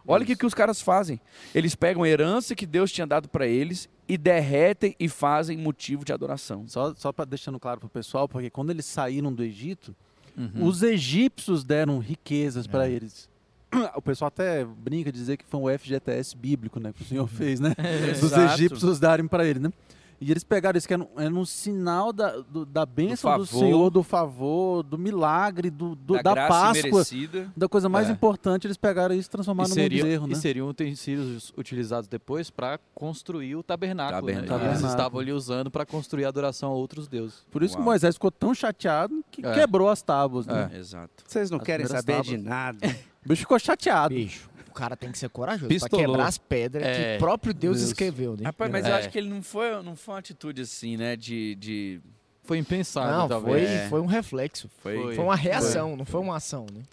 Olha 0.07 0.23
o 0.23 0.25
que, 0.25 0.35
que 0.35 0.45
os 0.45 0.53
caras 0.53 0.81
fazem. 0.81 1.19
Eles 1.53 1.75
pegam 1.75 2.03
a 2.03 2.07
herança 2.09 2.55
que 2.55 2.65
Deus 2.65 2.91
tinha 2.91 3.05
dado 3.05 3.27
para 3.27 3.45
eles 3.45 3.89
e 4.07 4.17
derretem 4.17 4.95
e 4.99 5.09
fazem 5.09 5.57
motivo 5.57 6.05
de 6.05 6.13
adoração. 6.13 6.65
Só, 6.67 6.93
só 6.95 7.11
para 7.11 7.25
deixando 7.25 7.59
claro 7.59 7.79
pro 7.79 7.89
pessoal, 7.89 8.27
porque 8.27 8.49
quando 8.49 8.69
eles 8.69 8.85
saíram 8.85 9.33
do 9.33 9.43
Egito, 9.43 9.95
Uhum. 10.37 10.65
os 10.67 10.83
egípcios 10.83 11.63
deram 11.63 11.97
riquezas 11.99 12.67
para 12.67 12.87
É. 12.87 12.91
eles. 12.91 13.27
O 13.95 14.01
pessoal 14.01 14.27
até 14.27 14.63
brinca 14.63 15.11
de 15.11 15.17
dizer 15.17 15.35
que 15.35 15.43
foi 15.45 15.59
um 15.59 15.67
FGTS 15.77 16.37
bíblico, 16.37 16.79
né, 16.79 16.93
que 16.95 17.01
o 17.01 17.05
senhor 17.05 17.27
fez, 17.27 17.59
né? 17.59 17.73
Dos 18.21 18.31
Exato. 18.31 18.53
egípcios 18.53 18.99
darem 18.99 19.27
para 19.27 19.45
ele, 19.45 19.59
né? 19.59 19.73
E 20.19 20.31
eles 20.31 20.43
pegaram 20.43 20.77
isso, 20.77 20.87
que 20.87 20.93
era 20.95 21.03
um, 21.03 21.07
era 21.15 21.33
um 21.33 21.45
sinal 21.45 22.11
da, 22.11 22.37
do- 22.37 22.65
da 22.65 22.85
bênção 22.87 23.37
do, 23.37 23.45
favor. 23.45 23.59
Senhor, 23.59 23.89
do 23.91 24.01
favor, 24.01 24.81
do 24.83 24.97
milagre, 24.97 25.69
do, 25.69 25.95
do- 25.95 26.15
da, 26.21 26.33
graça 26.33 26.47
Páscoa, 26.47 26.89
merecida. 26.91 27.51
da 27.55 27.69
coisa 27.69 27.87
mais 27.87 28.09
É. 28.09 28.11
importante, 28.13 28.65
eles 28.65 28.77
pegaram 28.77 29.13
isso 29.13 29.27
e 29.27 29.29
E, 29.29 29.31
transformaram 29.31 29.69
num 29.69 29.75
bezerro, 29.75 30.25
e 30.25 30.29
né? 30.31 30.35
seriam 30.35 30.67
utensílios 30.67 31.53
utilizados 31.55 32.07
depois 32.07 32.49
para 32.49 32.79
construir 32.95 33.55
o 33.55 33.61
tabernáculo. 33.61 34.25
né? 34.25 34.33
Tabernáculo. 34.33 34.55
Eles 34.55 34.71
Tabernáculo. 34.81 34.89
estavam 34.91 35.19
ali 35.19 35.31
usando 35.31 35.69
para 35.69 35.85
construir 35.85 36.25
a 36.25 36.29
adoração 36.29 36.71
a 36.71 36.73
outros 36.73 37.07
deuses. 37.07 37.45
Por 37.51 37.61
isso 37.61 37.75
que 37.75 37.79
Uau. 37.81 37.85
Moisés 37.91 38.15
ficou 38.15 38.31
tão 38.31 38.55
chateado 38.55 39.23
que 39.31 39.45
É. 39.45 39.53
quebrou 39.53 39.87
as 39.89 40.01
tábuas, 40.01 40.47
né? 40.47 40.71
Exato. 40.75 41.11
Vocês 41.27 41.51
não 41.51 41.59
As 41.59 41.63
querem 41.63 41.85
saber 41.85 42.21
de 42.23 42.31
tábuas. 42.37 42.43
nada. 42.43 42.79
O 43.23 43.29
bicho 43.29 43.41
ficou 43.41 43.59
chateado. 43.59 44.15
Bicho, 44.15 44.49
cara 44.77 44.95
tem 44.95 45.11
que 45.11 45.17
ser 45.17 45.29
corajoso 45.29 45.67
Pistolou. 45.67 45.99
pra 46.03 46.07
quebrar 46.11 46.27
as 46.27 46.37
pedras 46.37 46.83
que 46.83 47.01
É. 47.03 47.15
o 47.15 47.19
próprio 47.19 47.53
Deus, 47.53 47.77
Deus. 47.77 47.87
escreveu, 47.89 48.35
né? 48.37 48.43
Rapaz, 48.45 48.71
mas 48.71 48.85
eu 48.85 48.91
É. 48.93 48.97
acho 48.99 49.09
que 49.09 49.17
ele 49.17 49.29
não 49.29 49.41
foi, 49.41 49.81
não 49.83 49.95
foi 49.95 50.13
uma 50.13 50.19
atitude 50.19 50.61
assim, 50.61 50.97
né? 50.97 51.15
De. 51.15 51.55
de 51.55 52.01
Foi 52.43 52.57
impensável, 52.57 53.11
Não, 53.11 53.27
foi, 53.27 53.29
talvez. 53.29 53.69
É. 53.69 53.89
foi 53.89 53.99
um 54.01 54.05
reflexo. 54.05 54.69
foi, 54.81 54.95
Foi. 55.01 55.15
Foi 55.15 55.23
uma 55.23 55.35
reação, 55.35 55.95
não 55.97 56.05
foi 56.05 56.21
uma 56.21 56.37
ação, 56.37 56.65
né? 56.73 56.83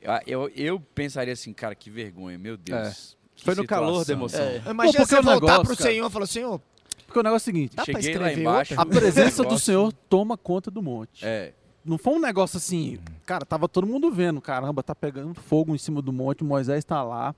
Eu, 0.00 0.12
eu, 0.26 0.52
eu 0.54 0.80
pensaria 0.94 1.32
assim, 1.32 1.52
cara, 1.52 1.74
que 1.74 1.90
vergonha, 1.90 2.38
meu 2.38 2.56
Deus. 2.56 3.16
Foi 3.42 3.54
no 3.54 3.66
calor 3.66 4.04
da 4.04 4.12
emoção. 4.12 4.40
É. 4.44 4.58
Imagina 4.70 4.74
porque 4.84 4.98
você 5.06 5.18
o 5.18 5.22
voltar 5.22 5.34
negócio, 5.40 5.64
pro 5.64 5.76
cara- 5.76 5.90
Senhor 5.90 6.06
e 6.08 6.12
falar, 6.12 6.26
Senhor, 6.26 6.60
Porque 7.06 7.18
o 7.18 7.22
negócio 7.22 7.48
é 7.48 7.50
o 7.50 7.54
seguinte: 7.54 7.74
dá 7.76 7.84
pra 7.84 7.94
Cheguei 8.00 8.18
lá 8.18 8.26
escrever 8.28 8.40
embaixo, 8.40 8.74
a 8.80 8.86
presença 8.86 9.42
do 9.44 9.58
Senhor 9.58 9.92
toma 10.08 10.36
conta 10.36 10.70
do 10.70 10.80
monte. 10.82 11.24
É. 11.24 11.52
Não 11.84 11.98
foi 11.98 12.14
um 12.14 12.18
negócio 12.20 12.56
assim, 12.56 12.98
cara, 13.26 13.44
tava 13.44 13.68
todo 13.68 13.86
mundo 13.86 14.10
vendo, 14.10 14.40
caramba, 14.40 14.82
tá 14.82 14.94
pegando 14.94 15.34
fogo 15.34 15.74
em 15.74 15.78
cima 15.78 16.00
do 16.00 16.12
monte, 16.12 16.42
Moisés 16.42 16.84
tá 16.84 17.02
lá. 17.02 17.34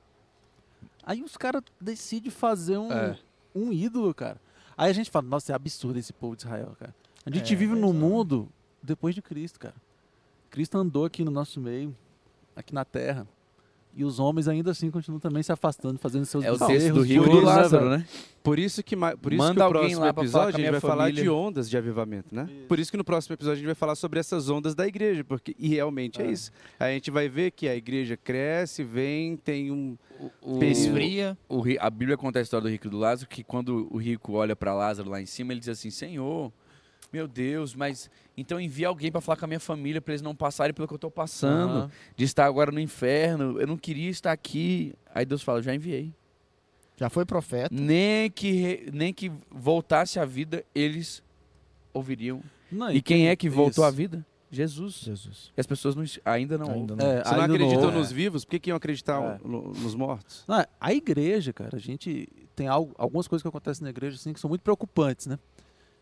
Aí 1.02 1.22
os 1.22 1.36
caras 1.36 1.62
decidem 1.80 2.30
fazer 2.30 2.78
um, 2.78 2.92
É. 2.92 3.18
um 3.54 3.72
ídolo, 3.72 4.14
cara. 4.14 4.40
Aí 4.76 4.90
a 4.90 4.92
gente 4.92 5.10
fala, 5.10 5.26
nossa, 5.26 5.52
é 5.52 5.54
absurdo 5.54 5.98
esse 5.98 6.12
povo 6.12 6.36
de 6.36 6.42
Israel, 6.42 6.76
cara. 6.78 6.94
A 7.24 7.30
gente 7.30 7.52
É, 7.52 7.56
vive 7.56 7.74
num 7.74 7.90
é. 7.90 7.92
mundo 7.92 8.48
depois 8.82 9.14
de 9.14 9.22
Cristo, 9.22 9.58
cara. 9.58 9.74
Cristo 10.50 10.78
andou 10.78 11.04
aqui 11.04 11.24
no 11.24 11.30
nosso 11.30 11.60
meio, 11.60 11.96
aqui 12.54 12.72
na 12.72 12.84
terra. 12.84 13.26
E 13.98 14.04
os 14.04 14.20
homens 14.20 14.46
ainda 14.46 14.72
assim 14.72 14.90
continuam 14.90 15.18
também 15.18 15.42
se 15.42 15.50
afastando, 15.50 15.98
fazendo 15.98 16.26
seus 16.26 16.44
É 16.44 16.52
o 16.52 16.56
erros, 16.56 16.66
texto 16.66 16.92
do 16.92 17.00
Rio 17.02 17.22
por 17.22 17.30
do 17.30 17.36
isso, 17.38 17.46
Lázaro, 17.46 17.88
né? 17.88 18.06
Por 18.42 18.58
isso 18.58 18.82
que, 18.82 18.94
por 18.94 19.32
isso 19.32 19.42
Manda 19.42 19.54
que 19.54 19.60
o 19.60 19.64
alguém 19.64 19.80
próximo 19.80 20.00
lá 20.04 20.12
pra 20.12 20.22
falar 20.22 20.22
episódio 20.22 20.32
com 20.32 20.38
a 20.38 20.46
a 20.46 20.50
gente 20.50 20.60
minha 20.60 20.70
vai 20.72 20.80
falar 20.80 21.02
família. 21.04 21.22
de 21.22 21.28
ondas 21.30 21.70
de 21.70 21.76
avivamento, 21.78 22.34
né? 22.34 22.48
Por 22.68 22.78
isso 22.78 22.90
que 22.90 22.96
no 22.98 23.02
próximo 23.04 23.32
episódio 23.34 23.54
a 23.54 23.56
gente 23.56 23.66
vai 23.66 23.74
falar 23.74 23.94
sobre 23.96 24.20
essas 24.20 24.50
ondas 24.50 24.74
da 24.74 24.86
igreja, 24.86 25.24
porque 25.24 25.56
e 25.58 25.68
realmente 25.68 26.20
é, 26.20 26.26
É. 26.26 26.30
isso. 26.30 26.52
A 26.78 26.88
gente 26.90 27.10
vai 27.10 27.26
ver 27.28 27.52
que 27.52 27.66
a 27.68 27.74
igreja 27.74 28.16
cresce, 28.18 28.84
vem, 28.84 29.34
tem 29.36 29.70
um 29.72 29.96
O, 30.42 30.62
esfria. 30.62 31.36
o 31.48 31.60
ri- 31.60 31.78
a 31.80 31.88
Bíblia 31.88 32.18
conta 32.18 32.38
a 32.38 32.42
história 32.42 32.64
do 32.64 32.70
rico 32.70 32.86
e 32.86 32.90
do 32.90 32.98
Lázaro, 32.98 33.28
que 33.30 33.42
quando 33.42 33.88
o 33.90 33.96
rico 33.96 34.34
olha 34.34 34.54
para 34.54 34.74
Lázaro 34.74 35.08
lá 35.08 35.20
em 35.22 35.26
cima, 35.26 35.52
ele 35.54 35.60
diz 35.60 35.70
assim: 35.70 35.90
Senhor, 35.90 36.52
meu 37.12 37.26
Deus, 37.28 37.74
mas 37.74 38.10
então 38.36 38.60
envia 38.60 38.88
alguém 38.88 39.10
para 39.10 39.20
falar 39.20 39.36
com 39.36 39.44
a 39.44 39.48
minha 39.48 39.60
família 39.60 40.00
para 40.00 40.12
eles 40.12 40.22
não 40.22 40.34
passarem 40.34 40.74
pelo 40.74 40.86
que 40.86 40.94
eu 40.94 40.96
estou 40.96 41.10
passando, 41.10 41.70
Aham. 41.78 41.90
de 42.16 42.24
estar 42.24 42.44
agora 42.46 42.70
no 42.70 42.80
inferno. 42.80 43.60
Eu 43.60 43.66
não 43.66 43.76
queria 43.76 44.10
estar 44.10 44.32
aqui. 44.32 44.92
Aí 45.14 45.24
Deus 45.24 45.42
fala: 45.42 45.62
Já 45.62 45.74
enviei. 45.74 46.12
Já 46.96 47.08
foi 47.10 47.24
profeta. 47.26 47.68
Nem 47.74 48.30
que 48.30 48.88
nem 48.92 49.12
que 49.12 49.30
voltasse 49.50 50.18
à 50.18 50.24
vida, 50.24 50.64
eles 50.74 51.22
ouviriam. 51.92 52.42
Não, 52.70 52.90
E 52.90 53.00
quem 53.02 53.28
é 53.28 53.36
que 53.36 53.48
voltou 53.48 53.84
à 53.84 53.90
vida? 53.90 54.24
Jesus. 54.50 54.94
Jesus. 55.00 55.52
E 55.56 55.60
as 55.60 55.66
pessoas 55.66 55.94
não, 55.94 56.04
ainda 56.24 56.56
não 56.56 56.70
Ainda 56.70 56.92
ouvem. 56.94 57.06
não. 57.06 57.12
É, 57.18 57.22
Você 57.24 57.34
não 57.34 57.42
acreditam 57.44 57.84
houve. 57.84 57.96
nos 57.98 58.12
vivos, 58.12 58.44
por 58.44 58.50
que, 58.52 58.60
que 58.60 58.70
iam 58.70 58.76
acreditar 58.76 59.20
É. 59.44 59.46
no- 59.46 59.72
nos 59.72 59.94
mortos? 59.94 60.44
Não, 60.48 60.64
a 60.80 60.94
igreja, 60.94 61.52
cara, 61.52 61.76
a 61.76 61.80
gente 61.80 62.28
tem 62.54 62.66
algo- 62.68 62.94
algumas 62.96 63.26
coisas 63.28 63.42
que 63.42 63.48
acontecem 63.48 63.84
na 63.84 63.90
igreja 63.90 64.16
assim 64.16 64.32
que 64.32 64.40
são 64.40 64.48
muito 64.48 64.62
preocupantes, 64.62 65.26
né? 65.26 65.38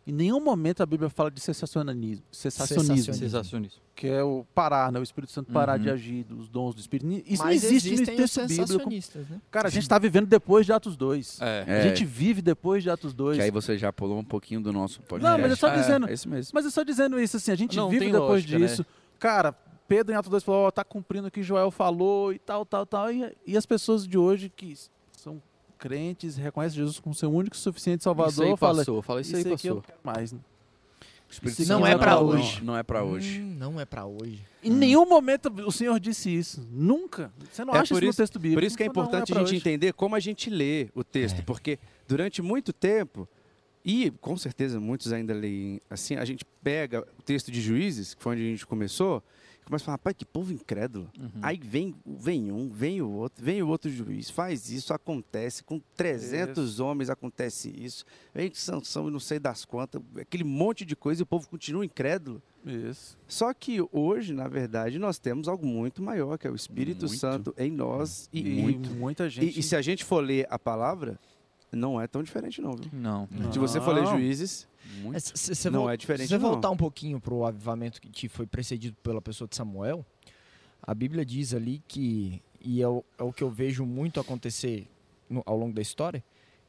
Em 0.07 0.13
nenhum 0.13 0.39
momento 0.39 0.83
a 0.83 0.87
Bíblia 0.87 1.09
fala 1.09 1.31
de 1.31 1.41
sensacionalismo, 1.41 2.23
sensacionismo, 2.31 2.95
Sensacionismo. 2.97 3.25
Sensacionismo. 3.31 3.81
que 3.95 4.07
é 4.07 4.23
o 4.23 4.45
parar, 4.55 4.93
né? 4.93 5.01
O 5.01 5.03
Espírito 5.03 5.33
Santo 5.33 5.51
parar 5.51 5.79
Uhum. 5.79 5.85
de 5.85 5.91
agir, 5.91 6.27
os 6.39 6.47
dons 6.49 6.75
do 6.75 6.81
Espírito. 6.81 7.11
Isso 7.27 7.43
Mas 7.43 7.63
não 7.63 7.69
existe 7.71 7.91
no 8.01 8.05
texto 8.07 8.47
bíblico. 8.47 8.91
né? 8.91 9.41
Cara, 9.51 9.69
a 9.69 9.71
gente 9.71 9.89
tá 9.89 9.99
vivendo 9.99 10.27
depois 10.27 10.67
de 10.67 10.73
Atos 10.75 10.95
2. 10.97 11.41
É. 11.41 11.65
É. 11.67 11.81
A 11.81 11.83
gente 11.89 12.05
vive 12.05 12.43
depois 12.43 12.83
de 12.83 12.91
Atos 12.91 13.15
2. 13.15 13.37
Que 13.39 13.43
aí 13.45 13.51
você 13.51 13.79
já 13.79 13.91
pulou 13.93 14.19
um 14.19 14.25
pouquinho 14.25 14.61
do 14.61 14.73
nosso 14.75 15.01
podcast. 15.03 15.23
Não, 15.33 15.39
mas 15.41 15.51
eu 15.51 15.57
só 15.57 15.69
É, 15.69 15.77
dizendo- 15.81 16.09
É 16.09 16.13
isso 16.13 16.29
mesmo. 16.29 16.51
Mas 16.55 16.67
é 16.67 16.71
só 16.71 16.83
dizendo 16.83 17.19
isso, 17.19 17.37
assim, 17.39 17.51
a 17.53 17.57
gente 17.57 17.75
Não, 17.77 17.89
vive 17.89 18.07
depois 18.07 18.29
lógica, 18.45 18.59
né? 18.59 18.67
disso. 18.67 18.85
Cara, 19.19 19.53
Pedro 19.89 20.13
em 20.13 20.17
Atos 20.17 20.31
2 20.31 20.43
falou, 20.43 20.67
ó, 20.67 20.71
tá 20.71 20.85
cumprindo 20.85 21.29
o 21.29 21.31
que 21.31 21.43
Joel 21.43 21.71
falou 21.71 22.33
e 22.33 22.39
tal, 22.39 22.67
tal, 22.67 22.85
tal. 22.85 23.11
E, 23.13 23.35
e 23.47 23.57
as 23.57 23.65
pessoas 23.65 24.07
de 24.07 24.19
hoje 24.19 24.51
que 24.55 24.75
crentes, 25.89 26.37
reconhecem 26.37 26.77
Jesus 26.79 26.99
como 26.99 27.15
seu 27.15 27.31
único 27.31 27.55
e 27.55 27.59
suficiente 27.59 28.03
Salvador, 28.03 28.33
Isso 28.33 28.43
aí 28.43 28.57
fala, 28.57 28.79
passou. 28.79 29.03
Fala 29.03 29.21
isso 29.21 29.37
aí 29.37 29.43
aqui 29.43 29.49
eu 29.51 29.53
passou. 29.53 29.75
não 29.77 29.81
quero 29.83 29.99
mais. 30.03 30.33
né? 30.33 30.39
Isso 31.47 31.69
não 31.69 31.87
é 31.87 31.99
pra 31.99 32.13
não- 32.15 32.27
hoje. 32.27 32.63
Não 32.63 32.77
é 32.77 32.83
pra 32.83 33.03
hoje. 33.03 33.41
Hum, 33.41 33.57
não 33.59 33.81
é 33.81 33.85
pra 33.85 34.05
hoje. 34.07 34.41
Em 34.63 34.71
nenhum 34.71 35.05
momento 35.05 35.53
o 35.67 35.73
Senhor 35.73 35.99
disse 35.99 36.31
isso. 36.35 36.67
Nunca. 36.71 37.31
Você 37.51 37.65
não 37.65 37.75
É 37.75 37.79
acha 37.81 37.93
por 37.93 37.99
isso 37.99 38.05
no 38.05 38.11
isso- 38.11 38.17
texto 38.19 38.39
bíblico. 38.39 38.61
Por 38.61 38.67
isso 38.67 38.77
que 38.77 38.83
é 38.85 38.87
Não, 38.87 38.93
importante 38.93 39.33
não 39.33 39.39
a 39.39 39.41
gente 39.45 39.49
hoje. 39.49 39.57
entender 39.57 39.93
como 39.95 40.15
a 40.15 40.21
gente 40.21 40.49
lê 40.49 40.89
o 40.95 41.03
texto, 41.03 41.43
porque 41.45 41.79
durante 42.07 42.41
muito 42.41 42.73
tempo, 42.73 43.29
e 43.85 44.11
com 44.21 44.37
certeza 44.37 44.79
muitos 44.79 45.13
ainda 45.13 45.35
leem 45.35 45.81
assim, 45.91 46.15
a 46.17 46.25
gente 46.25 46.45
pega 46.63 47.01
o 47.19 47.23
texto 47.23 47.51
de 47.51 47.61
Juízes, 47.61 48.15
que 48.15 48.23
foi 48.23 48.35
onde 48.35 48.43
a 48.43 48.51
gente 48.51 48.67
começou, 48.67 49.23
começa 49.65 49.85
a 49.85 49.87
falar, 49.87 49.95
rapaz, 49.97 50.17
que 50.17 50.25
povo 50.25 50.53
incrédulo. 50.53 51.11
Uhum. 51.19 51.31
Aí 51.43 51.59
vem, 51.59 51.95
vem 52.07 52.53
um, 52.53 52.69
vem 52.69 53.01
o 53.03 53.11
outro, 53.11 53.45
vem 53.45 53.63
o 53.63 53.69
outro 53.69 53.91
juiz, 53.91 54.31
faz 54.31 54.71
isso, 54.71 54.93
acontece, 54.93 55.63
com 55.65 55.81
300 55.97 56.81
homens 56.81 57.11
acontece 57.11 57.71
isso, 57.77 58.05
vem 58.35 58.53
sanção 58.55 59.09
e 59.09 59.11
não 59.11 59.21
sei 59.21 59.39
das 59.39 59.65
quantas, 59.65 60.01
aquele 60.21 60.45
monte 60.45 60.85
de 60.85 60.95
coisa 60.95 61.23
e 61.23 61.25
o 61.25 61.27
povo 61.27 61.49
continua 61.49 61.85
incrédulo. 61.85 62.43
Isso. 62.65 63.19
Só 63.29 63.53
que 63.53 63.79
hoje, 63.93 64.33
na 64.33 64.49
verdade, 64.49 64.99
nós 64.99 65.19
temos 65.19 65.49
algo 65.49 65.67
muito 65.67 66.03
maior, 66.03 66.39
que 66.39 66.47
é 66.47 66.51
o 66.51 66.55
Espírito 66.55 67.07
Muito. 67.07 67.19
Santo 67.21 67.55
em 67.59 67.71
nós 67.71 68.29
e, 68.33 68.41
E, 68.41 68.63
muito. 68.63 68.91
muita 68.91 69.29
gente. 69.29 69.57
E, 69.57 69.61
e 69.61 69.63
se 69.63 69.77
a 69.77 69.83
gente 69.83 70.03
for 70.03 70.25
ler 70.25 70.47
a 70.49 70.59
palavra, 70.59 71.19
não 71.71 72.01
é 72.01 72.07
tão 72.07 72.23
diferente 72.23 72.63
não, 72.63 72.75
viu? 72.75 72.89
Não. 72.93 73.29
Se 73.53 73.59
você 73.59 73.81
for 73.81 73.95
ler 73.95 74.05
Não. 74.05 74.13
Juízes, 74.17 74.67
Muito. 75.03 75.21
Se 75.21 75.55
você 75.55 75.71
Não 75.71 75.89
é 75.89 75.97
diferente, 75.97 76.29
Se 76.29 76.35
você 76.35 76.39
voltar 76.39 76.71
um 76.71 76.77
pouquinho 76.77 77.21
para 77.21 77.33
o 77.35 77.45
avivamento 77.47 78.01
que 78.01 78.09
te 78.09 78.29
foi 78.29 78.47
precedido 78.47 78.97
pela 79.03 79.21
pessoa 79.21 79.49
de 79.49 79.57
Samuel, 79.57 80.05
a 80.83 80.95
Bíblia 80.95 81.25
diz 81.25 81.55
ali 81.55 81.83
que, 81.89 82.43
e 82.61 82.83
é 82.83 82.89
o, 82.89 83.05
é 83.19 83.23
o 83.23 83.33
que 83.33 83.43
eu 83.43 83.51
vejo 83.51 83.85
muito 83.87 84.21
acontecer 84.21 84.87
no- 85.29 85.43
ao 85.47 85.57
longo 85.57 85.73
da 85.75 85.81
história, 85.83 86.23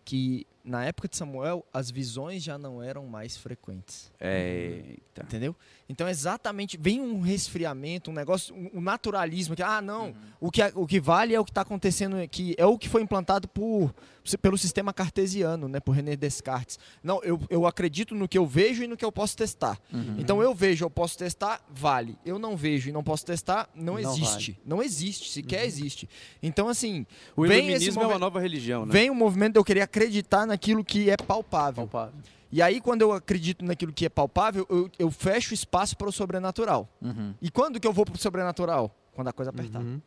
que 0.04 0.46
na 0.66 0.84
época 0.84 1.08
de 1.08 1.16
Samuel 1.16 1.66
as 1.72 1.92
visões 1.92 2.44
já 2.44 2.58
não 2.58 2.82
eram 2.82 3.06
mais 3.06 3.38
frequentes. 3.38 4.12
Eita. 4.20 5.24
Entendeu? 5.24 5.56
Então, 5.88 6.10
exatamente, 6.10 6.78
vem 6.78 7.00
um 7.00 7.22
resfriamento, 7.22 8.10
um 8.10 8.14
negócio, 8.14 8.56
um, 8.56 8.80
um 8.80 8.82
naturalismo, 8.82 9.56
que, 9.56 9.62
ah, 9.62 9.82
não, 9.82 10.16
o, 10.40 10.50
que, 10.50 10.62
o 10.74 10.88
que 10.88 11.00
vale 11.00 11.36
é 11.36 11.40
o 11.40 11.46
que 11.46 11.52
está 11.52 11.62
acontecendo 11.62 12.16
aqui, 12.16 12.56
é 12.58 12.66
o 12.66 12.78
que 12.78 12.90
foi 12.90 13.04
implantado 13.04 13.48
por, 13.48 13.94
pelo 14.42 14.58
sistema 14.58 14.92
cartesiano, 14.92 15.68
né, 15.68 15.80
por 15.80 15.92
René 15.92 16.16
Descartes. 16.16 16.80
Não, 17.04 17.24
eu, 17.24 17.40
eu 17.52 17.68
acredito 17.68 18.16
no 18.16 18.28
que 18.28 18.38
eu 18.38 18.48
vejo 18.48 18.84
e 18.84 18.88
no 18.88 18.98
que 18.98 19.06
eu 19.06 19.12
posso 19.12 19.38
testar. 19.38 19.80
Uhum. 19.94 20.16
Então, 20.18 20.42
eu 20.42 20.56
vejo, 20.56 20.84
eu 20.86 20.90
posso 20.90 21.20
testar, 21.20 21.64
vale. 21.70 22.18
Eu 22.26 22.40
não 22.40 22.58
vejo 22.58 22.90
e 22.90 22.92
não 22.92 23.04
posso 23.04 23.24
testar, 23.24 23.70
não, 23.76 23.94
Não 23.94 24.00
existe. 24.00 24.60
Não 24.66 24.82
existe, 24.82 25.30
sequer 25.30 25.66
existe. 25.66 26.10
Então, 26.42 26.68
assim, 26.68 27.06
o 27.36 27.44
Vem 27.44 27.60
esse 27.60 27.68
iluminismo 27.68 28.02
é 28.02 28.08
uma 28.08 28.20
nova 28.20 28.40
religião, 28.40 28.88
né? 28.88 28.92
vem 28.92 29.12
o 29.12 29.16
movimento 29.16 29.54
de 29.54 29.60
eu 29.60 29.64
querer 29.64 29.82
acreditar 29.82 30.48
naquilo 30.56 30.84
que 30.84 31.10
é 31.10 31.18
palpável. 31.18 31.88
Palpável. 31.88 32.20
E 32.52 32.62
aí, 32.62 32.80
quando 32.80 33.02
eu 33.02 33.12
acredito 33.12 33.66
naquilo 33.66 33.92
que 33.92 34.06
é 34.06 34.10
palpável, 34.10 34.66
eu, 34.70 34.90
eu 34.98 35.12
fecho 35.12 35.54
espaço 35.54 35.98
para 35.98 36.08
o 36.08 36.12
sobrenatural. 36.12 36.88
Uhum. 37.02 37.34
E 37.42 37.52
quando 37.52 37.80
que 37.80 37.88
eu 37.88 37.92
vou 37.92 38.06
pro 38.06 38.18
sobrenatural? 38.18 38.96
Quando 39.14 39.28
a 39.28 39.34
coisa 39.34 39.50
apertar. 39.52 39.80
Uhum. 39.82 40.00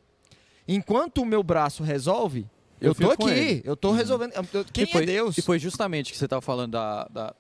Enquanto 0.66 1.22
o 1.22 1.26
meu 1.26 1.42
braço 1.42 1.82
resolve, 1.82 2.46
Eu 2.80 2.88
eu, 2.90 2.94
tô 2.94 3.10
aqui, 3.10 3.30
ele. 3.30 3.62
eu 3.64 3.76
tô 3.76 3.92
resolvendo. 3.92 4.32
eu- 4.34 4.46
eu- 4.60 4.64
Quem 4.72 4.84
e 4.84 4.86
foi, 4.86 5.02
é 5.02 5.06
Deus? 5.06 5.36
E 5.36 5.42
foi 5.42 5.58
justamente 5.58 6.10
que 6.12 6.16
você 6.18 6.24
estava 6.24 6.40
falando 6.42 6.72
da, 6.72 7.04
da- 7.08 7.34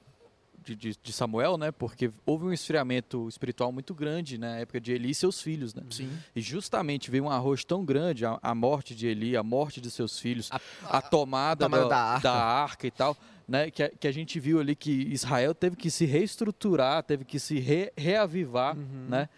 de, 0.76 0.92
de- 0.92 0.98
de 1.02 1.12
Samuel, 1.12 1.56
né? 1.56 1.70
Porque 1.72 2.10
houve 2.26 2.44
um 2.46 2.52
esfriamento 2.52 3.28
espiritual 3.28 3.70
muito 3.72 3.94
grande 3.94 4.36
na 4.38 4.56
época 4.58 4.80
de 4.80 4.92
Eli 4.92 5.10
e 5.10 5.14
seus 5.14 5.40
filhos, 5.40 5.74
né? 5.74 5.82
Sim. 5.90 6.10
E 6.34 6.40
justamente 6.40 7.10
veio 7.10 7.24
um 7.24 7.30
arroz 7.30 7.64
tão 7.64 7.84
grande, 7.84 8.24
a, 8.26 8.38
a 8.42 8.54
morte 8.54 8.94
de 8.94 9.06
Eli, 9.06 9.36
a 9.36 9.42
morte 9.42 9.80
de 9.80 9.90
seus 9.90 10.18
filhos, 10.18 10.48
a, 10.84 11.00
tomada, 11.00 11.64
tomada 11.66 11.88
da, 11.88 12.18
da 12.18 12.32
arca. 12.32 12.32
arca 12.32 12.86
e 12.86 12.90
tal, 12.90 13.16
né? 13.46 13.70
Que, 13.70 13.82
a- 13.84 13.88
que 13.90 14.06
a 14.08 14.12
gente 14.12 14.38
viu 14.40 14.60
ali 14.60 14.74
que 14.76 14.90
Israel 14.90 15.54
teve 15.54 15.76
que 15.76 15.90
se 15.90 16.04
reestruturar, 16.04 17.02
teve 17.02 17.24
que 17.24 17.38
se 17.38 17.58
re- 17.58 17.92
reavivar, 17.96 18.76
Uhum. 18.76 19.06
né? 19.08 19.28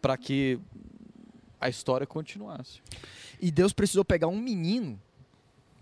Para 0.00 0.16
que 0.16 0.58
a 1.60 1.68
história 1.68 2.06
continuasse. 2.06 2.80
E 3.40 3.50
Deus 3.50 3.72
precisou 3.72 4.04
pegar 4.04 4.28
um 4.28 4.38
menino 4.38 5.00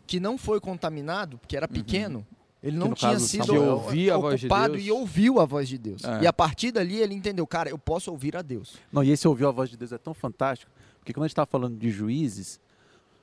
que 0.07 0.21
não 0.21 0.37
foi 0.38 0.61
contaminado, 0.61 1.38
porque 1.38 1.57
era 1.57 1.67
pequeno. 1.67 2.27
Ele 2.64 2.79
não 2.79 2.94
tinha 2.94 3.12
caso, 3.12 3.27
sido 3.29 3.44
de 3.92 4.11
ocupado 4.11 4.72
Deus. 4.72 4.87
e 4.87 4.90
ouviu 4.90 5.38
a 5.38 5.44
voz 5.44 5.68
de 5.68 5.77
Deus. 5.77 6.03
É. 6.03 6.22
E 6.22 6.27
a 6.27 6.33
partir 6.33 6.72
dali 6.72 6.96
ele 6.96 7.12
entendeu, 7.14 7.46
cara, 7.46 7.68
eu 7.68 7.77
posso 7.79 8.11
ouvir 8.11 8.35
a 8.37 8.40
Deus. 8.40 8.77
Não, 8.90 9.05
e 9.05 9.11
esse 9.11 9.29
ouvir 9.29 9.44
a 9.44 9.50
voz 9.50 9.68
de 9.68 9.77
Deus 9.77 9.92
é 9.92 9.98
tão 9.98 10.14
fantástico, 10.14 10.72
porque 10.98 11.12
quando 11.12 11.24
a 11.24 11.27
gente 11.27 11.33
está 11.33 11.44
falando 11.44 11.77
de 11.77 11.90
juízes, 11.90 12.59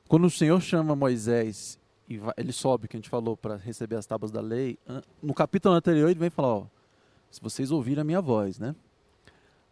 quando 0.07 0.25
o 0.25 0.29
Senhor 0.29 0.61
chama 0.61 0.95
Moisés 0.95 1.79
e 2.07 2.19
vai- 2.19 2.35
ele 2.37 2.51
sobe, 2.51 2.87
que 2.87 2.95
a 2.95 2.99
gente 2.99 3.09
falou, 3.09 3.35
para 3.35 3.55
receber 3.55 3.95
as 3.95 4.05
tábuas 4.05 4.31
da 4.31 4.41
lei, 4.41 4.77
no 5.23 5.33
capítulo 5.33 5.73
anterior 5.73 6.07
ele 6.09 6.19
vem 6.19 6.29
falar, 6.29 6.49
ó, 6.57 6.65
se 7.31 7.41
vocês 7.41 7.71
ouvirem 7.71 8.01
a 8.01 8.03
minha 8.03 8.21
voz, 8.21 8.59
né? 8.59 8.75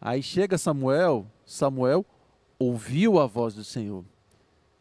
Aí 0.02 0.24
chega 0.24 0.58
Samuel, 0.58 1.28
Samuel 1.46 2.04
ouviu 2.58 3.20
a 3.20 3.28
voz 3.28 3.54
do 3.54 3.64
Senhor. 3.64 4.04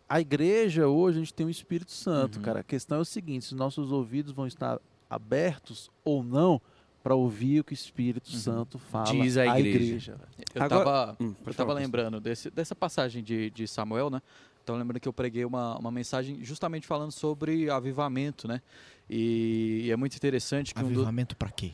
A 0.09 0.21
igreja 0.21 0.89
hoje 0.89 1.19
a 1.19 1.21
gente 1.21 1.35
tem 1.35 1.45
o 1.47 1.51
Espírito 1.51 1.93
Santo, 1.93 2.37
Uhum. 2.37 2.43
cara. 2.43 2.61
A 2.61 2.63
questão 2.65 2.99
é 2.99 3.01
o 3.01 3.05
seguinte: 3.05 3.45
se 3.47 3.55
nossos 3.55 3.93
ouvidos 3.93 4.33
vão 4.33 4.47
estar 4.47 4.79
abertos 5.11 5.91
ou 6.05 6.23
não 6.23 6.61
para 7.03 7.15
ouvir 7.15 7.61
o 7.61 7.65
que 7.65 7.73
o 7.73 7.75
Espírito 7.75 8.31
Uhum. 8.33 8.39
Santo 8.39 8.79
fala 8.79 9.11
Diz 9.13 9.37
a 9.37 9.53
à 9.53 9.61
igreja. 9.61 10.13
velho. 10.17 10.29
Eu 10.55 10.63
Agora- 10.63 10.85
tava, 10.85 11.17
Hum, 11.21 11.75
lembrando 11.75 12.21
desse- 12.21 12.51
dessa 12.51 12.75
passagem 12.75 13.23
de, 13.23 13.51
de 13.51 13.67
Samuel, 13.69 14.11
né? 14.11 14.21
Então 14.65 14.77
lembrando 14.77 15.01
que 15.01 15.09
eu 15.09 15.13
preguei 15.13 15.45
uma, 15.45 15.79
uma 15.79 15.91
mensagem 15.91 16.45
justamente 16.45 16.87
falando 16.87 17.13
sobre 17.13 17.71
avivamento, 17.71 18.47
né? 18.47 18.61
E, 19.09 19.83
e 19.87 19.91
é 19.91 19.97
muito 19.97 20.15
interessante 20.17 20.75
que 20.75 20.81
um 20.81 20.85
do... 20.85 20.89
Avivamento 21.01 21.35
pra 21.37 21.51
quê? 21.51 21.73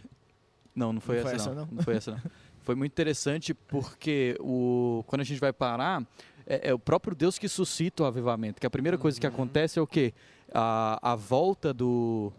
Não, 0.75 0.93
não 0.93 1.01
foi, 1.01 1.17
Não 1.17 1.23
foi 1.25 1.33
essa, 1.35 1.43
essa, 1.51 1.55
não. 1.55 1.67
não? 1.67 1.69
Não 1.73 1.83
foi 1.83 1.95
essa 1.97 2.11
não. 2.13 2.21
Foi 2.63 2.75
muito 2.75 2.93
interessante 2.93 3.53
porque 3.53 4.37
o 4.41 5.03
quando 5.07 5.21
a 5.23 5.25
gente 5.25 5.41
vai 5.41 5.53
parar, 5.53 6.07
é, 6.47 6.71
é 6.71 6.75
o 6.75 6.79
próprio 6.79 7.15
Deus 7.15 7.39
que 7.39 7.49
suscita 7.49 8.03
o 8.03 8.07
avivamento. 8.07 8.61
Que 8.61 8.67
a 8.67 8.71
primeira 8.71 8.99
coisa 8.99 9.21
que 9.21 9.27
acontece 9.27 9.79
é 9.79 9.83
o 9.83 9.87
quê? 9.87 10.13
A, 10.53 11.13
a 11.13 11.17
volta 11.17 11.73
do 11.73 12.33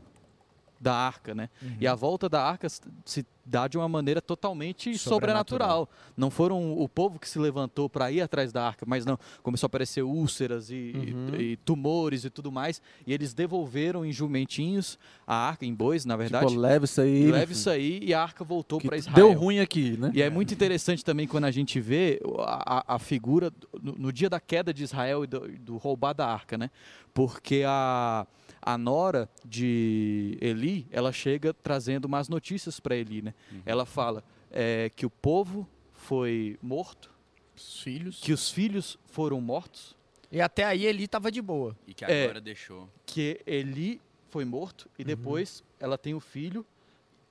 da 0.80 0.94
arca, 0.94 1.34
né? 1.34 1.50
E 1.80 1.88
a 1.88 1.96
volta 1.96 2.28
da 2.30 2.44
arca 2.44 2.68
se- 2.70 3.26
dá 3.48 3.68
de 3.68 3.78
uma 3.78 3.88
maneira 3.88 4.20
totalmente 4.22 4.98
sobrenatural. 4.98 5.88
Sobrenatural. 5.88 5.90
Não 6.18 6.32
foram 6.32 6.78
o 6.80 6.90
povo 6.90 7.20
que 7.20 7.30
se 7.30 7.38
levantou 7.38 7.88
para 7.88 8.12
ir 8.12 8.20
atrás 8.22 8.52
da 8.52 8.66
arca, 8.66 8.86
mas 8.88 9.06
não. 9.06 9.20
Começou 9.44 9.68
a 9.68 9.70
aparecer 9.70 10.02
úlceras 10.02 10.72
e, 10.72 10.94
Uhum. 10.96 11.36
e- 11.36 11.44
e 11.52 11.58
tumores 11.58 12.26
e 12.26 12.30
tudo 12.32 12.52
mais. 12.52 12.82
E 13.06 13.14
eles 13.14 13.34
devolveram 13.36 14.04
em 14.04 14.12
jumentinhos 14.12 14.98
a 15.28 15.36
arca, 15.36 15.64
em 15.66 15.74
bois, 15.74 16.06
na 16.06 16.16
verdade. 16.18 16.48
Tipo, 16.48 16.60
leve 16.60 16.86
isso 16.86 17.02
aí. 17.02 17.32
leve 17.32 17.54
isso 17.54 17.70
aí 17.70 18.00
e 18.02 18.14
a 18.14 18.22
arca 18.22 18.44
voltou 18.44 18.82
para 18.82 18.98
Israel. 18.98 19.16
Deu 19.16 19.34
ruim 19.34 19.60
aqui, 19.60 19.96
né? 19.98 20.12
E 20.14 20.22
é 20.24 20.30
muito 20.30 20.54
interessante 20.54 21.06
também 21.06 21.28
quando 21.28 21.46
a 21.46 21.52
gente 21.52 21.80
vê 21.80 22.20
a, 22.40 22.80
a- 22.80 22.96
a 22.96 23.00
figura 23.00 23.52
no, 23.82 23.94
no 23.94 24.12
dia 24.12 24.30
da 24.30 24.40
queda 24.40 24.74
de 24.74 24.84
Israel 24.84 25.24
e 25.24 25.28
do, 25.28 25.48
do 25.60 25.78
roubar 25.78 26.14
da 26.14 26.26
arca, 26.28 26.58
né? 26.58 26.70
Porque 27.14 27.64
a, 27.66 28.26
a 28.66 28.78
nora 28.78 29.30
de 29.46 30.38
Eli, 30.42 30.88
ela 30.90 31.12
chega 31.12 31.54
trazendo 31.54 32.10
más 32.10 32.28
notícias 32.28 32.80
para 32.80 32.96
Eli, 32.96 33.22
né? 33.22 33.34
Ela 33.66 33.86
fala 33.86 34.24
é, 34.52 34.90
que 34.96 35.06
o 35.06 35.10
povo 35.10 35.68
foi 35.94 36.58
morto, 36.62 37.12
Os 37.56 37.82
filhos. 37.82 38.20
que 38.20 38.34
os 38.34 38.50
filhos 38.50 38.98
foram 39.06 39.40
mortos, 39.40 39.96
E 40.32 40.42
até 40.42 40.64
aí 40.66 40.86
ele 40.86 41.08
tava 41.08 41.32
de 41.32 41.42
boa. 41.42 41.78
E 41.88 41.94
que 41.94 42.04
É. 42.04 42.24
agora 42.26 42.42
deixou. 42.42 42.90
que 43.06 43.40
Eli 43.46 44.02
foi 44.30 44.44
morto 44.44 44.90
e 44.98 45.04
depois 45.04 45.64
ela 45.80 45.98
tem 45.98 46.14
o 46.16 46.20
filho 46.20 46.66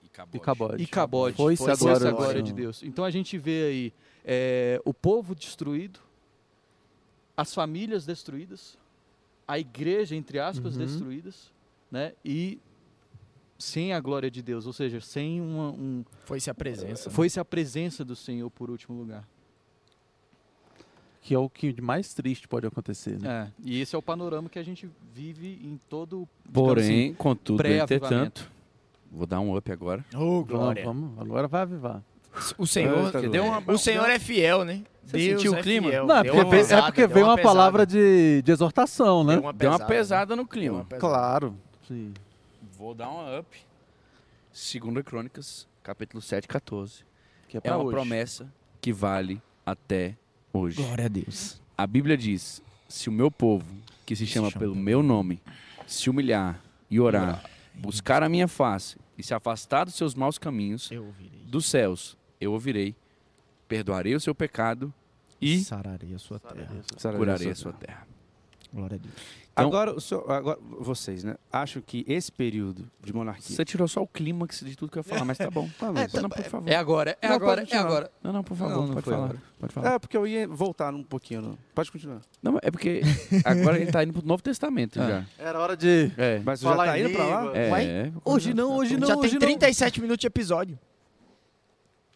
E 0.02 0.06
acabou. 0.06 0.36
E 0.36 0.40
Cabode. 0.40 0.82
e 0.82 0.86
Cabode. 0.86 1.36
Foi-se 1.36 1.62
a 1.64 1.76
Foi-se 1.76 1.82
glória 1.84 2.08
a 2.08 2.12
glória 2.12 2.42
de. 2.42 2.52
Deus. 2.52 2.82
Então 2.84 3.04
a 3.04 3.10
gente 3.10 3.36
vê 3.36 3.64
aí 3.64 3.92
é, 4.24 4.80
o 4.84 4.94
povo 4.94 5.34
destruído, 5.34 5.98
as 7.36 7.52
famílias 7.52 8.06
destruídas, 8.06 8.78
a 9.46 9.58
igreja, 9.58 10.14
entre 10.16 10.38
aspas, 10.38 10.76
Uhum. 10.76 10.84
destruídas, 10.84 11.52
né? 11.90 12.12
E 12.24 12.58
sem 13.58 13.92
a 13.92 14.00
glória 14.00 14.30
de 14.30 14.42
Deus, 14.42 14.66
ou 14.66 14.72
seja, 14.72 15.00
sem 15.00 15.40
uma, 15.40 15.70
um... 15.70 16.04
Foi-se 16.24 16.50
a 16.50 16.54
presença. 16.54 17.08
né? 17.08 17.14
Foi-se 17.14 17.38
a 17.40 17.44
presença 17.44 18.04
do 18.04 18.16
Senhor 18.16 18.50
por 18.50 18.70
último 18.70 18.98
lugar. 18.98 19.26
Que 21.22 21.34
é 21.34 21.38
o 21.38 21.48
que 21.48 21.72
de 21.72 21.80
mais 21.80 22.12
triste 22.12 22.46
pode 22.46 22.66
acontecer, 22.66 23.18
né? 23.18 23.50
É, 23.58 23.62
e 23.64 23.80
esse 23.80 23.94
é 23.94 23.98
o 23.98 24.02
panorama 24.02 24.48
que 24.48 24.58
a 24.58 24.62
gente 24.62 24.88
vive 25.14 25.58
em 25.62 25.80
todo... 25.88 26.28
Porém, 26.52 27.06
assim, 27.06 27.14
contudo, 27.14 27.66
entretanto, 27.66 28.50
vou 29.10 29.26
dar 29.26 29.40
um 29.40 29.56
up 29.56 29.72
agora. 29.72 30.04
Vamos, 30.12 30.46
glória. 30.46 30.84
vamos, 30.84 31.18
agora 31.18 31.48
vai 31.48 31.62
avivar. 31.62 32.02
O 32.58 32.66
Senhor, 32.66 33.06
Eita, 33.06 33.28
deu 33.28 33.44
uma- 33.44 33.62
o 33.72 33.78
Senhor 33.78 34.08
é 34.10 34.18
fiel, 34.18 34.64
né? 34.64 34.82
Você 35.04 35.16
Deus 35.18 35.42
sentiu 35.42 35.52
o 35.52 35.56
é 35.56 35.62
clima? 35.62 35.90
Não, 35.90 36.16
é 36.16 36.22
Deu 36.22 36.32
porque, 36.32 36.44
uma 36.44 36.44
veio, 36.44 36.44
é 36.44 36.50
pesada, 36.50 36.82
porque 36.86 37.00
deu 37.06 37.14
veio 37.14 37.26
uma, 37.26 37.36
pesada. 37.36 37.54
palavra 37.54 37.86
de, 37.86 38.42
de 38.42 38.52
exortação, 38.52 39.22
né? 39.22 39.34
Deu 39.34 39.42
uma 39.42 39.52
Deu 39.52 39.70
uma 39.70 39.78
pesada, 39.78 39.94
pesada 39.94 40.36
no 40.36 40.46
clima. 40.46 40.76
uma 40.78 40.84
pesada. 40.84 41.00
Claro. 41.00 41.56
Sim. 41.86 42.12
Vou 42.76 42.94
dar 42.94 43.10
um 43.10 43.38
up. 43.38 43.46
Segunda 44.52 45.02
Crônicas, 45.02 45.66
capítulo 45.82 46.20
7, 46.22 46.48
14. 46.48 47.04
Que 47.48 47.58
é 47.58 47.60
É 47.64 47.70
uma 47.72 47.84
hoje. 47.84 47.94
promessa 47.94 48.52
que 48.80 48.92
vale 48.92 49.40
até 49.64 50.16
hoje. 50.52 50.82
Glória 50.82 51.04
a 51.04 51.08
Deus. 51.08 51.60
A 51.76 51.86
Bíblia 51.86 52.16
diz: 52.16 52.62
se 52.88 53.08
o 53.08 53.12
meu 53.12 53.30
povo, 53.30 53.66
que 54.06 54.16
se 54.16 54.26
chama 54.26 54.50
chama 54.50 54.58
pelo 54.60 54.74
meu 54.74 55.02
nome, 55.02 55.40
se 55.86 56.08
humilhar 56.08 56.60
e 56.90 56.98
orar, 57.00 57.44
buscar 57.74 58.22
a 58.22 58.28
minha 58.28 58.48
face 58.48 58.96
e 59.18 59.22
se 59.22 59.34
afastar 59.34 59.84
dos 59.84 59.94
seus 59.94 60.14
maus 60.14 60.38
caminhos, 60.38 60.90
dos 61.46 61.66
céus 61.66 62.16
eu 62.44 62.52
ouvirei, 62.52 62.94
perdoarei 63.68 64.14
o 64.14 64.20
seu 64.20 64.34
pecado 64.34 64.92
e 65.40 65.60
sararei 65.64 66.14
a 66.14 66.18
sua 66.18 66.38
terra. 66.38 66.76
curarei 67.16 67.50
a 67.50 67.54
sua 67.54 67.72
terra. 67.72 68.06
Glória 68.72 68.96
a 68.96 68.98
Deus. 68.98 69.14
Então- 69.52 69.66
agora, 69.68 69.94
o 69.94 70.00
senhor- 70.00 70.28
agora, 70.28 70.58
vocês, 70.80 71.22
né? 71.22 71.36
Acham 71.52 71.80
que 71.80 72.04
esse 72.08 72.32
período 72.32 72.90
de 73.00 73.12
monarquia. 73.14 73.54
Você 73.54 73.64
tirou 73.64 73.86
só 73.86 74.02
o 74.02 74.06
clímax 74.06 74.62
de 74.64 74.74
tudo 74.74 74.90
que 74.90 74.98
eu 74.98 75.00
ia 75.00 75.04
falar, 75.04 75.24
mas 75.24 75.38
tá 75.38 75.48
bom. 75.48 75.70
mas- 75.94 76.12
não, 76.12 76.28
por 76.28 76.42
favor. 76.42 76.68
É 76.68 76.74
agora, 76.74 77.16
é 77.22 77.28
Não, 77.28 77.36
agora, 77.36 77.64
é 77.70 77.76
agora. 77.76 78.10
Não, 78.20 78.32
não, 78.32 78.42
por 78.42 78.56
favor, 78.56 78.72
Não, 78.74 78.86
não 78.88 78.94
pode 78.94 79.04
foi 79.04 79.14
falar. 79.14 79.24
agora. 79.26 79.42
Pode 79.60 79.72
falar. 79.74 79.92
É, 79.94 79.98
porque 80.00 80.16
eu 80.16 80.26
ia 80.26 80.48
voltar 80.48 80.92
um 80.92 81.04
pouquinho. 81.04 81.40
no- 81.40 81.58
Pode 81.72 81.92
continuar. 81.92 82.20
Não, 82.42 82.58
é 82.60 82.68
porque 82.68 83.02
agora 83.44 83.78
gente 83.78 83.92
tá 83.92 84.02
indo 84.02 84.12
pro 84.14 84.26
Novo 84.26 84.42
Testamento 84.42 85.00
Ah. 85.00 85.06
já. 85.38 85.44
Era 85.44 85.60
hora 85.60 85.76
de. 85.76 86.10
É. 86.16 86.40
Mas 86.44 86.58
você 86.58 86.64
já 86.64 86.70
Falar 86.72 86.86
tá 86.86 86.98
indo 86.98 87.10
pra 87.10 87.24
lá? 87.24 87.56
É. 87.56 88.12
Hoje 88.24 88.52
não, 88.54 88.72
hoje 88.76 88.96
não, 88.96 89.06
Já 89.06 89.16
hoje 89.16 89.30
tem 89.30 89.38
não. 89.38 89.46
37 89.46 90.00
minutos 90.00 90.20
de 90.20 90.26
episódio. 90.26 90.76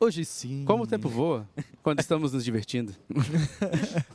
Hoje 0.00 0.24
sim. 0.24 0.64
Como 0.64 0.84
o 0.84 0.86
tempo 0.86 1.08
voa 1.08 1.48
quando 1.82 2.00
estamos 2.00 2.32
nos 2.32 2.44
divertindo. 2.44 2.94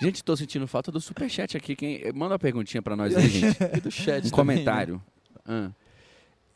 Gente, 0.00 0.22
tô 0.22 0.36
sentindo 0.36 0.66
falta 0.68 0.92
do 0.92 1.00
superchat 1.00 1.56
aqui. 1.56 1.74
Quem... 1.74 2.12
Manda 2.12 2.34
uma 2.34 2.38
perguntinha 2.38 2.82
pra 2.82 2.94
nós 2.94 3.16
aí, 3.16 3.26
gente. 3.28 3.56
E 3.76 3.80
do 3.80 3.90
chat 3.90 4.18
Um 4.26 4.30
também, 4.30 4.32
comentário. 4.32 5.02
Ah. 5.44 5.70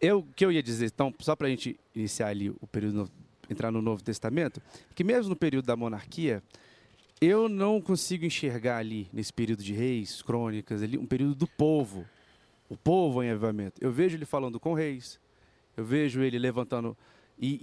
Eu, 0.01 0.21
o 0.21 0.27
que 0.35 0.45
eu 0.45 0.53
ia 0.53 0.63
dizer, 0.63 0.87
então, 0.87 1.13
só 1.19 1.35
para 1.35 1.47
a 1.47 1.51
gente 1.51 1.79
iniciar 1.95 2.29
ali 2.29 2.51
o 2.51 2.67
período, 2.67 2.95
no- 2.95 3.11
entrar 3.49 3.71
no 3.71 3.83
Novo 3.83 4.03
Testamento, 4.03 4.63
que 4.95 5.03
mesmo 5.03 5.31
no 5.31 5.37
período 5.37 5.67
da 5.67 5.77
monarquia, 5.77 6.43
eu 7.21 7.49
não 7.49 7.81
consigo 7.81 8.25
enxergar 8.25 8.79
ali, 8.79 9.09
nesse 9.13 9.33
período 9.33 9.63
de 9.63 9.75
reis, 9.75 10.23
crônicas, 10.23 10.83
ali, 10.83 10.97
um 10.97 11.07
período 11.07 11.35
do 11.35 11.47
povo. 11.47 12.07
O 12.69 12.77
povo 12.77 13.23
em 13.23 13.31
avivamento. 13.31 13.81
Eu 13.81 13.91
vejo 13.91 14.17
ele 14.17 14.25
falando 14.25 14.61
com 14.61 14.73
reis, 14.75 15.19
eu 15.77 15.85
vejo 15.85 16.23
ele 16.23 16.39
levantando, 16.39 16.97
e, 17.41 17.59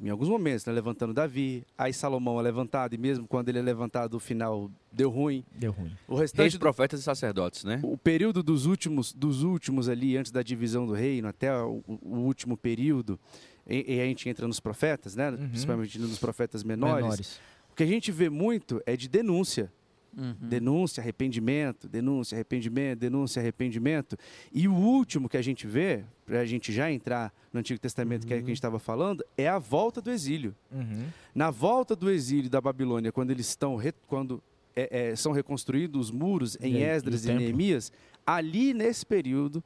e 0.00 0.06
em 0.06 0.10
alguns 0.10 0.28
momentos, 0.28 0.66
né, 0.66 0.72
levantando 0.72 1.14
Davi, 1.14 1.64
aí 1.78 1.92
Salomão 1.92 2.38
é 2.38 2.42
levantado, 2.42 2.94
e 2.94 2.98
mesmo 2.98 3.26
quando 3.26 3.48
ele 3.48 3.58
é 3.58 3.62
levantado, 3.62 4.14
o 4.14 4.20
final 4.20 4.70
deu 4.92 5.08
ruim. 5.08 5.44
Deu 5.54 5.72
ruim. 5.72 5.92
O 6.06 6.16
Reis, 6.16 6.32
restante 6.32 6.58
do 6.58 6.58
profetas 6.58 7.00
e 7.00 7.02
sacerdotes, 7.02 7.64
né? 7.64 7.80
o 7.82 7.96
período 7.96 8.42
dos 8.42 8.66
últimos, 8.66 9.12
dos 9.12 9.42
últimos 9.42 9.88
ali, 9.88 10.16
antes 10.16 10.32
da 10.32 10.42
divisão 10.42 10.86
do 10.86 10.92
reino, 10.92 11.28
até 11.28 11.56
o, 11.56 11.82
o 11.86 12.18
último 12.18 12.56
período, 12.56 13.18
e, 13.66 13.94
e 13.94 14.00
a 14.00 14.04
gente 14.04 14.28
entra 14.28 14.46
nos 14.46 14.60
profetas, 14.60 15.16
né? 15.16 15.30
Uhum. 15.30 15.48
Principalmente 15.48 15.98
nos 15.98 16.18
profetas 16.18 16.62
menores. 16.62 17.02
Menores. 17.02 17.40
O 17.70 17.74
que 17.74 17.82
a 17.82 17.86
gente 17.86 18.12
vê 18.12 18.28
muito 18.28 18.82
é 18.86 18.96
de 18.96 19.08
denúncia. 19.08 19.72
Uhum. 20.16 20.34
Denúncia, 20.40 21.00
arrependimento, 21.02 21.86
denúncia, 21.88 22.36
arrependimento, 22.36 22.98
denúncia, 22.98 23.40
arrependimento. 23.40 24.16
E 24.52 24.66
o 24.66 24.72
último 24.74 25.28
que 25.28 25.36
a 25.36 25.42
gente 25.42 25.66
vê, 25.66 26.04
para 26.24 26.40
a 26.40 26.46
gente 26.46 26.72
já 26.72 26.90
entrar 26.90 27.32
no 27.52 27.60
Antigo 27.60 27.78
Testamento, 27.78 28.26
que 28.26 28.32
é 28.32 28.36
o 28.36 28.40
que 28.40 28.44
a 28.44 28.48
gente 28.48 28.56
estava 28.56 28.78
falando, 28.78 29.22
é 29.36 29.46
a 29.46 29.58
volta 29.58 30.00
do 30.00 30.10
exílio. 30.10 30.54
Uhum. 30.72 31.04
Na 31.34 31.50
volta 31.50 31.94
do 31.94 32.10
exílio 32.10 32.48
da 32.48 32.60
Babilônia, 32.60 33.12
quando 33.12 33.30
eles 33.30 33.46
estão 33.46 33.76
re- 33.76 33.92
quando 34.06 34.42
é, 34.74 35.10
é, 35.10 35.16
são 35.16 35.32
reconstruídos 35.32 36.06
os 36.06 36.10
muros 36.10 36.56
em 36.62 36.76
E 36.76 36.82
Esdras 36.82 37.24
e 37.26 37.30
e? 37.30 37.34
Neemias, 37.34 37.92
ali 38.26 38.72
nesse 38.72 39.04
período, 39.04 39.62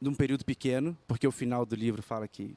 num 0.00 0.14
período 0.14 0.44
pequeno, 0.44 0.96
porque 1.06 1.26
o 1.26 1.32
final 1.32 1.66
do 1.66 1.74
livro 1.74 2.02
fala 2.02 2.26
que 2.28 2.54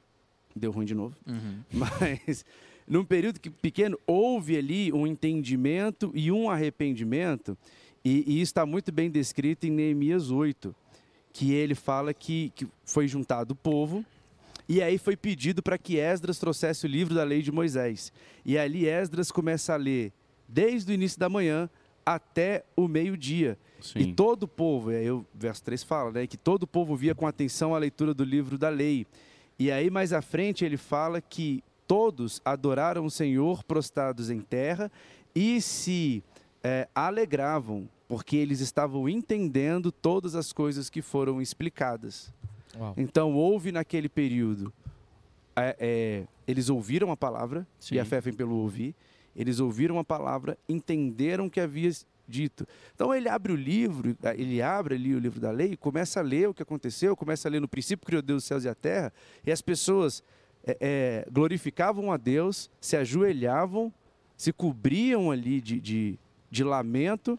deu 0.54 0.70
ruim 0.70 0.86
de 0.86 0.94
novo, 0.94 1.16
Uhum. 1.26 1.60
mas 1.72 2.44
num 2.86 3.04
período 3.04 3.40
que- 3.40 3.50
pequeno 3.50 3.98
houve 4.06 4.56
ali 4.56 4.92
um 4.92 5.06
entendimento 5.06 6.10
e 6.14 6.30
um 6.32 6.50
arrependimento, 6.50 7.56
e, 8.04 8.24
e 8.26 8.40
isso 8.40 8.50
está 8.50 8.66
muito 8.66 8.90
bem 8.90 9.10
descrito 9.10 9.66
em 9.66 9.70
Neemias 9.70 10.30
8, 10.30 10.74
que 11.32 11.52
ele 11.52 11.74
fala 11.74 12.12
que, 12.12 12.52
que 12.54 12.66
foi 12.84 13.06
juntado 13.08 13.52
o 13.52 13.56
povo, 13.56 14.04
e 14.68 14.82
aí 14.82 14.98
foi 14.98 15.16
pedido 15.16 15.62
para 15.62 15.78
que 15.78 15.98
Esdras 15.98 16.38
trouxesse 16.38 16.86
o 16.86 16.88
livro 16.88 17.14
da 17.14 17.24
lei 17.24 17.42
de 17.42 17.50
Moisés. 17.52 18.12
E 18.44 18.56
ali 18.56 18.86
Esdras 18.86 19.30
começa 19.30 19.74
a 19.74 19.76
ler 19.76 20.12
desde 20.48 20.92
o 20.92 20.94
início 20.94 21.18
da 21.18 21.28
manhã 21.28 21.68
até 22.04 22.64
o 22.76 22.88
meio-dia. 22.88 23.58
E 23.96 24.12
todo 24.12 24.44
o 24.44 24.48
povo, 24.48 24.92
e 24.92 24.96
aí 24.96 25.10
o 25.10 25.26
verso 25.34 25.62
3 25.64 25.82
fala, 25.82 26.12
né, 26.12 26.26
que 26.26 26.36
todo 26.36 26.62
o 26.62 26.66
povo 26.66 26.94
via 26.96 27.14
com 27.14 27.26
atenção 27.26 27.74
a 27.74 27.78
leitura 27.78 28.14
do 28.14 28.24
livro 28.24 28.56
da 28.56 28.68
lei. 28.68 29.06
E 29.58 29.70
aí 29.70 29.90
mais 29.90 30.12
à 30.12 30.22
frente 30.22 30.64
ele 30.64 30.76
fala 30.76 31.20
que 31.20 31.62
todos 31.92 32.40
adoraram 32.42 33.04
o 33.04 33.10
Senhor 33.10 33.62
prostrados 33.62 34.30
em 34.30 34.40
terra 34.40 34.90
e 35.34 35.60
se 35.60 36.24
eh, 36.64 36.88
alegravam, 36.94 37.86
porque 38.08 38.34
eles 38.34 38.60
estavam 38.60 39.06
entendendo 39.06 39.92
todas 39.92 40.34
as 40.34 40.54
coisas 40.54 40.88
que 40.88 41.02
foram 41.02 41.38
explicadas. 41.38 42.32
Uau. 42.74 42.94
Então 42.96 43.34
houve 43.34 43.70
naquele 43.70 44.08
período, 44.08 44.72
é, 45.54 45.76
é, 45.78 46.24
eles 46.48 46.70
ouviram 46.70 47.12
a 47.12 47.16
palavra, 47.16 47.66
Sim. 47.78 47.96
e 47.96 48.00
a 48.00 48.06
fé 48.06 48.22
vem 48.22 48.32
pelo 48.32 48.54
ouvir, 48.54 48.94
eles 49.36 49.60
ouviram 49.60 49.98
a 49.98 50.04
palavra, 50.04 50.56
entenderam 50.66 51.44
o 51.44 51.50
que 51.50 51.60
havia 51.60 51.90
dito. 52.26 52.66
Então 52.94 53.14
ele 53.14 53.28
abre 53.28 53.52
o 53.52 53.56
livro, 53.56 54.16
ele 54.38 54.62
abre 54.62 54.94
ali 54.94 55.14
o 55.14 55.18
livro 55.18 55.38
da 55.38 55.50
lei, 55.50 55.76
começa 55.76 56.20
a 56.20 56.22
ler 56.22 56.48
o 56.48 56.54
que 56.54 56.62
aconteceu, 56.62 57.14
começa 57.14 57.48
a 57.48 57.50
ler 57.50 57.60
no 57.60 57.68
princípio 57.68 58.06
criou 58.06 58.22
Deus 58.22 58.44
os 58.44 58.48
céus 58.48 58.64
e 58.64 58.68
a 58.70 58.74
terra, 58.74 59.12
e 59.44 59.52
as 59.52 59.60
pessoas 59.60 60.24
é, 60.66 60.76
é, 60.80 61.26
glorificavam 61.30 62.12
a 62.12 62.16
Deus, 62.16 62.70
se 62.80 62.96
ajoelhavam, 62.96 63.92
se 64.36 64.52
cobriam 64.52 65.30
ali 65.30 65.60
de, 65.60 65.80
de, 65.80 66.18
de 66.50 66.64
lamento, 66.64 67.38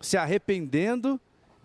se 0.00 0.16
arrependendo 0.16 1.20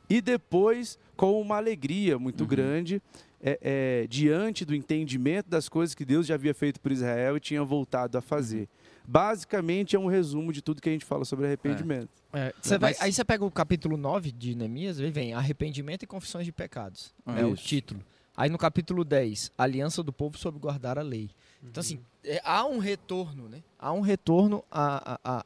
e 0.10 0.22
depois 0.22 0.98
com 1.16 1.40
uma 1.40 1.58
alegria 1.58 2.18
muito 2.20 2.46
grande 2.46 3.02
é, 3.44 3.60
é, 4.04 4.08
diante 4.08 4.64
do 4.66 4.76
entendimento 4.76 5.50
das 5.50 5.68
coisas 5.70 5.96
que 5.96 6.06
Deus 6.06 6.28
já 6.28 6.36
havia 6.36 6.54
feito 6.54 6.80
por 6.80 6.92
Israel 6.92 7.38
e 7.38 7.40
tinha 7.40 7.64
voltado 7.64 8.18
a 8.18 8.22
fazer. 8.22 8.68
basicamente 9.04 9.96
é 9.96 10.00
um 10.00 10.06
resumo 10.08 10.54
de 10.54 10.62
tudo 10.62 10.82
que 10.82 10.88
a 10.88 10.92
gente 10.92 11.04
fala 11.06 11.26
sobre 11.26 11.46
arrependimento. 11.48 12.10
É, 12.32 12.54
você 12.62 12.78
vai- 12.78 12.96
aí 13.00 13.12
você 13.12 13.26
pega 13.26 13.44
o 13.44 13.52
capítulo 13.52 13.98
9 13.98 14.32
de 14.32 14.56
Neemias, 14.56 15.00
aí 15.00 15.10
vem 15.12 15.34
arrependimento 15.34 16.04
e 16.04 16.08
confissões 16.08 16.46
de 16.46 16.52
pecados. 16.52 17.14
Ah, 17.26 17.40
é 17.42 17.46
o 17.46 17.56
título. 17.56 18.00
Aí 18.36 18.50
no 18.50 18.58
capítulo 18.58 19.04
10, 19.04 19.52
aliança 19.58 20.02
do 20.02 20.14
povo 20.14 20.38
sobre 20.38 20.60
guardar 20.60 20.98
a 20.98 21.02
lei. 21.02 21.30
Então, 21.64 21.82
assim, 21.82 22.00
é, 22.24 22.42
há 22.44 22.66
um 22.66 22.78
retorno, 22.80 23.48
né? 23.50 23.62
Há 23.78 23.92
um 23.92 24.00
retorno 24.02 24.64
a- 24.72 25.14
a- 25.24 25.38
a- 25.40 25.46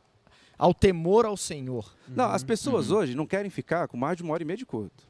ao 0.57 0.73
temor 0.73 1.25
ao 1.25 1.36
Senhor. 1.36 1.93
Não, 2.07 2.25
as 2.25 2.43
pessoas 2.43 2.89
Uhum. 2.91 2.97
hoje 2.97 3.15
não 3.15 3.25
querem 3.25 3.49
ficar 3.49 3.88
com 3.88 3.97
mais 3.97 4.15
de 4.17 4.23
uma 4.23 4.33
hora 4.33 4.43
e 4.43 4.45
meia 4.45 4.57
de 4.57 4.65
culto. 4.65 5.05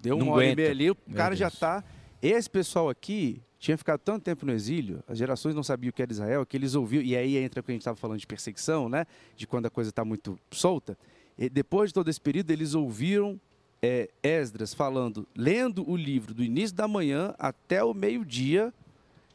Deu 0.00 0.16
Não 0.16 0.26
uma 0.26 0.34
hora 0.36 0.44
e 0.44 0.46
aguenta. 0.48 0.62
meia 0.62 0.70
ali, 0.70 0.90
o 0.90 0.96
Meu 1.06 1.16
cara 1.16 1.34
já 1.36 1.48
Deus. 1.48 1.58
tá. 1.58 1.84
Esse 2.22 2.48
pessoal 2.48 2.88
aqui 2.88 3.42
tinha 3.58 3.76
ficado 3.76 4.00
tanto 4.00 4.22
tempo 4.24 4.46
no 4.46 4.52
exílio, 4.52 5.02
as 5.06 5.18
gerações 5.18 5.54
não 5.54 5.62
sabiam 5.62 5.90
o 5.90 5.92
que 5.92 6.02
era 6.02 6.10
Israel, 6.10 6.46
que 6.46 6.56
eles 6.56 6.74
ouviam, 6.74 7.02
e 7.02 7.16
aí 7.16 7.36
entra 7.36 7.60
o 7.60 7.64
que 7.64 7.70
a 7.70 7.74
gente 7.74 7.82
estava 7.82 7.96
falando 7.96 8.18
de 8.18 8.26
perseguição, 8.26 8.88
né? 8.88 9.06
De 9.36 9.46
quando 9.46 9.66
a 9.66 9.70
coisa 9.70 9.90
está 9.90 10.04
muito 10.04 10.38
solta. 10.52 10.96
E 11.36 11.48
depois 11.48 11.90
de 11.90 11.94
todo 11.94 12.08
esse 12.08 12.20
período, 12.20 12.50
eles 12.50 12.74
ouviram 12.74 13.40
é, 13.82 14.08
Esdras 14.22 14.72
falando, 14.72 15.26
lendo 15.36 15.88
o 15.90 15.96
livro 15.96 16.32
do 16.32 16.42
início 16.44 16.74
da 16.76 16.86
manhã 16.86 17.34
até 17.38 17.82
o 17.82 17.92
meio-dia, 17.92 18.72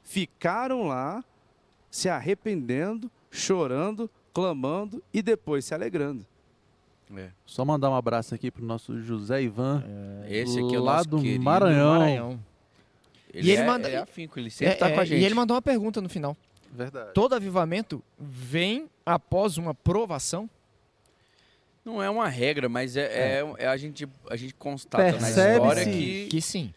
ficaram 0.03 0.87
lá 0.87 1.23
se 1.91 2.07
arrependendo, 2.09 3.11
chorando, 3.29 4.09
clamando 4.33 5.03
e 5.13 5.21
depois 5.21 5.65
se 5.65 5.73
alegrando. 5.73 6.25
É. 7.15 7.29
Só 7.45 7.63
mandar 7.63 7.89
um 7.89 7.95
abraço 7.95 8.35
aqui 8.35 8.51
pro 8.51 8.63
nosso 8.65 9.01
José 9.01 9.41
Ivan. 9.43 9.83
Esse 10.27 10.59
aqui 10.59 10.75
é 10.75 10.79
o 10.79 10.83
Lá 10.83 10.97
nosso 10.97 11.09
do 11.09 11.21
querido. 11.21 11.43
Maranhão. 11.43 12.39
Ele 13.33 13.47
E 13.47 13.51
ele 13.51 13.61
é, 13.61 13.65
manda- 13.65 13.89
é 13.89 13.97
afinco, 13.97 14.39
ele 14.39 14.49
sempre 14.49 14.73
É, 14.73 14.77
tá 14.77 14.89
com 14.89 14.95
é, 14.97 14.99
a 14.99 15.05
gente. 15.05 15.21
E 15.21 15.25
ele 15.25 15.35
mandou 15.35 15.55
uma 15.55 15.61
pergunta 15.61 16.01
no 16.01 16.09
final. 16.09 16.35
Verdade. 16.73 17.11
Todo 17.13 17.33
avivamento 17.33 18.03
vem 18.19 18.89
após 19.05 19.57
uma 19.57 19.73
provação? 19.73 20.49
Não 21.87 22.03
é 22.03 22.09
uma 22.09 22.27
regra, 22.27 22.67
mas 22.67 22.97
é, 22.97 23.05
é- 23.05 23.53
é 23.59 23.67
a, 23.67 23.77
gente, 23.77 24.05
a 24.29 24.35
gente 24.35 24.53
constata 24.53 25.17
na 25.19 25.29
história 25.29 25.85
que, 25.85 26.27
Que 26.27 26.41
sim. 26.41 26.73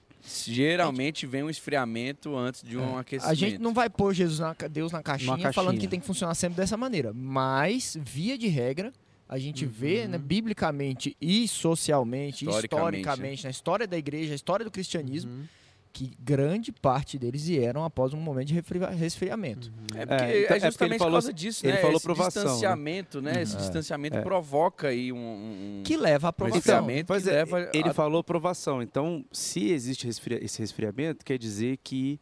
geralmente 0.47 1.27
vem 1.27 1.43
um 1.43 1.51
esfriamento 1.51 2.37
antes 2.37 2.63
de 2.63 2.77
um 2.79 2.97
aquecimento. 2.97 3.31
A 3.31 3.35
gente 3.35 3.59
não 3.59 3.75
vai 3.75 3.91
pôr 3.91 4.15
Jesus 4.15 4.39
na, 4.39 4.55
Deus 4.71 4.93
na 4.93 5.03
caixinha, 5.03 5.33
caixinha. 5.33 5.53
falando 5.53 5.79
que 5.79 5.89
tem 5.89 5.99
que 6.01 6.07
funcionar 6.07 6.35
sempre 6.35 6.57
dessa 6.57 6.77
maneira. 6.77 7.13
Mas, 7.13 7.97
via 8.01 8.39
de 8.39 8.47
regra, 8.49 8.93
a 9.29 9.39
gente 9.39 9.65
vê, 9.67 10.07
né, 10.07 10.19
biblicamente 10.19 11.17
e 11.21 11.47
socialmente, 11.49 12.45
Historicamente, 12.45 13.01
historicamente, 13.01 13.45
na 13.45 13.51
história 13.51 13.87
da 13.87 13.97
igreja, 13.99 14.33
a 14.33 14.37
história 14.37 14.65
do 14.65 14.71
cristianismo, 14.71 15.31
Uhum. 15.31 15.45
Que 15.93 16.13
grande 16.21 16.71
parte 16.71 17.19
deles 17.19 17.47
vieram 17.47 17.85
após 17.85 18.13
um 18.15 18.17
momento 18.21 18.47
de 18.49 18.55
resfriamento. 18.97 19.73
É 19.95 20.07
porque 20.07 20.23
É, 20.25 20.37
é, 20.37 20.45
então- 20.45 20.47
é 20.47 20.47
porque 20.47 20.53
ele 20.55 20.61
justamente 20.71 20.93
por 20.93 20.99
falou- 20.99 21.13
causa 21.13 21.33
disso, 21.33 21.67
ele 21.67 21.73
né? 21.75 21.81
falou 21.81 21.97
Esse 21.97 22.05
provação, 22.05 22.43
né? 22.45 22.49
distanciamento, 22.51 23.21
né? 23.21 23.43
Esse 23.43 23.57
distanciamento 23.57 24.17
É. 24.17 24.23
provoca 24.23 24.89
aí 24.89 25.13
um, 25.13 25.17
um- 25.19 25.83
Que 25.85 25.97
leva 25.97 26.29
à 26.29 26.31
um 26.31 26.33
provação. 26.33 26.59
esfriamento 26.59 27.07
Pois 27.07 27.27
é, 27.27 27.33
leva 27.33 27.71
ele 27.75 27.89
a... 27.89 27.93
falou 27.95 28.23
provação. 28.23 28.81
Então, 28.81 29.25
se 29.33 29.71
existe 29.71 30.07
resfria- 30.07 30.43
esse 30.45 30.59
resfriamento, 30.61 31.25
quer 31.25 31.37
dizer 31.39 31.79
que, 31.83 32.21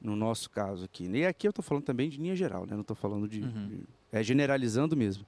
no 0.00 0.16
nosso 0.16 0.50
caso 0.50 0.84
aqui, 0.84 1.08
e 1.08 1.24
aqui 1.24 1.46
eu 1.46 1.50
estou 1.50 1.62
falando 1.64 1.84
também 1.84 2.08
de 2.10 2.18
linha 2.18 2.34
geral, 2.34 2.62
né? 2.66 2.72
não 2.74 2.80
estou 2.80 2.96
falando 2.96 3.28
de, 3.28 3.40
Uhum. 3.40 3.68
de- 3.68 3.80
É 4.12 4.22
generalizando 4.22 4.96
mesmo. 4.96 5.24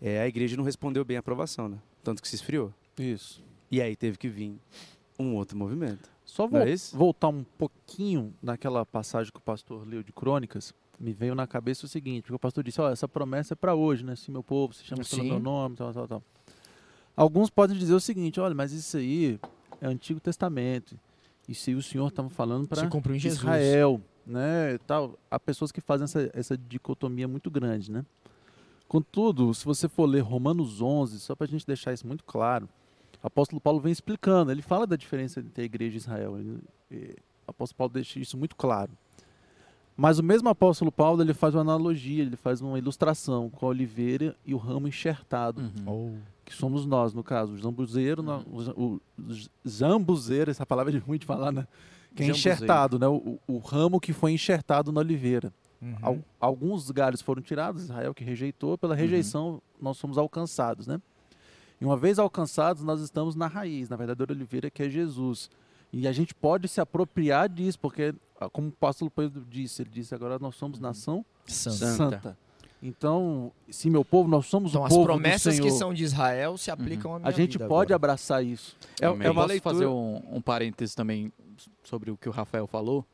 É, 0.00 0.20
a 0.20 0.28
igreja 0.28 0.56
não 0.56 0.64
respondeu 0.64 1.04
bem 1.04 1.16
à 1.16 1.22
provação, 1.22 1.68
né? 1.68 1.78
Tanto 2.04 2.22
que 2.22 2.28
se 2.28 2.36
esfriou. 2.36 2.72
Isso. 2.98 3.42
E 3.70 3.82
aí 3.82 3.96
teve 3.96 4.16
que 4.16 4.28
vir 4.28 4.54
um 5.18 5.34
outro 5.34 5.56
movimento. 5.58 6.08
Só 6.28 6.42
Não 6.42 6.50
vou 6.50 6.60
é 6.60 6.74
voltar 6.92 7.28
um 7.28 7.42
pouquinho 7.42 8.34
naquela 8.42 8.84
passagem 8.84 9.32
que 9.32 9.38
o 9.38 9.42
pastor 9.42 9.88
leu 9.88 10.02
de 10.02 10.12
Crônicas. 10.12 10.74
Me 11.00 11.12
veio 11.12 11.34
na 11.34 11.46
cabeça 11.46 11.86
o 11.86 11.88
seguinte, 11.88 12.22
porque 12.22 12.34
o 12.34 12.38
pastor 12.38 12.62
disse, 12.62 12.80
ó, 12.80 12.90
essa 12.90 13.08
promessa 13.08 13.54
é 13.54 13.56
para 13.56 13.74
hoje, 13.74 14.04
né? 14.04 14.14
Se 14.14 14.30
meu 14.30 14.42
povo 14.42 14.74
se 14.74 14.84
chama 14.84 15.02
pelo 15.02 15.22
Sim. 15.22 15.28
meu 15.30 15.40
nome, 15.40 15.74
tal, 15.74 15.92
tal, 15.92 16.06
tal. 16.06 16.22
Alguns 17.16 17.48
podem 17.48 17.78
dizer 17.78 17.94
o 17.94 18.00
seguinte, 18.00 18.38
olha, 18.38 18.54
mas 18.54 18.72
isso 18.72 18.98
aí 18.98 19.40
é 19.80 19.86
Antigo 19.86 20.20
Testamento. 20.20 20.98
Isso 21.48 21.70
aí 21.70 21.76
o 21.76 21.82
Senhor 21.82 22.08
estava 22.08 22.28
falando 22.28 22.68
para. 22.68 22.82
Israel, 23.28 24.00
né? 24.26 24.76
Tal. 24.86 25.18
Há 25.30 25.40
pessoas 25.40 25.72
que 25.72 25.80
fazem 25.80 26.04
essa, 26.04 26.30
essa 26.34 26.58
dicotomia 26.58 27.26
muito 27.26 27.50
grande, 27.50 27.90
né? 27.90 28.04
Contudo, 28.86 29.54
se 29.54 29.64
você 29.64 29.88
for 29.88 30.04
ler 30.04 30.20
Romanos 30.20 30.82
11, 30.82 31.20
só 31.20 31.34
para 31.34 31.46
a 31.46 31.48
gente 31.48 31.66
deixar 31.66 31.94
isso 31.94 32.06
muito 32.06 32.24
claro, 32.24 32.68
apóstolo 33.22 33.60
Paulo 33.60 33.80
vem 33.80 33.92
explicando, 33.92 34.50
ele 34.50 34.62
fala 34.62 34.86
da 34.86 34.96
diferença 34.96 35.40
entre 35.40 35.62
a 35.62 35.64
igreja 35.64 35.94
e 35.94 35.98
Israel. 35.98 36.38
Ele- 36.38 36.58
e 36.90 36.96
o 37.46 37.50
apóstolo 37.50 37.76
Paulo 37.78 37.92
deixa 37.92 38.18
isso 38.18 38.36
muito 38.36 38.54
claro. 38.56 38.90
Mas 39.96 40.18
o 40.20 40.22
mesmo 40.22 40.48
apóstolo 40.48 40.92
Paulo, 40.92 41.20
ele 41.22 41.34
faz 41.34 41.54
uma 41.54 41.60
analogia, 41.62 42.22
ele 42.22 42.36
faz 42.36 42.60
uma 42.60 42.78
ilustração 42.78 43.50
com 43.50 43.66
a 43.66 43.70
oliveira 43.70 44.36
e 44.46 44.54
o 44.54 44.56
ramo 44.56 44.86
enxertado, 44.86 45.60
Uhum. 45.86 46.18
que 46.44 46.54
somos 46.54 46.86
nós, 46.86 47.12
no 47.12 47.24
caso, 47.24 47.52
o 47.52 47.58
zambuzeiro, 47.58 48.22
na- 48.22 48.38
o, 48.38 48.94
o 48.94 49.00
zambuzeiro, 49.68 50.50
essa 50.50 50.64
palavra 50.64 50.96
é 50.96 50.98
ruim 51.00 51.18
de 51.18 51.26
falar, 51.26 51.50
né? 51.52 51.66
Que 52.14 52.22
é 52.22 52.26
enxertado, 52.28 52.98
né? 52.98 53.06
O, 53.08 53.38
o- 53.46 53.58
ramo 53.58 54.00
que 54.00 54.12
foi 54.12 54.32
enxertado 54.32 54.90
na 54.92 55.00
oliveira. 55.00 55.52
Uhum. 55.82 55.96
Al- 56.00 56.18
alguns 56.40 56.90
galhos 56.90 57.20
foram 57.20 57.42
tirados, 57.42 57.82
Israel 57.84 58.14
que 58.14 58.24
rejeitou, 58.24 58.78
pela 58.78 58.94
rejeição 58.94 59.60
nós 59.80 59.96
somos 59.96 60.16
alcançados, 60.16 60.86
né? 60.86 61.00
E 61.80 61.84
uma 61.84 61.96
vez 61.96 62.18
alcançados, 62.18 62.82
nós 62.82 63.00
estamos 63.00 63.34
na 63.34 63.46
raiz, 63.46 63.88
na 63.88 63.96
verdadeira 63.96 64.32
oliveira 64.32 64.70
que 64.70 64.82
é 64.82 64.90
Jesus. 64.90 65.50
E 65.92 66.06
a 66.06 66.12
gente 66.12 66.34
pode 66.34 66.68
se 66.68 66.80
apropriar 66.80 67.48
disso, 67.48 67.78
porque, 67.78 68.14
ah, 68.40 68.48
como 68.50 68.68
o 68.68 68.70
apóstolo 68.70 69.10
Pedro 69.10 69.44
disse, 69.48 69.82
ele 69.82 69.90
disse, 69.90 70.14
agora 70.14 70.38
nós 70.38 70.54
somos 70.56 70.78
nação 70.80 71.24
Santo. 71.46 71.76
Santa. 71.76 71.96
santa. 72.20 72.38
Então, 72.82 73.50
se 73.70 73.90
meu 73.90 74.04
povo, 74.04 74.28
nós 74.28 74.46
somos 74.46 74.70
Então, 74.72 74.82
o 74.82 74.84
as 74.84 74.92
povo 74.92 75.04
promessas 75.04 75.56
do 75.56 75.62
que 75.62 75.68
Senhor. 75.68 75.78
são 75.78 75.94
de 75.94 76.04
Israel 76.04 76.56
se 76.56 76.70
aplicam 76.70 77.14
à 77.14 77.18
minha 77.18 77.28
A 77.28 77.32
gente 77.32 77.52
vida 77.52 77.66
pode 77.66 77.92
agora. 77.92 77.96
abraçar 78.12 78.44
isso. 78.44 78.76
É, 79.00 79.06
Amém. 79.06 79.26
é 79.26 79.30
uma 79.30 79.42
Posso 79.42 79.48
leitura. 79.48 79.74
fazer 79.74 79.86
um, 79.86 80.22
um 80.30 80.40
parêntese 80.40 80.94
também 80.94 81.32
sobre 81.82 82.10
o 82.10 82.16
que 82.16 82.28
o 82.28 82.32
Rafael 82.32 82.66
falou? 82.68 83.04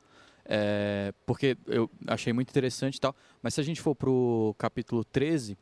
É, 0.44 1.14
porque 1.24 1.56
eu 1.66 1.88
achei 2.06 2.32
muito 2.32 2.50
interessante 2.50 2.96
e 2.96 3.00
tal. 3.00 3.14
Mas 3.42 3.54
se 3.54 3.60
a 3.60 3.64
gente 3.64 3.80
for 3.80 3.94
pro 3.94 4.54
capítulo 4.58 5.02
13 5.04 5.56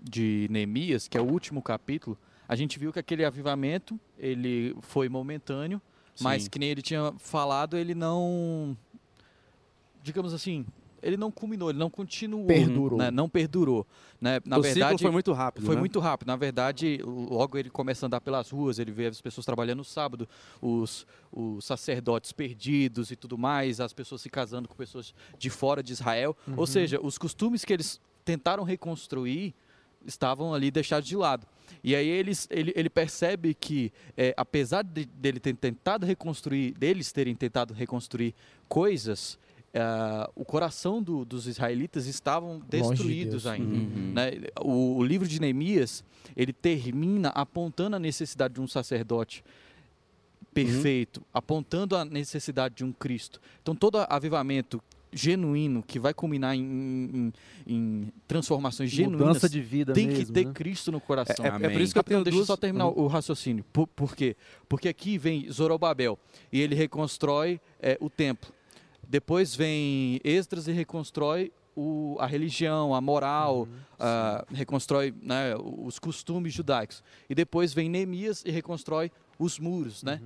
de 0.00 0.48
Neemias, 0.50 1.06
que 1.06 1.16
é 1.16 1.20
o 1.20 1.30
último 1.30 1.62
capítulo, 1.62 2.18
a 2.48 2.56
gente 2.56 2.78
viu 2.78 2.92
que 2.92 2.98
aquele 2.98 3.24
avivamento, 3.24 3.98
ele 4.18 4.76
foi 4.80 5.08
momentâneo, 5.08 5.80
mas 6.20 6.44
Sim. 6.44 6.50
que 6.50 6.58
nem 6.58 6.70
ele 6.70 6.82
tinha 6.82 7.12
falado, 7.18 7.76
ele 7.76 7.94
não... 7.94 8.76
Digamos 10.02 10.32
assim, 10.32 10.64
ele 11.06 11.16
não 11.16 11.30
culminou, 11.30 11.70
ele 11.70 11.78
não 11.78 11.90
continuou. 11.90 12.46
Perdurou. 12.46 12.98
né? 12.98 13.10
Não 13.10 13.28
perdurou. 13.28 13.86
Né? 14.20 14.40
Na 14.44 14.58
o 14.58 14.62
verdade, 14.62 14.92
ciclo 14.92 14.98
foi 14.98 15.10
muito 15.10 15.32
rápido. 15.32 15.64
foi 15.64 15.74
né? 15.74 15.80
muito 15.80 16.00
rápido. 16.00 16.28
Na 16.28 16.36
verdade, 16.36 17.00
logo 17.04 17.56
ele 17.56 17.70
começa 17.70 18.04
a 18.04 18.08
andar 18.08 18.20
pelas 18.20 18.50
ruas, 18.50 18.78
ele 18.78 18.90
vê 18.90 19.06
as 19.06 19.20
pessoas 19.20 19.44
trabalhando 19.44 19.78
no 19.78 19.84
sábado, 19.84 20.28
os, 20.60 21.06
os 21.30 21.64
sacerdotes 21.64 22.32
perdidos 22.32 23.10
e 23.10 23.16
tudo 23.16 23.38
mais, 23.38 23.80
as 23.80 23.92
pessoas 23.92 24.20
se 24.20 24.28
casando 24.28 24.68
com 24.68 24.74
pessoas 24.74 25.14
de 25.38 25.50
fora 25.50 25.82
de 25.82 25.92
Israel. 25.92 26.36
Ou 26.56 26.66
seja, 26.66 26.98
os 27.00 27.18
costumes 27.18 27.64
que 27.64 27.72
eles 27.72 28.00
tentaram 28.24 28.64
reconstruir 28.64 29.54
estavam 30.04 30.52
ali 30.54 30.70
deixados 30.70 31.08
de 31.08 31.16
lado. 31.16 31.46
E 31.82 31.94
aí 31.96 32.08
eles, 32.08 32.46
ele, 32.50 32.72
ele 32.76 32.88
percebe 32.90 33.54
que, 33.54 33.92
é, 34.16 34.32
apesar 34.36 34.82
de, 34.82 35.04
dele 35.04 35.40
ter 35.40 35.54
tentado 35.54 36.04
reconstruir, 36.06 36.72
deles 36.72 37.10
terem 37.12 37.34
tentado 37.34 37.74
reconstruir 37.74 38.34
coisas, 38.68 39.38
ah, 39.74 40.30
o 40.34 40.44
coração 40.44 41.02
do- 41.02 41.24
dos 41.24 41.46
israelitas 41.46 42.06
estavam 42.06 42.60
de 42.60 42.66
destruídos 42.80 43.42
Deus. 43.42 43.46
ainda 43.46 43.66
Uhum. 43.74 44.12
né? 44.14 44.30
O, 44.60 44.96
o 44.96 45.04
livro 45.04 45.26
de 45.28 45.40
Neemias 45.40 46.02
ele 46.36 46.52
termina 46.52 47.28
apontando 47.30 47.96
a 47.96 47.98
necessidade 47.98 48.54
de 48.54 48.60
um 48.60 48.66
sacerdote 48.68 49.44
perfeito, 50.54 51.20
apontando 51.34 51.96
a 51.96 52.04
necessidade 52.04 52.76
de 52.76 52.84
um 52.84 52.92
Cristo. 52.92 53.40
Então 53.62 53.74
todo 53.74 53.98
avivamento 54.08 54.82
genuíno 55.16 55.82
que 55.82 55.98
vai 55.98 56.12
culminar 56.14 56.54
em, 56.54 56.60
em- 56.62 57.32
em 57.66 58.12
transformações 58.28 58.90
genuínas 58.90 59.26
Mudança 59.28 59.48
de 59.48 59.60
vida 59.60 59.92
tem 59.92 60.06
mesmo, 60.08 60.26
que 60.26 60.32
ter 60.32 60.46
né? 60.46 60.52
Cristo 60.52 60.92
no 60.92 61.00
coração. 61.00 61.44
É, 61.44 61.48
é 61.48 61.50
Amém. 61.52 61.70
por 61.72 61.80
isso 61.80 61.92
que 61.92 61.98
eu 61.98 62.04
tenho 62.04 62.22
deixa 62.22 62.34
eu 62.36 62.40
duas... 62.40 62.46
só 62.46 62.56
terminar 62.56 62.86
Uhum. 62.88 63.04
o 63.04 63.06
raciocínio. 63.06 63.64
Por, 63.72 63.86
por 63.86 64.14
quê? 64.14 64.36
Porque 64.68 64.88
aqui 64.88 65.16
vem 65.18 65.50
Zorobabel 65.50 66.18
e 66.52 66.60
ele 66.60 66.74
reconstrói 66.74 67.60
é, 67.80 67.96
o 68.00 68.10
templo. 68.10 68.52
Depois 69.08 69.54
vem 69.54 70.20
Esdras 70.24 70.66
e 70.68 70.72
reconstrói 70.72 71.52
o- 71.74 72.16
a 72.18 72.26
religião, 72.26 72.94
a 72.94 73.00
moral, 73.00 73.68
ah, 73.98 74.44
reconstrói 74.52 75.14
né, 75.22 75.54
os 75.56 75.98
costumes 75.98 76.52
judaicos. 76.52 77.02
E 77.28 77.34
depois 77.34 77.72
vem 77.72 77.88
Neemias 77.88 78.42
e 78.44 78.50
reconstrói 78.50 79.10
os 79.38 79.58
muros. 79.58 80.02
Né? 80.02 80.20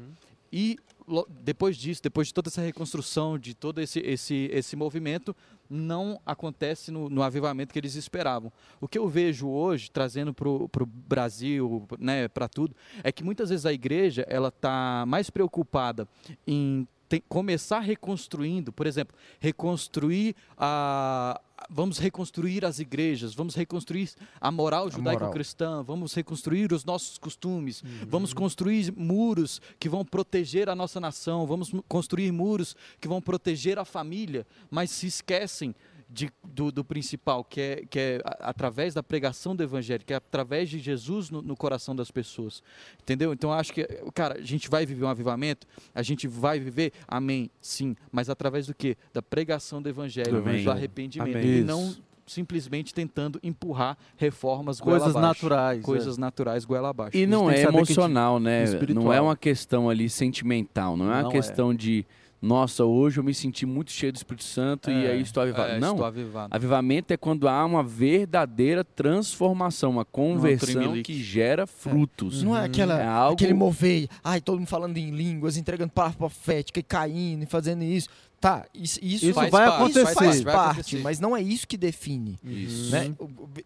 E 0.52 0.76
lo- 0.78 0.89
depois 1.28 1.76
disso, 1.76 2.02
depois 2.02 2.28
de 2.28 2.34
toda 2.34 2.48
essa 2.48 2.60
reconstrução, 2.60 3.38
de 3.38 3.54
todo 3.54 3.80
esse, 3.80 4.00
esse, 4.00 4.48
esse 4.52 4.76
movimento, 4.76 5.34
não 5.68 6.20
acontece 6.24 6.90
no, 6.90 7.08
no 7.08 7.22
avivamento 7.22 7.72
que 7.72 7.78
eles 7.78 7.94
esperavam. 7.94 8.52
O 8.80 8.88
que 8.88 8.98
eu 8.98 9.08
vejo 9.08 9.48
hoje, 9.48 9.90
trazendo 9.90 10.32
para 10.32 10.48
o 10.48 10.86
Brasil, 10.86 11.86
né, 11.98 12.28
para 12.28 12.48
tudo, 12.48 12.74
é 13.02 13.12
que 13.12 13.24
muitas 13.24 13.50
vezes 13.50 13.66
a 13.66 13.72
igreja 13.72 14.24
ela 14.28 14.48
está 14.48 15.04
mais 15.06 15.30
preocupada 15.30 16.08
em 16.46 16.86
tem- 17.10 17.22
começar 17.28 17.80
reconstruindo, 17.80 18.72
por 18.72 18.86
exemplo, 18.86 19.14
reconstruir 19.40 20.34
a. 20.56 21.38
Vamos 21.68 21.98
reconstruir 21.98 22.64
as 22.64 22.78
igrejas, 22.78 23.34
vamos 23.34 23.54
reconstruir 23.54 24.10
a 24.40 24.50
moral 24.50 24.90
judaico-cristã, 24.90 25.82
vamos 25.82 26.14
reconstruir 26.14 26.72
os 26.72 26.86
nossos 26.86 27.18
costumes, 27.18 27.82
Uhum. 27.82 27.88
vamos 28.08 28.32
construir 28.32 28.90
muros 28.96 29.60
que 29.78 29.86
vão 29.86 30.02
proteger 30.02 30.70
a 30.70 30.74
nossa 30.74 30.98
nação, 30.98 31.46
vamos 31.46 31.70
construir 31.86 32.32
muros 32.32 32.74
que 32.98 33.06
vão 33.06 33.20
proteger 33.20 33.78
a 33.78 33.84
família, 33.84 34.46
mas 34.70 34.90
se 34.90 35.06
esquecem 35.06 35.74
de- 36.12 36.30
do, 36.44 36.72
do 36.72 36.84
principal, 36.84 37.44
que 37.44 37.60
é, 37.60 37.84
que 37.88 37.98
é 37.98 38.20
através 38.40 38.92
da 38.94 39.02
pregação 39.02 39.54
do 39.54 39.62
evangelho, 39.62 40.04
que 40.04 40.12
é 40.12 40.16
através 40.16 40.68
de 40.68 40.78
Jesus 40.78 41.30
no, 41.30 41.40
no 41.40 41.56
coração 41.56 41.94
das 41.94 42.10
pessoas. 42.10 42.62
Entendeu? 43.02 43.32
Então 43.32 43.50
eu 43.50 43.54
acho 43.54 43.72
que, 43.72 43.84
cara, 44.12 44.38
a 44.38 44.42
gente 44.42 44.68
vai 44.68 44.84
viver 44.84 45.04
um 45.04 45.08
avivamento, 45.08 45.66
a 45.94 46.02
gente 46.02 46.26
vai 46.26 46.58
viver, 46.58 46.92
amém, 47.06 47.50
sim, 47.60 47.94
mas 48.10 48.28
através 48.28 48.66
do 48.66 48.74
quê? 48.74 48.96
Da 49.12 49.22
pregação 49.22 49.80
do 49.80 49.88
evangelho, 49.88 50.42
do 50.64 50.70
arrependimento, 50.70 51.36
Amém. 51.36 51.58
e 51.58 51.62
não 51.64 51.94
simplesmente 52.30 52.94
tentando 52.94 53.38
empurrar 53.42 53.96
reformas 54.16 54.80
goela 54.80 55.00
Coisas 55.00 55.16
abaixo. 55.16 55.44
naturais. 55.44 55.82
Coisas 55.82 56.18
naturais 56.18 56.64
goela 56.64 56.90
abaixo. 56.90 57.16
E 57.16 57.26
não 57.26 57.46
tem 57.46 57.54
que 57.54 57.60
é 57.60 57.64
a 57.64 57.66
gente- 57.70 57.76
emocional, 57.76 58.38
né? 58.40 58.64
espiritual. 58.64 59.04
Não 59.04 59.12
é 59.12 59.20
uma 59.20 59.36
questão 59.36 59.90
ali 59.90 60.08
sentimental, 60.08 60.96
não 60.96 61.06
é 61.06 61.14
uma 61.16 61.22
Não 61.22 61.30
é. 61.30 61.32
questão 61.32 61.74
de, 61.74 62.06
nossa, 62.40 62.84
hoje 62.84 63.18
eu 63.20 63.24
me 63.24 63.34
senti 63.34 63.66
muito 63.66 63.90
cheio 63.92 64.12
do 64.12 64.16
Espírito 64.16 64.44
Santo 64.44 64.90
e 64.90 65.04
É, 65.06 65.10
aí 65.12 65.20
estou 65.20 65.42
avivado. 65.42 65.72
É, 65.72 65.78
não, 65.78 65.90
estou 65.92 66.06
avivado. 66.06 66.54
avivamento 66.54 67.12
é 67.12 67.16
quando 67.16 67.46
há 67.48 67.64
uma 67.64 67.82
verdadeira 67.82 68.82
transformação, 68.84 69.90
uma 69.90 70.04
conversão 70.04 71.02
que 71.02 71.22
gera 71.22 71.66
frutos. 71.66 72.42
Não 72.42 72.56
é 72.56 72.64
aquela, 72.64 72.98
É 73.00 73.06
algo... 73.06 73.34
aquele 73.34 73.54
mover, 73.54 74.08
ai, 74.24 74.40
todo 74.40 74.58
mundo 74.58 74.68
falando 74.68 74.96
em 74.96 75.10
línguas, 75.10 75.56
entregando 75.56 75.92
palavra 75.92 76.16
profética 76.16 76.80
e 76.80 76.82
caindo 76.82 77.42
e 77.42 77.46
fazendo 77.46 77.82
isso. 77.82 78.08
Tá, 78.40 78.64
isso, 78.72 78.98
isso, 79.02 79.26
Isso 79.26 79.34
vai 79.34 79.50
parte, 79.50 79.74
acontecer. 79.74 80.02
isso 80.02 80.14
faz 80.14 80.42
parte, 80.42 80.70
acontecer. 80.80 80.98
mas 81.02 81.20
não 81.20 81.36
é 81.36 81.42
isso 81.42 81.68
que 81.68 81.76
define. 81.76 82.38
Isso. 82.42 82.90
né? 82.90 83.14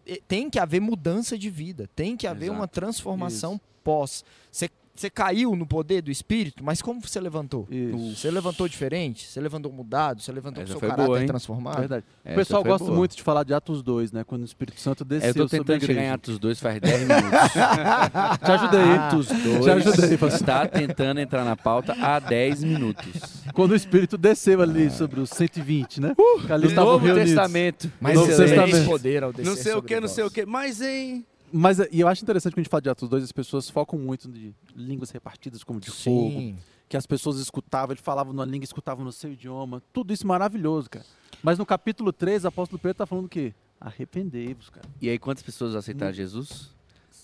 E- 0.05 0.21
Tem 0.27 0.49
que 0.49 0.59
haver 0.59 0.81
mudança 0.81 1.37
de 1.37 1.49
vida, 1.49 1.89
tem 1.95 2.17
que 2.17 2.27
haver 2.27 2.49
uma 2.49 2.59
Exato. 2.65 2.73
transformação 2.73 3.61
pós. 3.83 4.25
Você 4.51 4.69
você 4.95 5.09
caiu 5.09 5.55
no 5.55 5.65
poder 5.65 6.01
do 6.01 6.09
Espírito, 6.11 6.63
mas 6.63 6.81
como 6.81 7.01
você 7.01 7.19
levantou? 7.19 7.67
Isso. 7.69 8.15
Você 8.15 8.31
levantou 8.31 8.67
diferente? 8.67 9.27
Você 9.27 9.39
levantou 9.41 9.71
mudado? 9.71 10.21
Você 10.21 10.31
levantou 10.31 10.57
com 10.57 10.63
Essa 10.63 10.71
seu 10.73 10.79
foi 10.79 10.89
caráter 10.89 11.05
boa, 11.07 11.25
transformado? 11.25 11.79
Verdade. 11.79 12.05
Essa 12.23 12.33
o 12.33 12.37
pessoal 12.37 12.63
gosta 12.63 12.85
boa. 12.85 12.97
muito 12.97 13.15
de 13.15 13.21
falar 13.23 13.43
de 13.43 13.53
Atos 13.53 13.83
2, 13.83 14.11
né? 14.11 14.23
Quando 14.23 14.41
o 14.41 14.45
Espírito 14.45 14.79
Santo 14.79 15.03
É, 15.03 15.05
desceu 15.07 15.29
eu 15.29 15.33
tô 15.33 15.41
sobre 15.49 15.57
a 15.57 15.63
tentando 15.65 15.85
chegar 15.85 16.01
em. 16.03 16.09
Atos 16.09 16.39
2 16.39 16.59
faz 16.59 16.79
10 16.79 16.99
minutos. 17.01 17.29
Te 18.45 18.51
ajudei. 18.51 18.81
Atos 18.81 19.27
2 19.27 19.63
Te 19.63 19.69
ajudei, 19.69 20.17
pastor. 20.17 20.29
está 20.39 20.67
tentando 20.67 21.19
entrar 21.19 21.43
na 21.43 21.55
pauta 21.55 21.93
há 21.99 22.19
10 22.19 22.63
minutos. 22.63 23.11
Quando 23.53 23.71
o 23.71 23.75
Espírito 23.75 24.17
desceu 24.17 24.61
ali 24.61 24.89
sobre 24.89 25.19
os 25.19 25.29
120, 25.29 26.01
né? 26.01 26.15
ali 26.49 26.67
No 26.69 26.73
Novo 26.75 27.05
reunidos. 27.05 27.29
Testamento. 27.31 27.91
Mas 27.99 28.15
Novo 28.15 28.27
Testamento. 28.35 28.85
poder 28.85 29.23
ao 29.23 29.31
descer 29.33 29.45
Não 29.49 29.55
sei 29.55 29.71
o 29.71 29.75
sobre 29.75 29.87
que, 29.93 29.99
não 29.99 30.07
sei 30.07 30.23
o 30.23 30.31
que. 30.31 30.45
Mas, 30.45 30.81
hein? 30.81 31.25
Mas 31.57 31.79
e 31.79 31.99
eu 32.01 32.07
acho 32.07 32.21
interessante 32.23 32.51
quando 32.53 32.59
a 32.59 32.63
gente 32.63 32.69
fala 32.71 32.81
de 32.81 32.89
Atos 32.89 33.07
2, 33.07 33.23
as 33.23 33.31
pessoas 33.31 33.69
focam 33.69 33.97
muito 33.97 34.27
de 34.29 34.53
línguas 34.75 35.09
repartidas 35.11 35.63
como 35.63 35.79
de 35.79 35.89
fogo, 35.89 36.31
Sim. 36.31 36.57
que 36.89 36.97
as 36.97 37.05
pessoas 37.05 37.37
escutavam, 37.39 37.93
ele 37.93 38.01
falava 38.01 38.33
numa 38.33 38.43
língua, 38.45 38.65
escutavam 38.65 39.05
no 39.05 39.11
seu 39.11 39.31
idioma. 39.31 39.81
Tudo 39.93 40.11
isso 40.11 40.27
maravilhoso, 40.27 40.89
cara. 40.89 41.05
Mas 41.41 41.57
no 41.57 41.65
capítulo 41.65 42.11
3, 42.11 42.43
o 42.43 42.47
apóstolo 42.49 42.77
Pedro 42.79 42.97
tá 42.97 43.05
falando 43.05 43.25
o 43.25 43.29
quê? 43.29 43.53
Arrependei-vos, 43.79 44.69
cara. 44.69 44.85
E 45.01 45.09
aí, 45.09 45.17
quantas 45.19 45.43
pessoas 45.43 45.75
aceitaram 45.75 46.11
Jesus? 46.13 46.73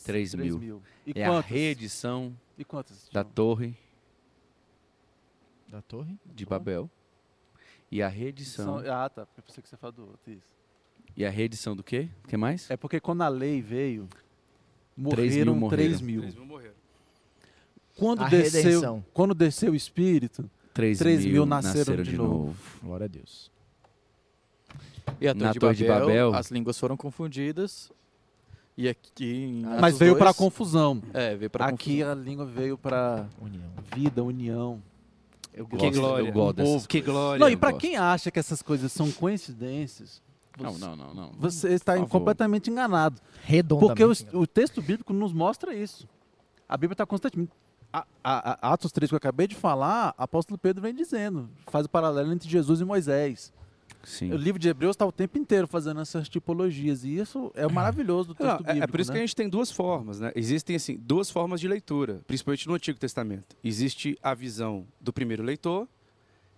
3 0.06 0.32
Três 0.32 0.56
mil. 0.56 0.82
E 1.06 1.12
É 1.20 1.26
a 1.26 1.30
quantas? 1.30 1.52
reedição 1.52 2.34
E 2.58 2.64
quantas? 2.64 3.10
da 3.12 3.24
torre 3.24 3.76
Da 5.68 5.82
torre? 5.82 6.18
de 6.26 6.46
Babel. 6.46 6.90
E 7.92 8.02
a 8.02 8.08
reedição. 8.08 8.80
São- 8.82 8.94
Ah, 8.94 9.10
tá. 9.10 9.28
Eu 9.38 9.44
pensei 9.44 9.62
que 9.62 9.68
você 9.70 9.76
falou 9.78 9.92
do 9.94 10.02
outro. 10.08 10.32
Isso. 10.32 10.48
E 11.16 11.26
a 11.26 11.30
reedição 11.30 11.76
do 11.76 11.84
quê? 11.84 12.08
O 12.24 12.28
que 12.28 12.38
mais? 12.38 12.70
É 12.72 12.78
porque 12.78 13.00
quando 13.00 13.22
a 13.22 13.28
lei 13.28 13.62
veio, 13.62 14.08
Três 15.10 15.36
mil 15.36 15.46
morreram 15.56 15.56
morreram. 15.56 15.84
3 15.90 16.02
mil. 16.02 16.24
Eles 16.24 16.36
vão 16.36 16.46
morrer. 16.46 16.74
Quando 17.98 18.24
A 18.24 18.30
desceu, 18.30 18.62
redenção. 18.64 19.06
quando 19.14 19.34
desceu 19.34 19.74
o 19.74 19.76
Espírito, 19.76 20.50
3, 20.74 20.98
três 20.98 21.24
mil, 21.26 21.34
mil 21.34 21.46
nasceram, 21.46 21.78
nasceram 21.80 22.04
de 22.04 22.12
de 22.12 22.18
novo. 22.18 22.56
Glória 22.82 23.04
a 23.06 23.08
Deus. 23.08 23.52
E 25.20 25.28
a 25.28 25.34
Na 25.34 25.48
Torre, 25.48 25.60
Torre 25.60 25.76
de, 25.76 25.84
de 25.84 25.90
Babel, 25.90 26.06
Babel. 26.08 26.36
as 26.36 26.50
línguas 26.52 26.80
foram 26.80 26.96
confundidas. 26.96 27.92
E 28.78 28.88
aqui 28.88 29.26
em 29.46 29.62
mas 29.80 29.98
veio 30.00 30.16
para 30.16 30.30
a 30.30 30.34
2, 30.34 30.38
confusão. 30.38 31.02
É, 31.14 31.36
veio 31.36 31.50
para 31.50 31.66
Aqui 31.66 32.02
a 32.02 32.16
língua 32.16 32.46
veio 32.46 32.78
para 32.78 33.28
União. 33.40 33.70
vida, 33.94 34.24
união. 34.24 34.82
Eu 35.54 35.68
Que 35.68 35.76
gosto, 35.76 35.92
glória. 36.00 36.28
eu 36.28 36.34
gosto 36.34 36.56
povo. 36.56 36.72
dessas 36.74 36.88
Que 36.88 37.02
glória. 37.02 37.40
Não, 37.40 37.50
e 37.50 37.58
para 37.58 37.74
quem 37.74 37.98
acha 37.98 38.32
que 38.32 38.40
essas 38.40 38.62
coisas 38.62 38.92
são 38.92 39.12
coincidências, 39.12 40.22
Não, 40.60 40.74
você- 40.74 40.86
não, 40.86 40.96
não, 40.96 41.14
não. 41.14 41.32
você 41.38 41.70
está 41.70 41.98
completamente 42.06 42.70
enganado. 42.70 43.20
Redondamente. 43.44 44.26
Porque 44.26 44.36
o, 44.38 44.42
o 44.42 44.48
texto 44.48 44.82
bíblico 44.82 45.14
nos 45.14 45.32
mostra 45.34 45.74
isso. 45.74 46.08
A 46.68 46.76
Bíblia 46.78 46.94
está 46.94 47.06
constantemente. 47.06 47.52
A, 47.94 48.06
a- 48.24 48.68
a- 48.70 48.74
Atos 48.74 48.92
3 48.92 49.10
que 49.10 49.16
eu 49.16 49.18
acabei 49.18 49.48
de 49.48 49.56
falar, 49.56 50.14
apóstolo 50.18 50.58
Pedro 50.58 50.82
vem 50.82 50.94
dizendo, 50.96 51.50
faz 51.68 51.86
o 51.86 51.90
paralelo 51.90 52.32
entre 52.32 52.48
Jesus 52.50 52.80
e 52.80 52.86
Moisés. 52.86 53.52
Sim. 54.04 54.32
O 54.32 54.38
livro 54.38 54.58
de 54.58 54.68
Hebreus 54.70 54.96
está 54.96 55.06
o 55.06 55.12
tempo 55.12 55.38
inteiro 55.38 55.68
fazendo 55.68 56.00
essas 56.02 56.28
tipologias, 56.28 57.04
e 57.04 57.18
isso 57.18 57.52
é 57.54 57.68
maravilhoso 57.68 58.30
do 58.30 58.34
texto 58.36 58.48
Não, 58.50 58.56
é- 58.56 58.58
bíblico. 58.74 58.84
é 58.84 58.88
por 58.88 59.00
isso 59.00 59.10
né? 59.12 59.16
que 59.16 59.18
a 59.20 59.26
gente 59.26 59.36
tem 59.36 59.48
duas 59.50 59.72
formas, 59.72 60.20
né? 60.20 60.32
Existem 60.36 60.76
assim 60.76 60.98
duas 60.98 61.30
formas 61.30 61.60
de 61.60 61.68
leitura, 61.68 62.22
principalmente 62.26 62.68
no 62.68 62.74
Antigo 62.74 62.98
Testamento. 62.98 63.56
Existe 63.64 64.18
a 64.24 64.34
visão 64.34 64.88
do 65.00 65.12
primeiro 65.14 65.44
leitor 65.44 65.88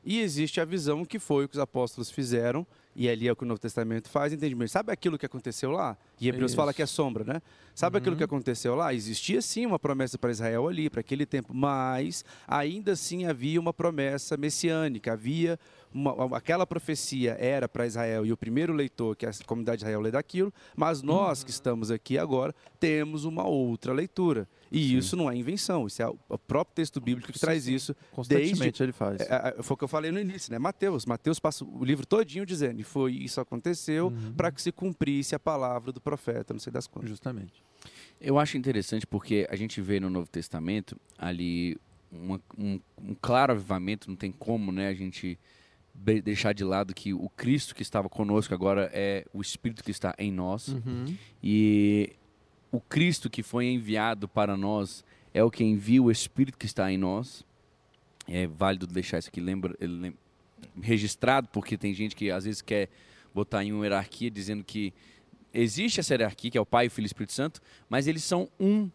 e 0.06 0.20
existe 0.22 0.62
a 0.62 0.66
visão 0.66 1.04
que 1.04 1.18
foi 1.20 1.46
o 1.46 1.50
que 1.50 1.56
os 1.56 1.60
apóstolos 1.62 2.10
fizeram 2.12 2.66
e 2.96 3.10
ali 3.10 3.28
é 3.28 3.32
o 3.32 3.36
que 3.36 3.44
o 3.44 3.48
Novo 3.48 3.60
Testamento 3.60 4.10
faz, 4.10 4.32
entendimento. 4.34 4.70
Sabe 4.70 4.91
aquilo 4.91 5.18
que 5.18 5.26
aconteceu 5.26 5.72
lá? 5.72 5.98
E 6.20 6.28
Hebreus 6.30 6.52
Isso. 6.52 6.56
fala 6.56 6.74
que 6.74 6.82
é 6.82 6.86
sombra, 6.86 7.24
né? 7.24 7.41
Sabe 7.74 7.98
aquilo 7.98 8.14
Uhum. 8.14 8.18
que 8.20 8.24
aconteceu 8.24 8.76
lá? 8.76 8.94
Existia 8.94 9.41
sim 9.41 9.66
uma 9.66 9.80
promessa 9.80 10.18
para 10.18 10.30
Israel 10.32 10.68
ali, 10.68 10.89
para 10.89 11.00
aquele 11.00 11.26
tempo, 11.26 11.54
mas 11.54 12.24
ainda 12.48 12.91
assim 12.91 13.26
havia 13.26 13.60
uma 13.60 13.74
promessa 13.74 14.38
messiânica, 14.38 15.14
havia 15.14 15.60
uma- 15.94 16.38
aquela 16.38 16.66
profecia 16.66 17.38
era 17.39 17.68
para 17.70 17.86
Israel 17.86 18.26
e 18.26 18.32
o 18.32 18.38
primeiro 18.38 18.74
leitor, 18.74 19.16
que 19.16 19.26
é 19.26 19.30
a 19.30 19.34
comunidade 19.46 19.78
de 19.80 19.84
Israel, 19.84 20.02
lê 20.02 20.12
daquilo, 20.12 20.54
mas 20.76 21.02
nós 21.02 21.44
que 21.44 21.52
estamos 21.52 21.91
aqui 21.91 22.18
agora 22.18 22.54
temos 22.80 23.26
uma 23.26 23.46
outra 23.48 23.94
leitura. 23.94 24.48
E 24.72 24.98
isso 24.98 25.16
não 25.16 25.30
é 25.30 25.36
invenção, 25.36 25.86
isso 25.86 26.02
é 26.02 26.08
o 26.08 26.38
próprio 26.38 26.74
texto 26.76 27.00
bíblico 27.00 27.32
que 27.32 27.38
Sim, 27.38 27.46
traz 27.46 27.64
sim. 27.66 27.76
isso. 27.76 27.96
Constantemente 28.12 28.60
desde- 28.60 28.84
ele 28.84 28.91
faz. 28.91 29.22
É, 29.22 29.54
é, 29.60 29.64
foi 29.64 29.76
o 29.76 29.78
que 29.78 29.84
eu 29.84 29.88
falei 29.88 30.12
no 30.12 30.20
início, 30.20 30.52
né? 30.52 30.58
Mateus. 30.58 31.06
Mateus 31.06 31.39
passa 31.39 31.64
o 31.64 31.86
livro 31.86 32.06
todinho 32.08 32.46
dizendo, 32.46 32.80
e 32.80 32.84
foi 32.84 33.14
isso 33.14 33.39
aconteceu 33.39 34.08
Uhum. 34.08 34.34
para 34.34 34.52
que 34.52 34.60
se 34.62 34.72
cumprisse 34.72 35.36
a 35.36 35.39
palavra 35.39 35.91
do 35.91 36.02
profeta, 36.02 36.54
não 36.54 36.60
sei 36.60 36.74
das 36.74 36.88
quantas. 36.88 37.10
Justamente. 37.10 37.64
Eu 38.20 38.39
acho 38.39 38.58
interessante 38.58 39.06
porque 39.06 39.46
a 39.50 39.56
gente 39.56 39.80
vê 39.82 40.00
no 40.00 40.10
Novo 40.10 40.28
Testamento 40.28 40.98
ali 41.18 41.78
uma- 42.12 42.41
um, 42.58 42.80
um 43.00 43.16
claro 43.22 43.52
avivamento, 43.54 44.10
não 44.10 44.16
tem 44.16 44.32
como 44.32 44.72
né, 44.72 44.88
a 44.88 44.94
gente 44.94 45.38
deixar 45.94 46.54
de 46.54 46.64
lado 46.64 46.94
que 46.94 47.14
o 47.14 47.30
Cristo 47.30 47.76
que 47.76 47.82
estava 47.82 48.10
conosco 48.10 48.54
agora 48.54 48.89
é 48.94 49.26
o 49.34 49.41
Espírito 49.41 49.84
que 49.84 49.91
está 49.91 50.14
em 50.18 50.32
nós. 50.32 50.70
Uhum. 50.70 51.16
E 51.41 52.14
o 52.72 52.80
Cristo 52.82 53.30
que 53.30 53.44
foi 53.44 53.68
enviado 53.68 54.28
para 54.28 54.58
nós 54.58 55.06
é 55.34 55.44
o 55.44 55.52
que 55.52 55.64
envia 55.64 56.02
o 56.02 56.12
Espírito 56.12 56.58
que 56.58 56.66
está 56.66 56.91
em 56.91 56.98
nós. 56.98 57.46
É 58.28 58.48
válido 58.48 58.88
deixar 58.88 59.20
isso 59.20 59.30
aqui 59.30 59.39
lembra, 59.39 59.76
lem- 59.80 60.16
registrado, 60.82 61.48
porque 61.50 61.78
tem 61.78 61.94
gente 61.94 62.16
que 62.16 62.32
às 62.32 62.46
vezes 62.46 62.62
quer 62.62 62.89
botar 63.34 63.64
em 63.64 63.72
uma 63.72 63.86
hierarquia 63.86 64.32
dizendo 64.32 64.64
que 64.64 64.94
existe 65.54 66.00
essa 66.00 66.14
hierarquia, 66.14 66.52
que 66.52 66.58
é 66.58 66.62
o 66.62 66.66
Pai, 66.66 66.88
o 66.88 66.91
Filho 66.91 67.06
e 67.06 67.08
o 67.08 67.08
Espírito 67.08 67.34
Santo, 67.34 67.62
mas 67.89 68.08
eles 68.08 68.24
são 68.24 68.50
um 68.60 68.89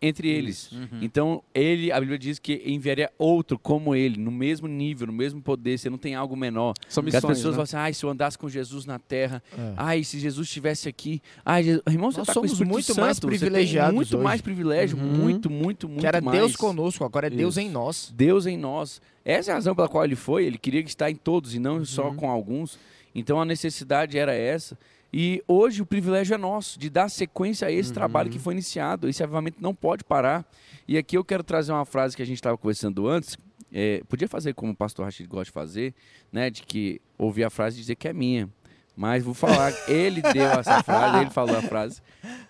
entre 0.00 0.28
eles. 0.28 0.70
Então, 1.00 1.42
ele, 1.54 1.90
a 1.90 1.98
Bíblia 1.98 2.18
diz 2.18 2.38
que 2.38 2.62
enviaria 2.66 3.10
outro 3.18 3.58
como 3.58 3.94
ele, 3.94 4.18
no 4.20 4.30
mesmo 4.30 4.68
nível, 4.68 5.06
no 5.06 5.12
mesmo 5.12 5.40
poder, 5.40 5.78
você 5.78 5.88
não 5.88 5.96
tem 5.96 6.14
algo 6.14 6.36
menor. 6.36 6.74
São 6.88 7.02
Porque 7.02 7.16
as 7.16 7.22
missões, 7.22 7.38
pessoas 7.38 7.52
né? 7.52 7.56
falam 7.56 7.62
assim, 7.64 7.76
ai, 7.76 7.94
se 7.94 8.04
eu 8.04 8.10
andasse 8.10 8.36
com 8.38 8.48
Jesus 8.48 8.84
na 8.84 8.98
terra, 8.98 9.42
É. 9.56 9.72
ai, 9.76 10.04
se 10.04 10.18
Jesus 10.18 10.46
estivesse 10.46 10.88
aqui, 10.88 11.22
ai, 11.44 11.62
Jesus... 11.64 11.82
irmão, 11.88 12.10
você 12.10 12.18
Nós 12.18 12.26
tá 12.26 12.34
somos 12.34 12.60
muito 12.60 12.86
Santo, 12.88 13.00
mais 13.00 13.18
privilegiados 13.18 13.94
muito 13.94 14.14
hoje. 14.16 14.24
mais 14.24 14.40
privilégio, 14.42 14.98
Uhum. 14.98 15.04
muito, 15.04 15.50
muito, 15.50 15.88
muito 15.88 16.00
que 16.00 16.06
era 16.06 16.20
mais. 16.20 16.38
Deus 16.38 16.54
conosco, 16.56 17.02
agora 17.04 17.28
é 17.28 17.30
Deus 17.30 17.56
Isso. 17.56 17.60
em 17.66 17.70
nós. 17.70 18.12
Deus 18.14 18.46
em 18.46 18.56
nós. 18.58 19.00
Essa 19.24 19.50
é 19.50 19.52
a 19.52 19.54
razão 19.54 19.74
pela 19.74 19.88
qual 19.88 20.04
ele 20.04 20.14
foi. 20.16 20.44
Ele 20.44 20.58
queria 20.58 20.80
estar 20.80 21.10
em 21.10 21.16
todos 21.16 21.54
e 21.54 21.58
não 21.58 21.84
só 21.84 22.10
Uhum. 22.10 22.16
com 22.16 22.30
alguns. 22.30 22.78
Então 23.14 23.40
a 23.40 23.44
necessidade 23.46 24.18
era 24.18 24.34
essa. 24.34 24.78
E 25.18 25.42
hoje 25.48 25.80
o 25.80 25.86
privilégio 25.86 26.34
é 26.34 26.36
nosso 26.36 26.78
de 26.78 26.90
dar 26.90 27.08
sequência 27.08 27.66
a 27.66 27.72
esse 27.72 27.88
Uhum. 27.88 27.94
trabalho 27.94 28.28
que 28.28 28.38
foi 28.38 28.52
iniciado. 28.52 29.08
Esse 29.08 29.22
avivamento 29.22 29.56
não 29.62 29.74
pode 29.74 30.04
parar. 30.04 30.44
E 30.86 30.98
aqui 30.98 31.16
eu 31.16 31.24
quero 31.24 31.42
trazer 31.42 31.72
uma 31.72 31.86
frase 31.86 32.14
que 32.14 32.20
a 32.20 32.26
gente 32.26 32.36
estava 32.36 32.58
conversando 32.58 33.08
antes. 33.08 33.38
É, 33.72 34.02
podia 34.10 34.28
fazer 34.28 34.52
como 34.52 34.72
o 34.72 34.76
pastor 34.76 35.06
Rachid 35.06 35.26
gosta 35.26 35.46
de 35.46 35.52
fazer, 35.52 35.94
né? 36.30 36.50
De 36.50 36.62
que 36.62 37.00
ouvir 37.16 37.44
a 37.44 37.48
frase 37.50 37.78
e 37.78 37.80
dizer 37.80 37.94
que 37.96 38.06
é 38.06 38.12
minha. 38.12 38.46
Mas 38.94 39.24
vou 39.24 39.32
falar, 39.32 39.72
ele 39.88 40.20
deu 40.20 40.50
essa 40.50 40.82
frase, 40.82 41.22
ele 41.22 41.30
falou 41.30 41.56
a 41.56 41.62
frase, 41.62 42.02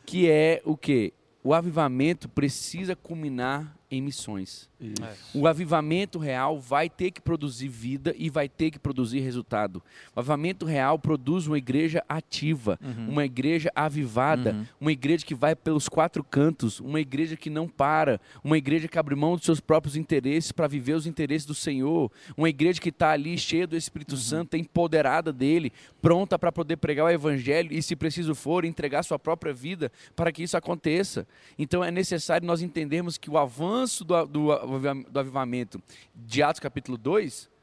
que 0.05 0.29
é 0.29 0.61
o 0.65 0.77
quê? 0.77 1.13
O 1.45 1.55
avivamento 1.55 2.29
precisa 2.29 2.97
culminar 2.97 3.77
em 3.91 4.01
missões. 4.03 4.69
Isso. 4.81 5.39
O 5.39 5.47
avivamento 5.47 6.19
real 6.19 6.61
vai 6.61 6.91
ter 6.91 7.11
que 7.11 7.21
produzir 7.21 7.69
vida 7.69 8.15
e 8.19 8.29
vai 8.29 8.49
ter 8.49 8.71
que 8.71 8.79
produzir 8.79 9.21
resultado. 9.21 9.83
O 10.15 10.21
avivamento 10.21 10.67
real 10.67 10.99
produz 10.99 11.47
uma 11.47 11.57
igreja 11.57 12.05
ativa, 12.09 12.79
Uhum. 12.83 13.11
uma 13.11 13.25
igreja 13.25 13.71
avivada, 13.75 14.53
Uhum. 14.53 14.67
uma 14.81 14.93
igreja 14.93 15.25
que 15.25 15.35
vai 15.35 15.55
pelos 15.57 15.89
quatro 15.89 16.23
cantos, 16.23 16.79
uma 16.81 17.01
igreja 17.01 17.37
que 17.37 17.49
não 17.49 17.67
para, 17.69 18.21
uma 18.45 18.59
igreja 18.59 18.87
que 18.89 18.99
abre 18.99 19.15
mão 19.15 19.37
dos 19.37 19.45
seus 19.47 19.61
próprios 19.61 19.97
interesses 19.97 20.53
para 20.53 20.67
viver 20.67 20.95
os 20.95 21.07
interesses 21.07 21.47
do 21.47 21.55
Senhor, 21.55 22.11
uma 22.37 22.49
igreja 22.51 22.81
que 22.81 22.91
está 22.91 23.13
ali 23.13 23.39
cheia 23.39 23.67
do 23.67 23.77
Espírito 23.77 24.17
Santo, 24.17 24.57
empoderada 24.57 25.33
dele, 25.33 25.73
pronta 26.03 26.39
para 26.39 26.53
poder 26.53 26.77
pregar 26.77 27.07
o 27.07 27.11
evangelho 27.11 27.73
e, 27.73 27.81
se 27.83 27.97
preciso 27.97 28.35
for, 28.35 28.65
entregar 28.65 29.03
sua 29.05 29.19
própria 29.19 29.55
vida 29.55 29.91
para 30.15 30.31
que 30.33 30.43
isso 30.43 30.57
aconteça. 30.57 31.27
Então 31.59 31.83
é 31.83 31.91
necessário 31.91 32.47
nós 32.47 32.61
entendermos 32.61 33.17
que 33.17 33.31
o 33.31 33.39
avanço 33.39 33.76
do, 33.85 34.27
do, 34.27 34.49
do 35.11 35.19
avivamento 35.21 35.81
de 36.15 36.43
Atos 36.43 36.61
capítulo 36.61 36.97
2 36.97 37.55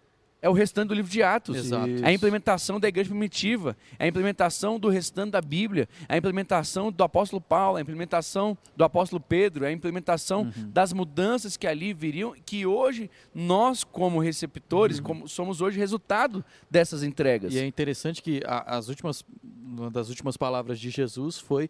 é 0.42 0.50
o 0.50 0.52
restante 0.52 0.90
do 0.90 0.94
livro 0.94 1.10
de 1.10 1.24
Atos. 1.24 1.56
Exato. 1.56 1.90
É 2.04 2.10
a 2.10 2.12
implementação 2.12 2.78
da 2.78 2.90
igreja 2.90 3.10
primitiva, 3.10 3.78
é 3.98 4.04
a 4.04 4.08
implementação 4.10 4.78
do 4.78 4.90
restante 4.90 5.32
da 5.32 5.40
Bíblia, 5.40 5.88
é 6.10 6.16
a 6.16 6.18
implementação 6.18 6.92
do 6.92 7.02
apóstolo 7.02 7.40
Paulo, 7.40 7.78
é 7.78 7.80
a 7.80 7.82
implementação 7.82 8.58
do 8.76 8.84
apóstolo 8.84 9.22
Pedro, 9.22 9.64
é 9.64 9.70
a 9.70 9.72
implementação 9.72 10.42
Uhum. 10.42 10.70
das 10.70 10.92
mudanças 10.92 11.56
que 11.56 11.66
ali 11.66 11.94
viriam, 11.94 12.36
que 12.46 12.66
hoje 12.66 13.10
nós, 13.34 13.86
como 13.86 14.20
receptores, 14.20 14.98
Uhum. 14.98 15.04
como 15.06 15.28
somos 15.30 15.62
hoje 15.62 15.80
resultado 15.80 16.44
dessas 16.70 17.04
entregas. 17.04 17.54
E 17.54 17.60
é 17.60 17.66
interessante 17.66 18.22
que 18.22 18.42
a- 18.46 18.76
as 18.76 18.90
últimas, 18.90 19.24
uma 19.42 19.90
das 19.90 20.10
últimas 20.10 20.36
palavras 20.36 20.78
de 20.78 20.90
Jesus 20.90 21.40
foi 21.40 21.70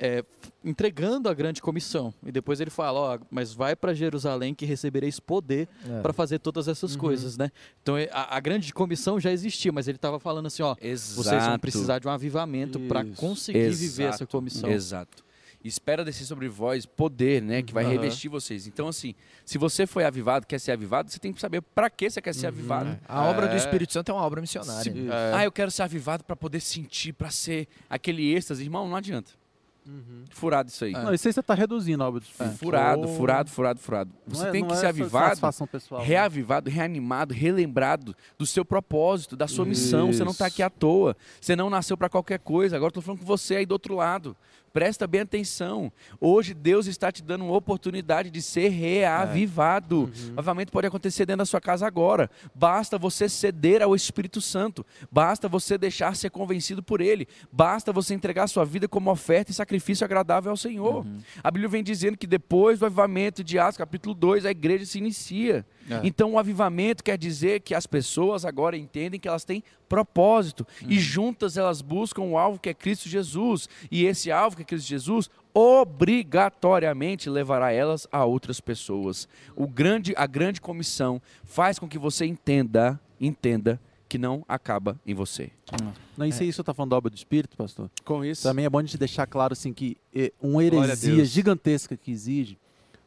é, 0.00 0.24
entregando 0.64 1.28
a 1.28 1.34
grande 1.34 1.60
comissão. 1.60 2.12
E 2.24 2.32
depois 2.32 2.58
ele 2.60 2.70
fala, 2.70 2.98
ó, 2.98 3.18
mas 3.30 3.52
vai 3.52 3.76
para 3.76 3.92
Jerusalém 3.94 4.54
que 4.54 4.64
recebereis 4.64 5.20
poder 5.20 5.68
É. 5.88 6.00
para 6.00 6.12
fazer 6.12 6.38
todas 6.38 6.66
essas 6.68 6.96
coisas, 6.96 7.36
né? 7.36 7.50
Então 7.82 7.96
é, 7.96 8.08
a, 8.12 8.36
a 8.36 8.40
grande 8.40 8.72
comissão 8.72 9.20
já 9.20 9.30
existia, 9.30 9.70
mas 9.70 9.86
ele 9.88 9.96
estava 9.96 10.18
falando 10.18 10.46
assim, 10.46 10.62
ó, 10.62 10.74
Exato. 10.80 11.22
vocês 11.22 11.44
vão 11.46 11.58
precisar 11.58 11.98
de 11.98 12.08
um 12.08 12.10
avivamento 12.10 12.80
para 12.80 13.04
conseguir 13.04 13.70
viver 13.70 14.04
essa 14.04 14.24
Exato. 14.24 14.26
comissão. 14.28 14.70
Exato. 14.70 15.22
Espera 15.62 16.02
descer 16.02 16.24
sobre 16.24 16.48
vós 16.48 16.86
poder, 16.86 17.42
né? 17.42 17.60
Que 17.60 17.74
vai 17.74 17.84
Aham. 17.84 17.92
revestir 17.92 18.30
vocês. 18.30 18.66
Então, 18.66 18.88
assim, 18.88 19.14
se 19.44 19.58
você 19.58 19.86
foi 19.86 20.04
avivado, 20.04 20.46
quer 20.46 20.58
ser 20.58 20.72
avivado, 20.72 21.10
você 21.10 21.18
tem 21.18 21.34
que 21.34 21.40
saber 21.40 21.60
para 21.60 21.90
que 21.90 22.08
você 22.08 22.22
quer 22.22 22.34
ser 22.34 22.46
avivado. 22.46 22.98
A 23.06 23.24
obra 23.26 23.46
do 23.46 23.52
É. 23.52 23.56
Espírito 23.58 23.92
Santo 23.92 24.10
é 24.10 24.14
uma 24.14 24.22
obra 24.22 24.40
missionária. 24.40 24.90
né? 24.94 25.10
É, 25.12 25.34
Ah, 25.34 25.44
eu 25.44 25.52
quero 25.52 25.70
ser 25.70 25.82
avivado 25.82 26.24
para 26.24 26.34
poder 26.34 26.60
sentir, 26.60 27.12
para 27.12 27.30
ser 27.30 27.68
aquele 27.90 28.32
êxtase. 28.34 28.62
Irmão, 28.62 28.88
não 28.88 28.96
adianta. 28.96 29.32
Furado 30.30 30.68
isso 30.68 30.84
aí. 30.84 30.92
Não, 30.92 31.12
isso 31.12 31.26
aí 31.26 31.32
você 31.32 31.40
está 31.40 31.54
reduzindo 31.54 32.02
a 32.02 32.08
obra 32.08 32.20
do 32.20 32.24
Espírito. 32.24 32.56
Furado, 32.58 33.02
Oh. 33.02 33.08
furado, 33.16 33.50
furado, 33.50 33.80
furado. 33.80 34.10
Você 34.26 34.46
é- 34.46 34.50
tem 34.50 34.64
que 34.64 34.72
é 34.72 34.76
ser 34.76 34.86
essa 34.86 34.88
avivado, 34.90 35.40
pessoal, 35.68 36.00
né? 36.00 36.06
reavivado, 36.06 36.70
reanimado, 36.70 37.34
relembrado 37.34 38.14
do 38.38 38.46
seu 38.46 38.64
propósito, 38.64 39.36
da 39.36 39.48
sua 39.48 39.64
missão. 39.64 40.12
Você 40.12 40.22
não 40.24 40.32
está 40.32 40.46
Isso. 40.46 40.54
aqui 40.54 40.62
à 40.62 40.70
toa. 40.70 41.16
Você 41.40 41.56
não 41.56 41.68
nasceu 41.68 41.96
para 41.96 42.08
qualquer 42.08 42.38
coisa. 42.38 42.76
Agora 42.76 42.90
estou 42.90 43.02
falando 43.02 43.20
com 43.20 43.26
você 43.26 43.56
aí 43.56 43.66
do 43.66 43.72
outro 43.72 43.94
lado. 43.96 44.36
Presta 44.72 45.06
bem 45.06 45.22
atenção. 45.22 45.92
Hoje 46.20 46.54
Deus 46.54 46.86
está 46.86 47.10
te 47.10 47.22
dando 47.22 47.44
uma 47.44 47.56
oportunidade 47.56 48.30
de 48.30 48.40
ser 48.40 48.68
reavivado. 48.68 50.10
O 50.36 50.38
avivamento 50.38 50.70
pode 50.70 50.86
acontecer 50.86 51.26
dentro 51.26 51.38
da 51.38 51.46
sua 51.46 51.60
casa 51.60 51.86
agora. 51.86 52.30
Basta 52.54 52.96
você 52.96 53.28
ceder 53.28 53.82
ao 53.82 53.96
Espírito 53.96 54.40
Santo. 54.40 54.86
Basta 55.10 55.48
você 55.48 55.76
deixar 55.76 56.14
ser 56.14 56.30
convencido 56.30 56.82
por 56.82 57.00
Ele. 57.00 57.26
Basta 57.50 57.92
você 57.92 58.14
entregar 58.14 58.44
a 58.44 58.48
sua 58.48 58.64
vida 58.64 58.86
como 58.86 59.10
oferta 59.10 59.50
e 59.50 59.54
sacrifício 59.54 60.04
agradável 60.04 60.50
ao 60.50 60.56
Senhor. 60.56 61.04
A 61.42 61.50
Bíblia 61.50 61.68
vem 61.68 61.82
dizendo 61.82 62.16
que 62.16 62.26
depois 62.26 62.78
do 62.78 62.86
avivamento 62.86 63.42
de 63.42 63.58
Atos, 63.58 63.76
capítulo 63.76 64.14
2, 64.14 64.46
a 64.46 64.50
igreja 64.50 64.86
se 64.86 64.98
inicia. 64.98 65.66
É. 65.88 66.00
Então, 66.04 66.32
o 66.32 66.38
avivamento 66.38 67.02
quer 67.02 67.16
dizer 67.16 67.60
que 67.60 67.74
as 67.74 67.86
pessoas 67.86 68.44
agora 68.44 68.76
entendem 68.76 69.18
que 69.18 69.28
elas 69.28 69.44
têm 69.44 69.62
propósito 69.88 70.66
e 70.86 70.98
juntas 70.98 71.56
elas 71.56 71.82
buscam 71.82 72.22
o 72.22 72.38
alvo 72.38 72.58
que 72.58 72.68
é 72.68 72.74
Cristo 72.74 73.08
Jesus. 73.08 73.68
E 73.90 74.04
esse 74.04 74.30
alvo 74.30 74.56
que 74.56 74.62
é 74.62 74.64
Cristo 74.64 74.88
Jesus 74.88 75.30
obrigatoriamente 75.52 77.28
levará 77.28 77.72
elas 77.72 78.06
a 78.12 78.24
outras 78.24 78.60
pessoas. 78.60 79.28
O 79.56 79.66
grande, 79.66 80.14
a 80.16 80.26
grande 80.26 80.60
comissão 80.60 81.20
faz 81.44 81.78
com 81.78 81.88
que 81.88 81.98
você 81.98 82.24
entenda, 82.24 83.00
entenda 83.20 83.80
que 84.08 84.18
não 84.18 84.44
acaba 84.48 84.98
em 85.06 85.14
você. 85.14 85.50
Não, 86.16 86.26
isso 86.26 86.42
aí 86.42 86.52
você 86.52 86.60
está 86.60 86.74
falando 86.74 86.90
da 86.90 86.96
obra 86.96 87.10
do 87.10 87.16
Espírito, 87.16 87.56
pastor? 87.56 87.88
Com 88.04 88.24
isso, 88.24 88.42
Também 88.42 88.64
é 88.64 88.68
bom 88.68 88.78
a 88.78 88.82
gente 88.82 88.98
deixar 88.98 89.24
claro 89.24 89.52
assim 89.52 89.72
que 89.72 89.96
eh, 90.12 90.32
uma 90.42 90.64
heresia 90.64 91.24
gigantesca 91.24 91.96
que 91.96 92.10
exige, 92.10 92.58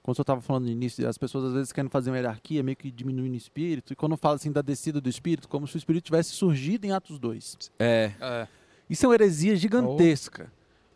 como 0.04 0.14
eu 0.16 0.22
estava 0.22 0.42
falando 0.42 0.66
no 0.66 0.70
início, 0.70 1.08
as 1.08 1.18
pessoas 1.18 1.46
às 1.46 1.54
vezes 1.54 1.72
querem 1.72 1.90
fazer 1.90 2.12
uma 2.12 2.18
hierarquia, 2.18 2.62
meio 2.62 2.76
que 2.76 2.92
diminuindo 2.92 3.34
o 3.34 3.38
espírito, 3.38 3.94
e 3.94 3.96
quando 3.96 4.18
fala 4.18 4.36
assim 4.36 4.52
da 4.52 4.62
descida 4.62 5.00
do 5.00 5.08
espírito, 5.08 5.48
como 5.48 5.66
se 5.66 5.76
o 5.76 5.78
espírito 5.78 6.04
tivesse 6.04 6.32
surgido 6.32 6.86
em 6.86 6.92
Atos 6.92 7.18
2. 7.18 7.72
É, 7.80 8.12
É. 8.20 8.48
Isso 8.90 9.06
é 9.06 9.10
uma 9.10 9.16
heresia 9.16 9.56
gigantesca. 9.56 10.52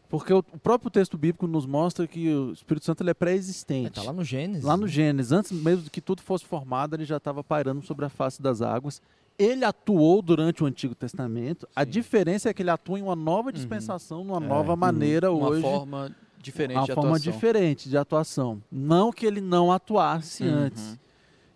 Porque 0.09 0.31
o 0.31 0.43
próprio 0.43 0.89
texto 0.89 1.17
bíblico 1.17 1.47
nos 1.47 1.65
mostra 1.65 2.07
que 2.07 2.33
o 2.33 2.53
Espírito 2.53 2.85
Santo 2.85 3.03
ele 3.03 3.09
é 3.09 3.13
pré-existente. 3.13 3.91
Tá 3.91 4.03
lá 4.03 4.13
no 4.13 4.23
Gênesis. 4.23 4.63
Lá 4.63 4.77
no 4.77 4.87
Gênesis, 4.87 5.31
antes 5.33 5.51
mesmo 5.51 5.89
que 5.89 5.99
tudo 5.99 6.21
fosse 6.21 6.45
formado, 6.45 6.95
ele 6.95 7.03
já 7.03 7.17
estava 7.17 7.43
pairando 7.43 7.81
sobre 7.81 8.05
a 8.05 8.09
face 8.09 8.41
das 8.41 8.61
águas. 8.61 9.01
Ele 9.37 9.65
atuou 9.65 10.21
durante 10.21 10.63
o 10.63 10.65
Antigo 10.65 10.95
Testamento. 10.95 11.67
A 11.75 11.83
diferença 11.83 12.49
é 12.49 12.53
que 12.53 12.61
ele 12.61 12.69
atua 12.69 12.99
em 12.99 13.03
uma 13.03 13.15
nova 13.17 13.51
dispensação, 13.51 14.23
numa 14.23 14.39
nova 14.39 14.75
maneira 14.75 15.31
Uma 15.31 15.49
hoje. 15.49 15.61
forma 15.61 16.15
diferente 16.51 16.77
uma 16.77 16.85
de 16.85 16.93
forma 16.93 17.09
atuação. 17.11 17.31
diferente 17.33 17.89
de 17.89 17.97
atuação. 17.97 18.63
Não 18.71 19.11
que 19.11 19.25
ele 19.25 19.41
não 19.41 19.71
atuasse 19.71 20.43
Uhum. 20.43 20.53
antes. 20.53 20.99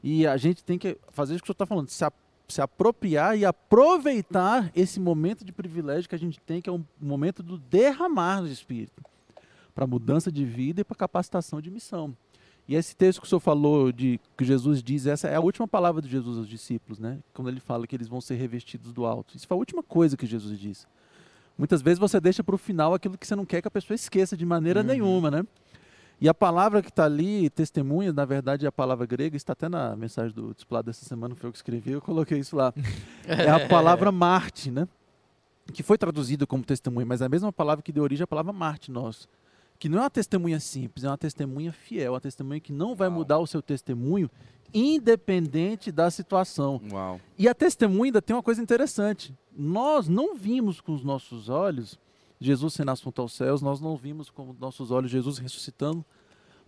E 0.04 0.26
a 0.28 0.38
gente 0.38 0.64
tem 0.64 0.78
que 0.80 0.98
fazer 1.12 1.34
isso 1.36 1.44
que 1.44 1.46
o 1.46 1.50
senhor 1.50 1.56
está 1.56 1.66
falando, 1.66 1.90
se, 1.90 2.04
a- 2.04 2.12
se 2.48 2.62
apropriar 2.62 3.38
e 3.38 3.46
aproveitar 3.46 4.72
esse 4.76 5.00
momento 5.00 5.44
de 5.46 5.52
privilégio 5.52 6.10
que 6.10 6.16
a 6.16 6.20
gente 6.20 6.40
tem, 6.40 6.62
que 6.62 6.70
é 6.70 6.74
um 6.74 6.84
momento 7.00 7.42
do 7.44 7.58
derramar 7.58 8.42
do 8.42 8.48
Espírito, 8.48 9.02
para 9.76 9.86
mudança 9.88 10.32
de 10.32 10.44
vida 10.46 10.82
e 10.82 10.84
para 10.84 10.96
capacitação 10.96 11.62
de 11.62 11.70
missão. 11.72 12.16
E 12.68 12.76
esse 12.76 12.96
texto 12.96 13.20
que 13.22 13.26
o 13.26 13.30
senhor 13.30 13.40
falou, 13.40 13.92
de 13.92 14.20
que 14.38 14.46
Jesus 14.46 14.82
diz, 14.84 15.06
essa 15.06 15.28
é 15.28 15.36
a 15.36 15.40
última 15.42 15.68
palavra 15.68 16.02
de 16.02 16.08
Jesus 16.10 16.38
aos 16.38 16.48
discípulos, 16.48 17.00
né? 17.00 17.20
Quando 17.34 17.50
ele 17.50 17.60
fala 17.60 17.86
que 17.88 17.96
eles 17.96 18.08
vão 18.08 18.22
ser 18.22 18.36
revestidos 18.36 18.94
do 18.94 19.06
alto. 19.06 19.36
Isso 19.36 19.48
foi 19.48 19.56
a 19.56 19.60
última 19.60 19.82
coisa 19.84 20.16
que 20.16 20.26
Jesus 20.26 20.58
disse. 20.60 20.86
Muitas 21.58 21.82
vezes 21.82 22.00
você 22.00 22.20
deixa 22.20 22.44
para 22.44 22.56
o 22.56 22.58
final 22.58 22.94
aquilo 22.94 23.18
que 23.18 23.28
você 23.28 23.36
não 23.36 23.46
quer 23.46 23.62
que 23.62 23.68
a 23.68 23.72
pessoa 23.72 23.96
esqueça 23.96 24.36
de 24.36 24.46
maneira 24.46 24.82
nenhuma, 24.84 25.30
né? 25.30 25.44
E 26.20 26.30
a 26.30 26.34
palavra 26.36 26.84
que 26.84 26.90
está 26.90 27.06
ali, 27.06 27.50
testemunha, 27.50 28.14
na 28.14 28.26
verdade 28.26 28.66
é 28.66 28.70
a 28.70 28.72
palavra 28.72 29.08
grega, 29.08 29.36
está 29.36 29.54
até 29.54 29.68
na 29.68 29.96
mensagem 29.96 30.32
do 30.32 30.54
discipulado 30.54 30.86
dessa 30.86 31.04
semana, 31.04 31.36
foi 31.36 31.50
eu 31.50 31.52
que 31.52 31.58
escrevi, 31.58 31.92
eu 31.92 32.02
coloquei 32.02 32.38
isso 32.38 32.56
lá. 32.56 32.72
É 33.26 33.50
a 33.50 33.60
palavra 33.68 34.12
Marte, 34.12 34.70
né? 34.70 34.88
Que 35.74 35.82
foi 35.82 35.98
traduzida 35.98 36.46
como 36.46 36.64
testemunha, 36.64 37.08
mas 37.08 37.22
é 37.22 37.26
a 37.26 37.30
mesma 37.30 37.52
palavra 37.52 37.82
que 37.82 37.92
deu 37.92 38.04
origem 38.04 38.24
à 38.24 38.28
palavra 38.28 38.54
Marte 38.54 38.92
nosso. 38.92 39.28
Que 39.82 39.90
não 39.90 39.98
é 39.98 40.02
uma 40.04 40.12
testemunha 40.12 40.60
simples, 40.60 41.04
é 41.04 41.08
uma 41.08 41.18
testemunha 41.18 41.72
fiel, 41.74 42.14
uma 42.14 42.22
testemunha 42.22 42.60
que 42.60 42.72
não 42.72 42.94
vai 42.94 43.08
Uau. 43.08 43.18
mudar 43.18 43.40
o 43.40 43.48
seu 43.48 43.64
testemunho, 43.64 44.30
independente 44.72 45.92
da 45.92 46.12
situação. 46.12 46.80
uau. 46.92 47.20
E 47.36 47.48
a 47.50 47.56
testemunha 47.56 48.10
ainda 48.10 48.22
tem 48.22 48.36
uma 48.36 48.44
coisa 48.44 48.62
interessante. 48.62 49.36
Nós 49.52 50.08
não 50.08 50.36
vimos 50.36 50.80
com 50.80 50.94
os 50.94 51.04
nossos 51.04 51.50
olhos 51.50 52.00
Jesus 52.40 52.76
sendo 52.76 52.92
assunto 52.92 53.24
aos 53.24 53.34
céus, 53.34 53.60
nós 53.64 53.82
não 53.82 53.96
vimos 53.98 54.30
com 54.30 54.52
os 54.52 54.60
nossos 54.60 54.92
olhos 54.92 55.10
Jesus 55.10 55.40
ressuscitando, 55.40 56.06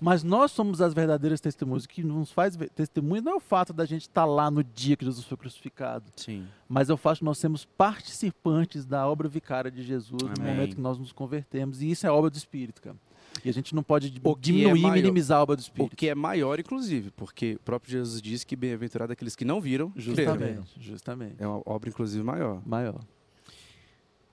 mas 0.04 0.22
nós 0.24 0.52
somos 0.52 0.82
as 0.82 0.94
verdadeiras 0.94 1.40
testemunhas. 1.40 1.86
O 1.86 1.90
que 1.90 2.04
nos 2.04 2.32
faz 2.32 2.58
testemunha 2.76 3.22
não 3.22 3.32
é 3.32 3.36
o 3.36 3.40
fato 3.40 3.72
da 3.72 3.86
gente 3.86 4.02
estar 4.02 4.26
lá 4.26 4.52
no 4.52 4.64
dia 4.64 4.98
que 4.98 5.06
Jesus 5.06 5.26
foi 5.26 5.38
crucificado, 5.38 6.06
Sim. 6.16 6.46
mas 6.68 6.90
é 6.90 6.94
o 6.94 6.98
fato 6.98 7.20
de 7.20 7.24
nós 7.24 7.38
sermos 7.38 7.64
participantes 7.66 8.86
da 8.86 9.08
obra 9.08 9.28
vicária 9.30 9.72
de 9.72 9.82
Jesus 9.82 10.22
no 10.22 10.34
Amém. 10.38 10.54
momento 10.54 10.76
que 10.76 10.82
nós 10.82 10.98
nos 11.00 11.12
convertemos. 11.12 11.82
E 11.82 11.90
isso 11.90 12.06
é 12.06 12.12
obra 12.12 12.30
do 12.30 12.36
Espírito, 12.38 12.82
cara. 12.82 12.98
E 13.44 13.50
a 13.50 13.54
gente 13.54 13.74
não 13.74 13.82
pode 13.82 14.14
O 14.24 14.36
que 14.36 14.42
diminuir 14.42 14.70
é 14.72 14.78
e 14.78 14.82
maior- 14.82 14.94
minimizar 14.96 15.40
a 15.40 15.42
obra 15.44 15.56
do 15.56 15.60
o 15.60 15.62
Espírito. 15.62 15.96
que 15.96 16.08
é 16.08 16.14
maior, 16.14 16.60
inclusive, 16.60 17.10
porque 17.12 17.56
o 17.56 17.60
próprio 17.60 17.92
Jesus 17.92 18.22
disse 18.22 18.46
que 18.46 18.56
bem-aventurado 18.56 19.12
aqueles 19.14 19.36
que 19.36 19.44
não 19.46 19.60
viram, 19.60 19.90
creram. 19.90 20.04
Justamente, 20.16 20.80
justamente. 20.80 21.36
É 21.40 21.48
uma 21.48 21.62
obra, 21.66 21.90
inclusive, 21.90 22.24
maior. 22.24 22.62
Maior. 22.66 23.00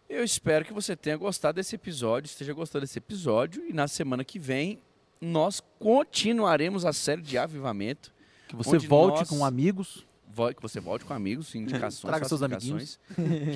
Eu 0.09 0.25
espero 0.25 0.64
que 0.64 0.73
você 0.73 0.97
tenha 0.97 1.16
gostado 1.16 1.57
desse 1.57 1.77
episódio, 1.77 2.27
esteja 2.27 2.53
gostando 2.53 2.83
desse 2.83 2.99
episódio. 2.99 3.64
E 3.68 3.73
na 3.73 3.87
semana 3.87 4.25
que 4.25 4.39
vem, 4.39 4.81
nós 5.21 5.62
continuaremos 5.79 6.85
a 6.85 6.93
série 6.93 7.23
de 7.23 7.37
avivamento. 7.39 8.12
Que 8.49 8.57
você 8.57 8.79
volte 8.79 9.18
nós- 9.21 9.29
com 9.29 9.45
amigos. 9.45 10.07
Vo- 10.33 10.55
Que 10.55 10.62
você 10.62 10.81
volte 10.81 11.05
com 11.05 11.12
amigos, 11.12 11.55
indicações, 11.55 12.11
Traga 12.11 12.27
seus 12.29 12.41
classificações, 12.41 12.99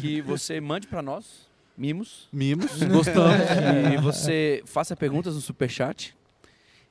Que 0.00 0.20
você 0.20 0.60
mande 0.60 0.86
para 0.88 1.00
nós, 1.02 1.48
mimos. 1.76 2.28
Mimos. 2.32 2.82
Gostamos. 2.82 3.36
E 3.92 3.96
você 4.02 4.62
faça 4.66 4.94
perguntas 4.96 5.34
no 5.34 5.40
superchat. 5.40 6.14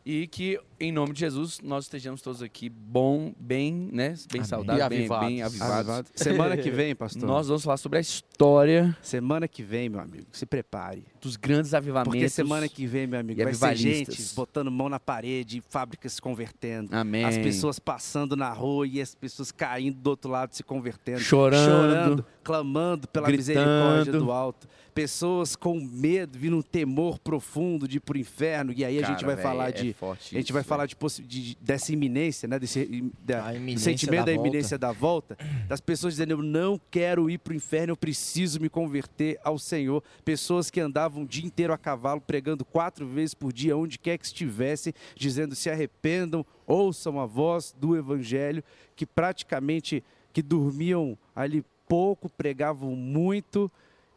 E 0.06 0.28
que, 0.28 0.60
em 0.84 0.92
nome 0.92 1.14
de 1.14 1.22
Jesus, 1.22 1.60
nós 1.64 1.86
estejamos 1.86 2.22
todos 2.22 2.42
aqui 2.42 2.68
bom, 2.68 3.34
bem, 3.40 3.90
né? 3.92 4.10
Bem 4.32 4.42
Amém. 4.42 4.44
saudáveis, 4.44 4.90
bem, 4.90 4.98
avivados. 5.00 5.28
bem 5.28 5.42
avivados. 5.42 5.74
Avivado. 5.90 6.10
Semana 6.14 6.58
que 6.58 6.70
vem, 6.70 6.94
pastor. 6.96 7.26
Nós 7.26 7.48
vamos 7.48 7.64
falar 7.64 7.78
sobre 7.78 8.00
a 8.00 8.02
história 8.02 8.96
Semana 9.02 9.48
que 9.48 9.64
vem, 9.64 9.88
meu 9.88 10.02
amigo, 10.02 10.26
se 10.32 10.46
prepare. 10.46 11.06
dos 11.22 11.38
grandes 11.38 11.74
avivamentos. 11.74 12.12
Porque 12.14 12.28
semana 12.28 12.68
que 12.68 12.86
vem, 12.86 13.08
meu 13.08 13.20
amigo, 13.20 13.42
vai 13.44 13.54
ser 13.54 13.76
gente 13.76 14.36
botando 14.36 14.70
mão 14.70 14.90
na 14.90 15.00
parede, 15.00 15.64
fábricas 15.70 16.14
se 16.14 16.22
convertendo. 16.22 16.94
Amém. 16.94 17.24
As 17.24 17.38
pessoas 17.38 17.80
passando 17.80 18.36
na 18.36 18.52
rua 18.52 18.86
e 18.86 19.00
as 19.00 19.16
pessoas 19.16 19.52
caindo 19.52 19.96
do 20.02 20.10
outro 20.10 20.30
lado 20.30 20.54
se 20.54 20.64
convertendo. 20.64 21.20
Chorando. 21.22 21.66
chorando, 21.66 22.26
clamando 22.44 23.08
pela 23.08 23.28
Gritando. 23.28 23.60
misericórdia 23.60 24.14
do 24.14 24.32
alto. 24.32 24.68
Pessoas 24.94 25.56
com 25.56 25.80
medo, 25.80 26.38
vindo 26.38 26.56
um 26.56 26.62
temor 26.62 27.18
profundo 27.18 27.88
de 27.88 27.98
ir 27.98 28.00
pro 28.00 28.16
inferno. 28.16 28.72
E 28.76 28.86
aí 28.86 29.00
a 29.00 29.08
gente 29.08 29.22
Cara, 29.22 29.26
vai 29.26 29.36
véi, 29.36 29.44
falar 29.44 29.70
é 29.70 29.72
de. 29.72 29.94
forte 29.94 30.36
a 30.36 30.38
gente 30.38 30.46
isso, 30.46 30.54
vai 30.54 30.62
véi. 30.62 30.68
Falar 30.74 30.86
de, 30.88 30.96
de- 31.28 31.58
dessa 31.62 31.92
iminência, 31.94 32.48
né? 32.48 32.60
Desse, 32.60 33.12
da, 33.24 33.54
iminência 33.54 33.92
sentimento 33.92 34.26
da, 34.26 34.26
da 34.26 34.34
volta. 34.34 34.48
iminência 34.48 34.78
da 34.78 34.92
volta, 34.92 35.38
das 35.68 35.80
pessoas 35.80 36.14
dizendo: 36.14 36.32
Eu 36.32 36.42
não 36.44 36.80
quero 36.92 37.30
ir 37.30 37.38
pro 37.38 37.54
inferno, 37.54 37.92
eu 37.94 37.98
preciso 37.98 38.60
me 38.60 38.70
converter 38.70 39.40
ao 39.44 39.58
Senhor. 39.58 40.04
Pessoas 40.26 40.70
que 40.70 40.80
andavam 40.80 41.24
o 41.24 41.28
dia 41.28 41.46
inteiro 41.46 41.74
a 41.74 41.78
cavalo, 41.78 42.22
pregando 42.22 42.66
quatro 42.66 43.08
vezes 43.08 43.34
por 43.34 43.52
dia, 43.54 43.76
onde 43.78 43.98
quer 43.98 44.18
que 44.18 44.26
estivesse, 44.26 44.94
dizendo: 45.16 45.56
Se 45.56 45.70
arrependam, 45.70 46.46
ouçam 46.66 47.20
a 47.20 47.26
voz 47.26 47.74
do 47.78 47.96
Evangelho, 47.96 48.64
que 48.96 49.06
praticamente 49.06 50.04
que 50.32 50.42
dormiam 50.42 51.18
ali 51.36 51.64
pouco, 51.88 52.30
pregavam 52.30 52.96
muito. 52.96 53.72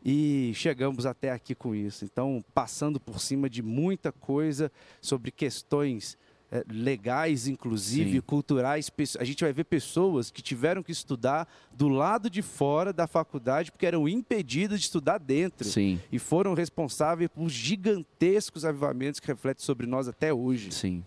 E 0.09 0.52
chegamos 0.54 1.04
até 1.04 1.32
aqui 1.32 1.52
com 1.52 1.74
isso. 1.74 2.04
Então, 2.04 2.44
passando 2.54 3.00
por 3.00 3.20
cima 3.20 3.50
de 3.50 3.61
muita 3.61 4.12
coisa 4.12 4.70
sobre 5.00 5.32
questões 5.32 6.16
eh, 6.51 6.64
legais, 6.68 7.49
inclusive, 7.49 8.12
Sim. 8.12 8.20
culturais. 8.20 8.90
A 9.18 9.24
gente 9.24 9.42
vai 9.42 9.53
ver 9.53 9.64
pessoas 9.64 10.30
que 10.30 10.40
tiveram 10.42 10.82
que 10.82 10.92
estudar 10.92 11.49
do 11.72 11.88
lado 11.88 12.30
de 12.30 12.42
fora 12.42 12.92
da 12.92 13.07
faculdade 13.07 13.70
porque 13.72 13.86
eram 13.86 14.09
impedidas 14.09 14.80
de 14.80 14.86
estudar 14.86 15.18
dentro. 15.18 15.66
Sim, 15.66 16.01
E 16.11 16.18
foram 16.18 16.55
responsáveis 16.55 17.28
por 17.28 17.49
gigantescos 17.49 18.64
avivamentos 18.64 19.18
que 19.20 19.26
refletem 19.26 19.64
sobre 19.64 19.86
nós 19.86 20.09
até 20.09 20.32
hoje. 20.32 20.72
sim. 20.72 21.05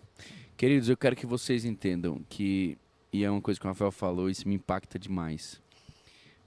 Queridos, 0.56 0.90
eu 0.90 0.96
quero 0.98 1.16
que 1.16 1.24
vocês 1.24 1.64
entendam 1.64 2.20
que, 2.28 2.76
e 3.10 3.24
é 3.24 3.30
uma 3.30 3.40
coisa 3.40 3.58
que 3.58 3.64
o 3.64 3.68
Rafael 3.70 3.90
falou, 3.90 4.28
isso 4.28 4.46
me 4.46 4.56
impacta 4.56 4.98
demais. 4.98 5.58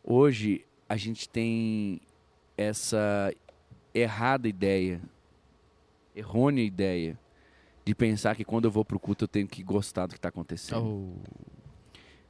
Hoje, 0.03 0.63
a 0.87 0.95
gente 0.95 1.27
tem 1.27 1.99
essa 2.55 3.33
errada 3.91 4.47
ideia, 4.47 5.01
errônea 6.15 6.63
ideia, 6.63 7.17
de 7.85 7.93
pensar 7.95 8.35
que 8.35 8.43
quando 8.45 8.65
eu 8.65 8.71
vou 8.71 8.85
pro 8.85 8.99
culto 8.99 9.23
eu 9.25 9.27
tenho 9.27 9.47
que 9.47 9.61
gostar 9.63 10.05
do 10.07 10.11
que 10.11 10.17
está 10.17 10.29
acontecendo. 10.29 10.85
Oh. 10.85 11.13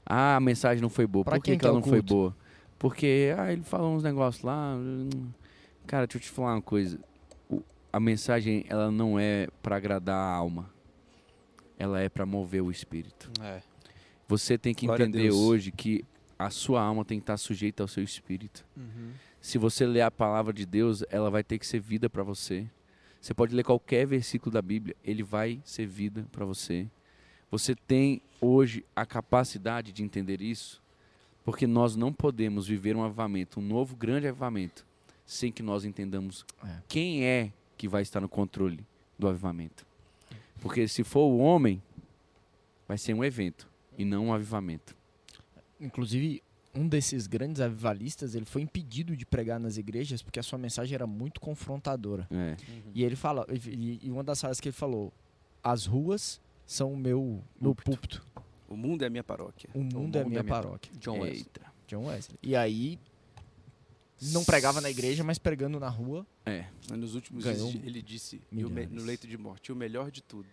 Ah, 0.06 0.36
a 0.36 0.40
mensagem 0.40 0.82
não 0.82 0.90
foi 0.90 1.08
boa. 1.08 1.24
Pra 1.24 1.36
Por 1.36 1.44
que, 1.44 1.52
quem 1.52 1.58
que 1.58 1.62
que 1.62 1.66
é 1.66 1.70
ela 1.70 1.78
o 1.78 1.82
não 1.82 1.88
foi 1.88 2.02
boa? 2.02 2.36
Porque, 2.78 3.34
ah, 3.38 3.52
ele 3.54 3.64
falou 3.64 3.96
uns 3.96 4.04
negócios 4.04 4.44
lá. 4.44 4.76
hum, 4.76 5.10
Cara, 5.88 6.06
deixa 6.08 6.18
eu 6.18 6.22
te 6.22 6.30
falar 6.30 6.56
uma 6.56 6.62
coisa. 6.62 7.00
O- 7.50 7.62
a 7.92 8.00
mensagem, 8.00 8.66
ela 8.68 8.90
não 8.92 9.18
é 9.20 9.48
para 9.62 9.76
agradar 9.78 10.16
a 10.16 10.34
alma. 10.36 10.70
Ela 11.78 12.02
é 12.02 12.10
para 12.10 12.26
mover 12.26 12.62
o 12.62 12.72
espírito. 12.72 13.30
É. 13.42 13.62
Você 14.28 14.58
tem 14.58 14.74
que 14.74 14.86
Glória 14.86 15.04
entender 15.06 15.32
hoje 15.32 15.72
que 15.72 16.04
a 16.40 16.50
sua 16.50 16.82
alma 16.82 17.04
tem 17.06 17.20
que 17.20 17.24
estar 17.24 17.38
sujeita 17.38 17.84
ao 17.84 17.88
seu 17.88 18.04
espírito. 18.04 18.66
Se 19.40 19.58
você 19.58 19.86
ler 19.86 20.02
a 20.02 20.12
palavra 20.12 20.54
de 20.54 20.66
Deus, 20.66 21.04
ela 21.10 21.30
vai 21.30 21.44
ter 21.44 21.58
que 21.60 21.68
ser 21.68 21.80
vida 21.80 22.10
para 22.10 22.24
você. 22.24 22.66
Você 23.24 23.34
pode 23.34 23.56
ler 23.56 23.64
qualquer 23.64 24.06
versículo 24.06 24.52
da 24.52 24.62
Bíblia, 24.62 24.98
ele 25.02 25.24
vai 25.24 25.62
ser 25.64 25.88
vida 25.88 26.28
para 26.30 26.44
você. 26.44 26.90
Você 27.50 27.74
tem 27.74 28.22
hoje 28.42 28.84
a 28.94 29.06
capacidade 29.06 29.94
de 29.94 30.04
entender 30.04 30.42
isso, 30.42 30.82
porque 31.46 31.66
nós 31.66 31.96
não 31.96 32.12
podemos 32.12 32.68
viver 32.68 32.98
um 32.98 33.02
avivamento, 33.02 33.62
um 33.62 33.64
novo 33.64 33.96
grande 33.96 34.28
avivamento, 34.28 34.86
sem 35.26 35.54
que 35.54 35.64
nós 35.64 35.86
entendamos 35.86 36.46
É. 36.66 36.82
quem 36.90 37.24
é 37.24 37.54
que 37.78 37.88
vai 37.88 38.02
estar 38.02 38.20
no 38.20 38.28
controle 38.28 38.86
do 39.18 39.26
avivamento. 39.26 39.86
Porque 40.60 40.86
se 40.86 41.02
for 41.02 41.32
o 41.32 41.38
homem, 41.38 41.82
vai 42.86 42.98
ser 42.98 43.14
um 43.14 43.24
evento 43.24 43.70
e 43.98 44.04
não 44.04 44.28
um 44.28 44.34
avivamento. 44.34 44.98
Inclusive, 45.80 46.44
um 46.76 46.88
desses 46.88 47.28
grandes 47.28 47.62
avivalistas, 47.62 48.34
ele 48.36 48.46
foi 48.46 48.62
impedido 48.64 49.16
de 49.16 49.26
pregar 49.26 49.60
nas 49.60 49.78
igrejas 49.78 50.22
porque 50.22 50.40
a 50.40 50.44
sua 50.44 50.58
mensagem 50.58 50.96
era 50.96 51.06
muito 51.06 51.40
confrontadora. 51.40 52.28
É. 52.32 52.56
E 52.94 53.04
ele 53.04 53.16
fala, 53.16 53.46
e, 53.50 54.00
e 54.04 54.12
uma 54.12 54.24
das 54.24 54.40
frases 54.42 54.60
que 54.60 54.70
ele 54.70 54.76
falou, 54.76 55.14
as 55.64 55.86
ruas 55.86 56.42
são 56.66 56.94
o 56.94 56.98
meu, 56.98 57.44
meu 57.62 57.76
púlpito. 57.76 58.26
O 58.68 58.76
mundo 58.76 59.04
é 59.04 59.08
a 59.08 59.10
minha 59.10 59.24
paróquia. 59.24 59.70
O 59.74 59.84
mundo, 59.84 60.18
é 60.18 60.22
a 60.22 60.26
minha 60.26 60.44
paróquia. 60.44 60.92
John 61.00 61.20
Wesley. 61.20 61.38
Eita. 61.40 61.62
John 61.88 62.06
Wesley. 62.08 62.40
E 62.42 62.56
aí, 62.56 62.98
não 64.32 64.44
pregava 64.44 64.82
na 64.82 64.90
igreja, 64.90 65.24
mas 65.24 65.38
pregando 65.38 65.80
na 65.80 65.90
rua. 65.90 66.26
É. 66.46 66.66
Mas 66.90 66.98
nos 66.98 67.14
últimos 67.14 67.44
dias 67.44 67.60
ele 67.84 68.02
disse, 68.02 68.42
e 68.52 68.66
o 68.66 68.70
me- 68.70 68.88
no 68.88 69.04
leito 69.04 69.28
de 69.28 69.38
morte, 69.38 69.72
o 69.72 69.76
melhor 69.76 70.10
de 70.10 70.24
tudo 70.24 70.48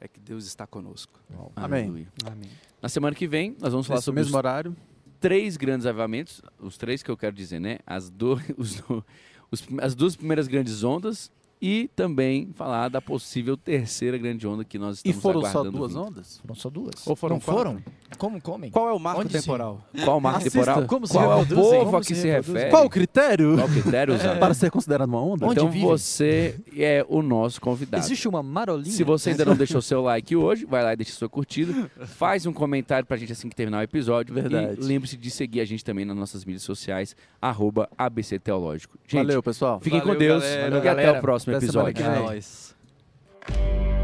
é 0.00 0.06
que 0.06 0.20
Deus 0.20 0.46
está 0.46 0.66
conosco. 0.66 1.18
Amém. 1.56 2.06
Amém. 2.24 2.50
Na 2.80 2.88
semana 2.88 3.16
que 3.16 3.26
vem, 3.26 3.56
nós 3.60 3.72
vamos 3.72 3.86
falar 3.86 3.96
Nesse 3.98 4.04
sobre 4.04 4.20
mesmo 4.20 4.30
os 4.30 4.36
horário. 4.36 4.76
Três 5.22 5.56
grandes 5.56 5.86
avivamentos, 5.86 6.42
os 6.60 6.76
três 6.76 7.02
que 7.02 7.10
eu 7.10 7.16
quero 7.16 7.34
dizer, 7.34 7.60
né? 7.60 7.78
As, 7.86 8.10
do, 8.12 8.34
os 8.58 8.82
os- 9.50 9.66
as 9.80 9.94
duas 9.94 10.16
primeiras 10.16 10.48
grandes 10.48 10.82
ondas 10.82 11.30
e 11.60 11.88
também 11.94 12.50
falar 12.54 12.88
da 12.88 13.00
possível 13.00 13.56
terceira 13.56 14.18
grande 14.18 14.46
onda 14.46 14.64
que 14.64 14.78
nós 14.78 14.96
E 15.04 15.08
estamos 15.10 15.22
foram 15.22 15.40
só 15.42 15.46
aguardando 15.48 15.76
duas 15.78 15.92
vir. 15.92 15.98
ondas? 15.98 16.38
Foram 16.38 16.54
só 16.54 16.68
duas. 16.70 17.06
Ou 17.06 17.14
foram 17.14 17.36
não 17.36 17.40
quatro? 17.40 17.62
foram? 17.62 17.82
Como 18.18 18.40
comem? 18.40 18.70
Qual 18.70 18.88
é 18.88 18.92
o 18.92 18.98
marco 18.98 19.20
Onde 19.20 19.32
se- 19.32 19.40
temporal? 19.40 19.80
Qual 20.04 20.18
o 20.18 20.20
marco 20.20 20.38
Assista. 20.38 20.58
temporal? 20.58 20.86
Como 20.86 21.06
se 21.06 21.12
Qual 21.12 21.32
é 21.32 21.42
o 21.42 21.46
povo 21.46 21.96
a 21.96 22.00
que 22.00 22.06
se 22.14 22.14
se 22.22 22.28
refere? 22.30 22.70
Qual 22.70 22.84
o 22.86 22.90
critério 22.90 23.56
Qual 23.56 23.66
o 23.66 23.70
critério 23.70 24.14
usado? 24.14 24.38
para 24.38 24.54
ser 24.54 24.70
considerado 24.70 25.08
uma 25.08 25.22
onda? 25.22 25.46
Onde 25.46 25.54
Então 25.60 25.70
vive? 25.70 25.84
você 25.84 26.56
é 26.76 27.04
o 27.08 27.22
nosso 27.22 27.60
convidado. 27.60 28.02
Existe 28.04 28.28
uma 28.28 28.42
marolinha? 28.42 28.94
Se 28.94 29.02
você 29.04 29.30
ainda 29.30 29.44
não 29.44 29.56
deixou 29.56 29.80
seu 29.82 30.02
like 30.02 30.34
hoje, 30.36 30.64
vai 30.64 30.82
lá 30.84 30.92
e 30.92 30.96
deixa 30.96 31.12
sua 31.12 31.28
curtida. 31.28 31.90
Faz 32.06 32.46
um 32.46 32.52
comentário 32.52 33.06
pra 33.06 33.16
gente 33.16 33.32
assim 33.32 33.48
que 33.48 33.56
terminar 33.56 33.78
o 33.78 33.82
episódio. 33.82 34.34
Verdade. 34.34 34.76
E 34.80 34.84
lembre-se 34.84 35.16
de 35.16 35.30
seguir 35.30 35.60
a 35.60 35.64
gente 35.64 35.84
também 35.84 36.04
nas 36.04 36.16
nossas 36.16 36.44
mídias 36.44 36.62
sociais, 36.62 37.16
arroba 37.40 37.88
ABC 37.98 38.38
Teológico. 38.38 38.98
Gente, 39.06 39.26
Valeu, 39.26 39.42
pessoal. 39.42 39.80
fiquem 39.80 40.00
com 40.00 40.06
Valeu, 40.08 40.18
Deus 40.20 40.42
galera. 40.44 40.84
e 40.84 40.88
até 40.88 41.18
o 41.18 41.20
próximo 41.20 41.56
Até 41.56 41.66
semana 41.66 41.90
episódio. 41.90 42.12
que 42.14 42.18
É 42.20 42.22
nóis. 42.22 44.01